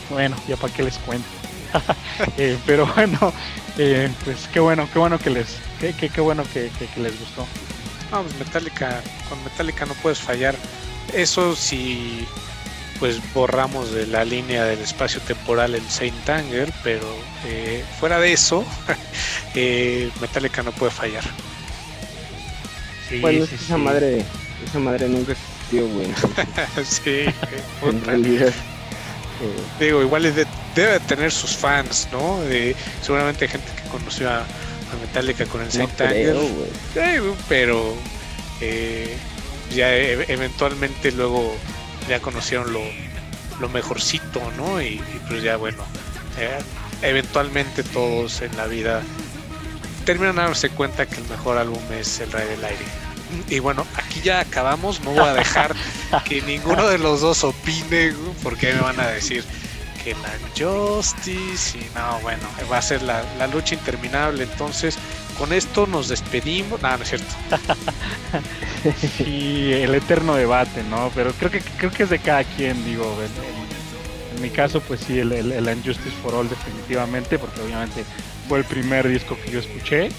bueno, 0.10 0.38
ya 0.48 0.56
para 0.56 0.74
qué 0.74 0.84
les 0.84 0.98
cuento. 1.00 1.28
Eh, 2.38 2.58
pero 2.66 2.88
bueno, 2.88 3.34
eh, 3.78 4.10
pues 4.24 4.48
qué 4.52 4.60
bueno, 4.60 4.88
qué 4.92 4.98
bueno 4.98 5.20
que 5.20 5.30
les, 5.30 5.58
qué, 5.80 5.94
qué, 5.94 6.22
bueno 6.22 6.44
que, 6.52 6.72
les 6.96 7.20
gustó. 7.20 7.46
Vamos, 8.10 8.32
pues 8.34 8.48
Metallica, 8.48 9.02
con 9.30 9.44
Metallica 9.44 9.86
no 9.86 9.94
puedes 9.96 10.18
fallar. 10.18 10.56
Eso 11.14 11.56
si 11.56 12.26
pues 13.00 13.22
borramos 13.34 13.92
de 13.92 14.08
la 14.08 14.26
línea 14.26 14.64
del 14.64 14.80
espacio 14.80 15.22
temporal 15.22 15.76
el 15.76 15.88
Saint 15.88 16.28
Anger, 16.28 16.74
pero 16.84 17.06
eh, 17.46 17.84
fuera 18.00 18.20
de 18.20 18.34
eso, 18.34 18.66
Metallica 20.22 20.64
no 20.64 20.72
puede 20.72 20.92
fallar. 20.92 21.24
Sí, 23.10 23.20
bueno, 23.20 23.46
esa 23.46 23.78
madre, 23.78 24.26
esa 24.66 24.80
madre 24.80 25.08
nunca 25.08 25.36
güey. 25.72 26.08
sí, 26.86 27.26
en 27.84 28.06
realidad. 28.06 28.54
Digo, 29.80 30.02
igual 30.02 30.24
debe 30.76 31.00
tener 31.02 31.32
sus 31.32 31.56
fans, 31.56 32.08
¿no? 32.12 32.40
seguramente 33.02 33.46
hay 33.46 33.52
gente 33.52 33.72
que 33.82 33.90
conoció 33.90 34.30
a, 34.30 34.46
Metallica 35.02 35.46
con 35.46 35.62
el 35.62 35.70
Saint 35.70 36.00
Anger. 36.00 36.38
pero 37.50 37.94
eh, 38.62 39.16
ya 39.76 39.94
e, 39.94 40.32
eventualmente 40.32 41.12
luego 41.12 41.56
ya 42.08 42.22
conocieron 42.22 42.72
lo, 42.72 42.80
lo 43.60 43.70
mejorcito, 43.70 44.42
¿no? 44.56 44.82
Y, 44.82 45.02
pues 45.28 45.44
ya 45.44 45.58
bueno, 45.58 45.84
eventualmente 47.02 47.84
todos 47.84 48.42
en 48.42 48.56
la 48.56 48.66
vida 48.66 49.02
terminan 50.06 50.38
dándose 50.38 50.70
cuenta 50.70 51.06
que 51.06 51.18
el 51.18 51.28
mejor 51.28 51.58
álbum 51.58 51.82
es 51.92 52.20
El 52.22 52.32
Rey 52.32 52.48
del 52.48 52.64
Aire. 52.64 52.86
Y 53.50 53.60
bueno, 53.60 53.86
aquí 53.96 54.22
ya 54.22 54.40
acabamos, 54.40 55.02
no 55.02 55.12
voy 55.12 55.28
a 55.28 55.34
dejar 55.34 55.76
que 56.26 56.42
ninguno 56.42 56.88
de 56.88 56.98
los 56.98 57.22
dos 57.22 57.44
opine, 57.44 58.14
porque 58.44 58.74
me 58.74 58.82
van 58.82 59.00
a 59.00 59.08
decir 59.08 59.44
que 60.04 60.14
la 60.14 60.32
Justice 60.58 61.78
y 61.78 61.96
no, 61.96 62.20
bueno, 62.22 62.44
va 62.72 62.78
a 62.78 62.82
ser 62.82 63.02
la, 63.02 63.24
lucha 63.52 63.76
interminable. 63.76 64.44
Entonces, 64.44 64.98
con 65.38 65.52
esto 65.54 65.86
nos 65.88 66.08
despedimos. 66.08 66.82
No, 66.82 66.98
no 66.98 67.04
es 67.04 67.10
cierto. 67.10 67.34
sí, 69.18 69.74
el 69.74 69.94
eterno 69.96 70.36
debate, 70.36 70.84
¿no? 70.84 71.12
Pero 71.14 71.34
creo 71.34 71.52
que 71.52 71.62
creo 71.62 71.92
que 71.92 72.04
es 72.04 72.10
de 72.10 72.20
cada 72.20 72.44
quien, 72.44 72.84
digo. 72.86 73.18
En, 73.22 73.58
mi 74.42 74.52
caso, 74.52 74.82
pues 74.82 75.00
sí, 75.00 75.18
el, 75.18 75.32
el, 75.32 75.68
Unjustice 75.68 76.16
for 76.22 76.36
All 76.36 76.48
definitivamente, 76.48 77.40
porque 77.40 77.60
obviamente 77.60 78.06
fue 78.48 78.60
el 78.60 78.66
primer 78.66 79.08
disco 79.08 79.36
que 79.44 79.50
yo 79.50 79.60
escuché. 79.60 80.10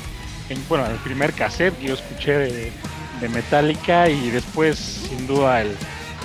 bueno, 0.69 0.87
el 0.87 0.97
primer 0.97 1.33
cassette 1.33 1.79
que 1.79 1.87
yo 1.87 1.95
escuché 1.95 2.33
de, 2.33 2.73
de 3.21 3.29
Metallica 3.29 4.09
y 4.09 4.31
después, 4.31 4.79
sin 4.79 5.27
duda, 5.27 5.62
el, 5.62 5.77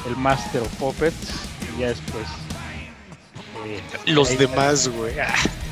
el 0.07 0.15
Master 0.17 0.61
of 0.61 0.75
Puppets. 0.75 1.33
Y 1.75 1.81
ya 1.81 1.87
después 1.89 2.25
los 4.05 4.37
demás, 4.37 4.87
güey. 4.87 5.13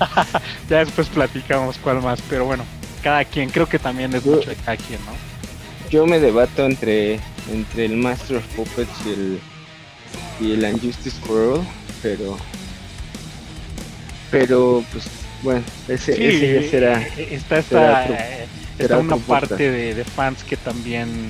ya 0.70 0.80
después 0.80 1.08
platicamos 1.10 1.78
cuál 1.78 2.02
más, 2.02 2.22
pero 2.30 2.46
bueno, 2.46 2.64
cada 3.04 3.26
quien, 3.26 3.50
creo 3.50 3.68
que 3.68 3.80
también 3.80 4.14
es 4.16 4.26
mucho 4.26 4.50
de 4.50 4.56
cada 4.56 4.78
quien, 4.78 5.00
¿no? 5.06 5.12
Yo 5.90 6.06
me 6.06 6.20
debato 6.20 6.66
entre, 6.66 7.20
entre 7.52 7.86
el 7.86 7.98
Master 7.98 8.38
of 8.38 8.46
Puppets 8.56 9.06
y 9.06 9.10
el, 9.10 9.40
y 10.40 10.52
el 10.54 10.74
Unjustice 10.74 11.20
for 11.22 11.60
pero 12.02 12.38
pero 14.32 14.84
pues 14.92 15.06
bueno, 15.44 15.62
ese, 15.88 16.14
ese 16.14 16.62
ya 16.62 16.70
será. 16.70 17.02
Eh, 17.18 17.28
está 17.32 17.60
esta, 17.60 18.08
está 18.78 18.98
una 18.98 19.18
parte 19.18 19.72
de, 19.72 20.04
fans 20.04 20.44
que 20.44 20.58
también, 20.58 21.30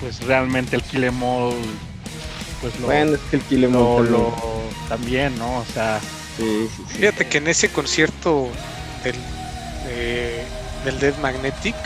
pues 0.00 0.22
realmente 0.24 0.76
el 0.76 0.82
Kill 0.82 1.04
Em 1.04 1.22
All, 1.22 1.54
pues 2.60 2.78
lo, 2.80 2.86
bueno, 2.86 3.14
es 3.14 3.20
que 3.30 3.36
el 3.36 3.42
Kill 3.42 3.64
Em 3.64 3.76
All 3.76 4.08
también, 4.88 5.36
¿no? 5.38 5.58
O 5.58 5.64
sea, 5.72 6.00
fíjate 6.88 7.26
que 7.26 7.38
en 7.38 7.48
ese 7.48 7.68
concierto 7.70 8.48
del, 9.04 9.16
del 10.84 10.98
Dead 11.00 11.16
Magnetic 11.18 11.76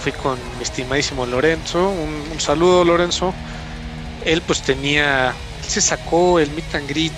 fui 0.00 0.12
con 0.12 0.38
mi 0.56 0.62
estimadísimo 0.62 1.26
Lorenzo, 1.26 1.90
un, 1.90 2.40
saludo 2.40 2.84
Lorenzo. 2.84 3.34
Él 4.24 4.40
pues 4.42 4.62
tenía, 4.62 5.30
él 5.30 5.68
se 5.68 5.80
sacó 5.80 6.38
el 6.38 6.50
meet 6.52 6.74
and 6.74 6.88
greet 6.88 7.12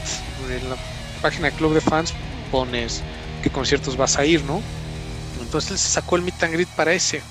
en 0.50 0.70
la 0.70 0.76
página 1.20 1.50
Club 1.50 1.74
de 1.74 1.80
Fans, 1.80 2.14
pones 2.50 3.02
qué 3.42 3.50
conciertos 3.50 3.96
vas 3.96 4.18
a 4.18 4.24
ir, 4.24 4.42
¿no? 4.44 4.62
Entonces 5.48 5.70
él 5.70 5.78
se 5.78 5.88
sacó 5.88 6.16
el 6.16 6.22
meet 6.22 6.42
and 6.42 6.52
greet 6.52 6.68
para 6.68 6.92
ese. 6.92 7.22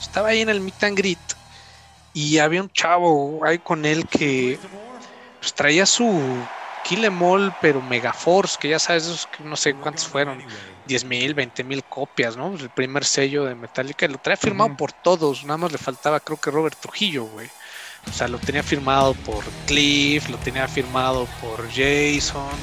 Estaba 0.00 0.28
ahí 0.28 0.40
en 0.40 0.48
el 0.48 0.62
meet 0.62 0.82
and 0.82 0.96
greet 0.96 1.18
y 2.14 2.38
había 2.38 2.62
un 2.62 2.70
chavo 2.70 3.44
ahí 3.44 3.58
con 3.58 3.84
él 3.84 4.06
que 4.06 4.58
pues, 5.38 5.52
traía 5.52 5.84
su 5.84 6.18
Kill 6.82 7.06
pero 7.60 7.82
Megaforce, 7.82 8.56
que 8.58 8.70
ya 8.70 8.78
sabes, 8.78 9.02
esos 9.02 9.26
que 9.26 9.44
no 9.44 9.54
sé 9.54 9.74
cuántos 9.74 10.06
fueron, 10.06 10.42
10 10.86 11.04
mil, 11.04 11.34
20 11.34 11.62
mil 11.64 11.84
copias, 11.84 12.38
¿no? 12.38 12.54
El 12.54 12.70
primer 12.70 13.04
sello 13.04 13.44
de 13.44 13.54
Metallica, 13.54 14.08
lo 14.08 14.16
traía 14.16 14.38
firmado 14.38 14.74
por 14.74 14.92
todos, 14.92 15.44
nada 15.44 15.58
más 15.58 15.70
le 15.70 15.76
faltaba, 15.76 16.20
creo 16.20 16.40
que 16.40 16.50
Robert 16.50 16.78
Trujillo, 16.80 17.26
güey. 17.26 17.50
O 18.08 18.12
sea, 18.14 18.28
lo 18.28 18.38
tenía 18.38 18.62
firmado 18.62 19.12
por 19.12 19.44
Cliff, 19.66 20.30
lo 20.30 20.38
tenía 20.38 20.66
firmado 20.66 21.28
por 21.42 21.68
Jason, 21.68 22.56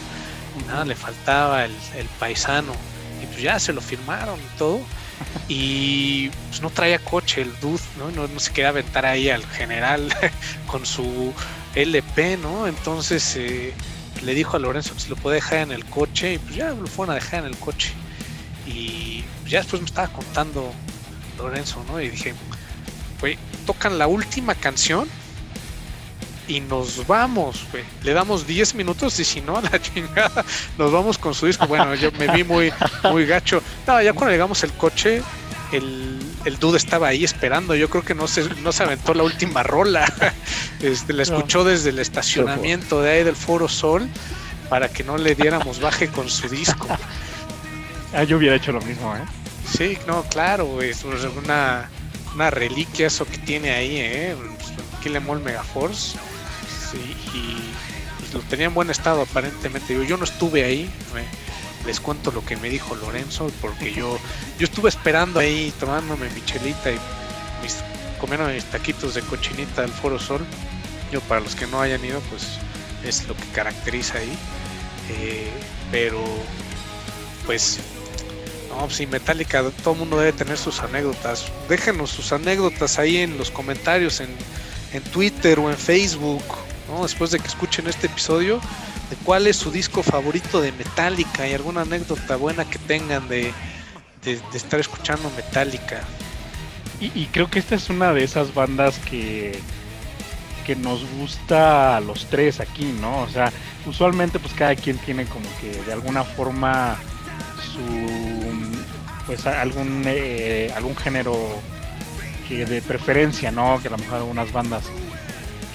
nada, 0.65 0.85
le 0.85 0.95
faltaba 0.95 1.65
el, 1.65 1.75
paisano. 2.19 2.73
Y 3.21 3.25
pues 3.27 3.41
ya 3.41 3.59
se 3.59 3.73
lo 3.73 3.81
firmaron 3.81 4.39
y 4.39 4.57
todo. 4.57 4.81
Y 5.47 6.29
pues 6.49 6.61
no 6.61 6.69
traía 6.69 6.99
coche 6.99 7.41
el 7.41 7.59
dude, 7.59 7.81
¿no? 7.97 8.11
No, 8.11 8.27
no 8.27 8.39
se 8.39 8.51
quería 8.51 8.69
aventar 8.69 9.05
ahí 9.05 9.29
al 9.29 9.45
general 9.45 10.13
con 10.67 10.85
su 10.85 11.33
LP, 11.75 12.37
¿no? 12.37 12.67
Entonces, 12.67 13.35
eh, 13.37 13.73
le 14.23 14.33
dijo 14.33 14.57
a 14.57 14.59
Lorenzo 14.59 14.93
que 14.93 15.01
se 15.01 15.09
lo 15.09 15.15
puede 15.15 15.35
dejar 15.35 15.59
en 15.59 15.71
el 15.71 15.85
coche 15.85 16.33
y 16.33 16.37
pues 16.37 16.55
ya 16.55 16.71
lo 16.71 16.87
fueron 16.87 17.11
a 17.11 17.15
dejar 17.15 17.41
en 17.41 17.47
el 17.47 17.57
coche. 17.57 17.93
Y 18.65 19.23
ya 19.47 19.59
después 19.59 19.81
me 19.81 19.87
estaba 19.87 20.07
contando 20.07 20.73
Lorenzo, 21.37 21.83
¿no? 21.87 22.01
Y 22.01 22.09
dije, 22.09 22.33
güey, 23.21 23.37
tocan 23.65 23.97
la 23.97 24.07
última 24.07 24.55
canción 24.55 25.07
y 26.47 26.59
nos 26.59 27.05
vamos, 27.07 27.65
güey. 27.71 27.83
Le 28.03 28.13
damos 28.13 28.45
10 28.47 28.75
minutos 28.75 29.19
y 29.19 29.25
si 29.25 29.41
no, 29.41 29.57
a 29.57 29.61
la 29.61 29.79
chingada, 29.81 30.45
nos 30.77 30.91
vamos 30.91 31.17
con 31.17 31.33
su 31.33 31.47
disco. 31.47 31.67
Bueno, 31.67 31.95
yo 31.95 32.11
me 32.13 32.27
vi 32.27 32.43
muy, 32.43 32.71
muy 33.11 33.25
gacho. 33.25 33.61
No, 33.87 34.01
ya 34.01 34.13
cuando 34.13 34.31
llegamos 34.31 34.63
el 34.63 34.73
coche, 34.73 35.21
el, 35.71 36.19
el 36.45 36.59
dude 36.59 36.77
estaba 36.77 37.07
ahí 37.07 37.23
esperando. 37.23 37.75
Yo 37.75 37.89
creo 37.89 38.03
que 38.03 38.15
no 38.15 38.27
se, 38.27 38.43
no 38.61 38.71
se 38.71 38.83
aventó 38.83 39.13
la 39.13 39.23
última 39.23 39.63
rola. 39.63 40.11
Este, 40.81 41.13
la 41.13 41.23
escuchó 41.23 41.63
desde 41.63 41.89
el 41.89 41.99
estacionamiento 41.99 43.01
de 43.01 43.09
ahí 43.09 43.23
del 43.23 43.35
Foro 43.35 43.67
Sol 43.67 44.07
para 44.69 44.89
que 44.89 45.03
no 45.03 45.17
le 45.17 45.33
diéramos 45.33 45.79
baje 45.79 46.09
con 46.09 46.29
su 46.29 46.47
disco. 46.49 46.87
Ah, 48.13 48.23
yo 48.23 48.37
hubiera 48.37 48.57
hecho 48.57 48.71
lo 48.71 48.81
mismo, 48.81 49.15
¿eh? 49.15 49.21
Sí, 49.67 49.97
no, 50.05 50.23
claro, 50.23 50.81
es 50.81 51.03
una, 51.03 51.89
una 52.35 52.49
reliquia 52.51 53.07
eso 53.07 53.25
que 53.25 53.37
tiene 53.37 53.71
ahí, 53.71 53.97
¿eh? 53.97 54.35
Kill 55.01 55.15
Em 55.15 55.29
All 55.29 55.41
Megaforce. 55.41 56.17
Sí, 56.91 57.15
y, 57.33 58.33
lo 58.33 58.41
tenía 58.41 58.65
en 58.65 58.73
buen 58.73 58.89
estado 58.89 59.21
aparentemente. 59.21 59.93
Yo, 59.93 60.03
yo 60.03 60.17
no 60.17 60.25
estuve 60.25 60.63
ahí. 60.63 60.81
¿eh? 61.15 61.45
les 61.85 61.99
cuento 61.99 62.31
lo 62.31 62.43
que 62.43 62.57
me 62.57 62.69
dijo 62.69 62.95
Lorenzo, 62.95 63.51
porque 63.61 63.93
yo, 63.93 64.17
yo 64.57 64.65
estuve 64.65 64.89
esperando 64.89 65.39
ahí 65.39 65.73
tomándome 65.79 66.29
mi 66.31 66.43
chelita 66.43 66.91
y 66.91 66.99
mis, 67.61 67.77
comiendo 68.19 68.47
mis 68.47 68.65
taquitos 68.65 69.13
de 69.13 69.21
cochinita 69.21 69.83
al 69.83 69.91
Foro 69.91 70.19
Sol. 70.19 70.45
Yo, 71.11 71.21
para 71.21 71.41
los 71.41 71.55
que 71.55 71.67
no 71.67 71.79
hayan 71.81 72.03
ido, 72.03 72.19
pues 72.29 72.57
es 73.03 73.27
lo 73.27 73.35
que 73.35 73.45
caracteriza 73.53 74.17
ahí. 74.17 74.37
Eh, 75.09 75.49
pero, 75.91 76.21
pues, 77.45 77.79
no, 78.69 78.87
pues 78.87 79.07
Metallica, 79.07 79.63
todo 79.83 79.93
el 79.93 79.99
mundo 79.99 80.17
debe 80.17 80.33
tener 80.33 80.57
sus 80.57 80.79
anécdotas. 80.79 81.45
Déjenos 81.69 82.09
sus 82.09 82.31
anécdotas 82.31 82.97
ahí 82.97 83.17
en 83.17 83.37
los 83.37 83.51
comentarios, 83.51 84.19
en, 84.19 84.29
en 84.93 85.03
Twitter 85.03 85.59
o 85.59 85.69
en 85.69 85.77
Facebook, 85.77 86.43
después 87.03 87.31
de 87.31 87.39
que 87.39 87.47
escuchen 87.47 87.87
este 87.87 88.07
episodio 88.07 88.59
de 89.09 89.15
cuál 89.23 89.47
es 89.47 89.55
su 89.57 89.71
disco 89.71 90.03
favorito 90.03 90.61
de 90.61 90.71
Metallica 90.71 91.47
y 91.47 91.53
alguna 91.53 91.81
anécdota 91.81 92.35
buena 92.35 92.65
que 92.65 92.79
tengan 92.79 93.27
de, 93.27 93.53
estar 94.53 94.79
escuchando 94.79 95.31
Metallica. 95.35 96.01
Y, 97.01 97.25
creo 97.25 97.49
que 97.49 97.59
esta 97.59 97.75
es 97.75 97.89
una 97.89 98.13
de 98.13 98.23
esas 98.23 98.53
bandas 98.53 98.97
que, 98.99 99.59
que 100.65 100.77
nos 100.77 101.05
gusta 101.17 101.97
a 101.97 101.99
los 101.99 102.25
tres 102.27 102.61
aquí, 102.61 102.85
¿no? 103.01 103.19
O 103.19 103.29
sea, 103.29 103.51
usualmente 103.85 104.39
pues 104.39 104.53
cada 104.53 104.75
quien 104.75 104.97
tiene 104.99 105.25
como 105.25 105.45
que 105.59 105.83
de 105.83 105.91
alguna 105.91 106.23
forma 106.23 106.97
su 107.73 107.81
pues 109.25 109.45
algún 109.45 110.03
eh, 110.05 110.71
algún 110.75 110.95
género 110.95 111.35
que 112.47 112.65
de 112.65 112.81
preferencia, 112.81 113.51
¿no? 113.51 113.79
Que 113.81 113.89
a 113.89 113.91
lo 113.91 113.97
mejor 113.97 114.17
algunas 114.17 114.51
bandas 114.53 114.83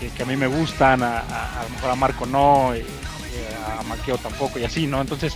que, 0.09 0.22
a 0.22 0.26
mí 0.26 0.36
me 0.36 0.46
gustan, 0.46 1.03
a, 1.03 1.20
a, 1.20 1.62
lo 1.64 1.70
mejor 1.70 1.90
a 1.90 1.94
Marco 1.94 2.26
no, 2.26 2.74
eh, 2.74 2.84
a 3.78 3.82
Maqueo 3.82 4.18
tampoco 4.18 4.59
y 4.59 4.64
así, 4.64 4.86
¿no? 4.86 5.01
Entonces, 5.01 5.34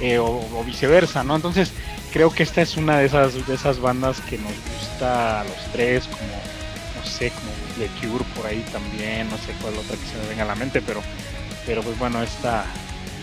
eh, 0.00 0.18
o, 0.18 0.64
viceversa, 0.64 1.24
¿no? 1.24 1.36
Entonces, 1.36 1.72
creo 2.12 2.30
que 2.30 2.42
esta 2.42 2.62
es 2.62 2.76
una 2.76 2.98
de 2.98 3.06
esas, 3.06 3.46
de 3.46 3.54
esas 3.54 3.80
bandas 3.80 4.20
que 4.22 4.38
nos 4.38 4.52
gusta 4.52 5.40
a 5.40 5.44
los 5.44 5.72
tres, 5.72 6.06
como, 6.06 6.20
no 6.96 7.10
sé, 7.10 7.30
como 7.30 7.50
The 7.78 7.88
Cure 8.00 8.24
por 8.36 8.46
ahí 8.46 8.64
también, 8.72 9.28
no 9.28 9.36
sé 9.38 9.52
cuál 9.60 9.74
otra 9.74 9.96
que 9.96 10.06
se 10.06 10.16
me 10.16 10.28
venga 10.28 10.44
a 10.44 10.46
la 10.46 10.54
mente, 10.54 10.80
pero, 10.80 11.02
pero 11.66 11.82
pues 11.82 11.98
bueno, 11.98 12.22
esta... 12.22 12.64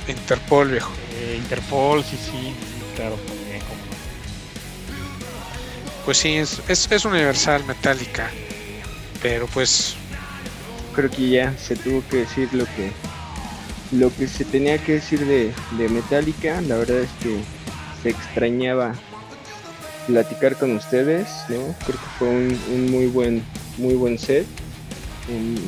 Interpol, 0.08 0.70
viejo. 0.70 0.92
Eh, 1.16 1.36
Interpol, 1.38 2.04
sí, 2.04 2.16
sí, 2.16 2.54
claro, 2.96 3.16
también, 3.16 3.60
como 3.62 3.82
Pues 6.06 6.18
sí, 6.20 6.36
es, 6.36 6.62
es, 6.68 6.92
es 6.92 7.06
universal, 7.06 7.64
metálica, 7.66 8.30
pero 9.22 9.48
pues... 9.48 9.96
Creo 10.96 11.10
que 11.10 11.30
ya 11.30 11.58
se 11.58 11.76
tuvo 11.76 12.04
que 12.10 12.18
decir 12.18 12.54
lo 12.54 12.66
que 12.66 12.92
lo 13.92 14.14
que 14.16 14.28
se 14.28 14.46
tenía 14.46 14.78
que 14.78 14.94
decir 14.94 15.26
de, 15.26 15.54
de 15.78 15.90
Metallica, 15.90 16.60
la 16.62 16.78
verdad 16.78 17.00
es 17.00 17.10
que 17.22 17.40
se 18.02 18.10
extrañaba 18.10 18.96
platicar 20.08 20.56
con 20.56 20.76
ustedes, 20.76 21.28
¿no? 21.50 21.76
Creo 21.86 22.00
que 22.00 22.10
fue 22.18 22.30
un, 22.30 22.92
muy 22.92 23.08
buen, 23.08 23.44
muy 23.78 23.96
buen 23.96 24.18
set, 24.18 24.46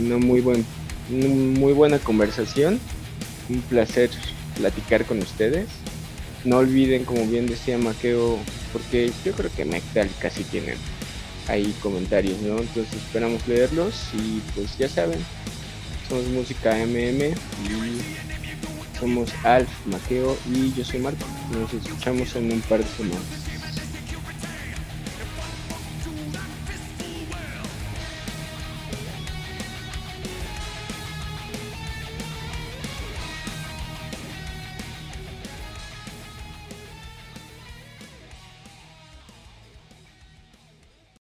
una 0.03 0.17
muy 0.17 0.41
buen, 0.41 0.65
muy 1.09 1.73
buena 1.73 1.99
conversación, 1.99 2.79
un 3.49 3.61
placer 3.61 4.09
platicar 4.55 5.05
con 5.05 5.19
ustedes. 5.19 5.67
No 6.43 6.57
olviden, 6.57 7.03
como 7.03 7.25
bien 7.25 7.47
decía 7.47 7.77
Maqueo, 7.77 8.37
porque 8.71 9.11
yo 9.25 9.33
creo 9.33 9.51
que 9.55 9.65
Metallica 9.65 10.29
sí 10.29 10.43
tiene 10.43 10.75
ahí 11.47 11.73
comentarios, 11.81 12.39
¿no? 12.41 12.59
Entonces 12.59 12.93
esperamos 12.93 13.47
leerlos 13.47 13.93
y 14.13 14.39
pues 14.55 14.77
ya 14.77 14.89
saben, 14.89 15.19
somos 16.09 16.25
Música 16.27 16.75
MM 16.85 17.23
y 17.25 18.99
somos 18.99 19.29
Alf, 19.43 19.69
Maqueo 19.85 20.37
y 20.51 20.73
yo 20.73 20.83
soy 20.83 20.99
Marco. 20.99 21.25
Nos 21.51 21.73
escuchamos 21.73 22.35
en 22.35 22.51
un 22.51 22.61
par 22.61 22.79
de 22.79 22.89
semanas. 22.89 23.46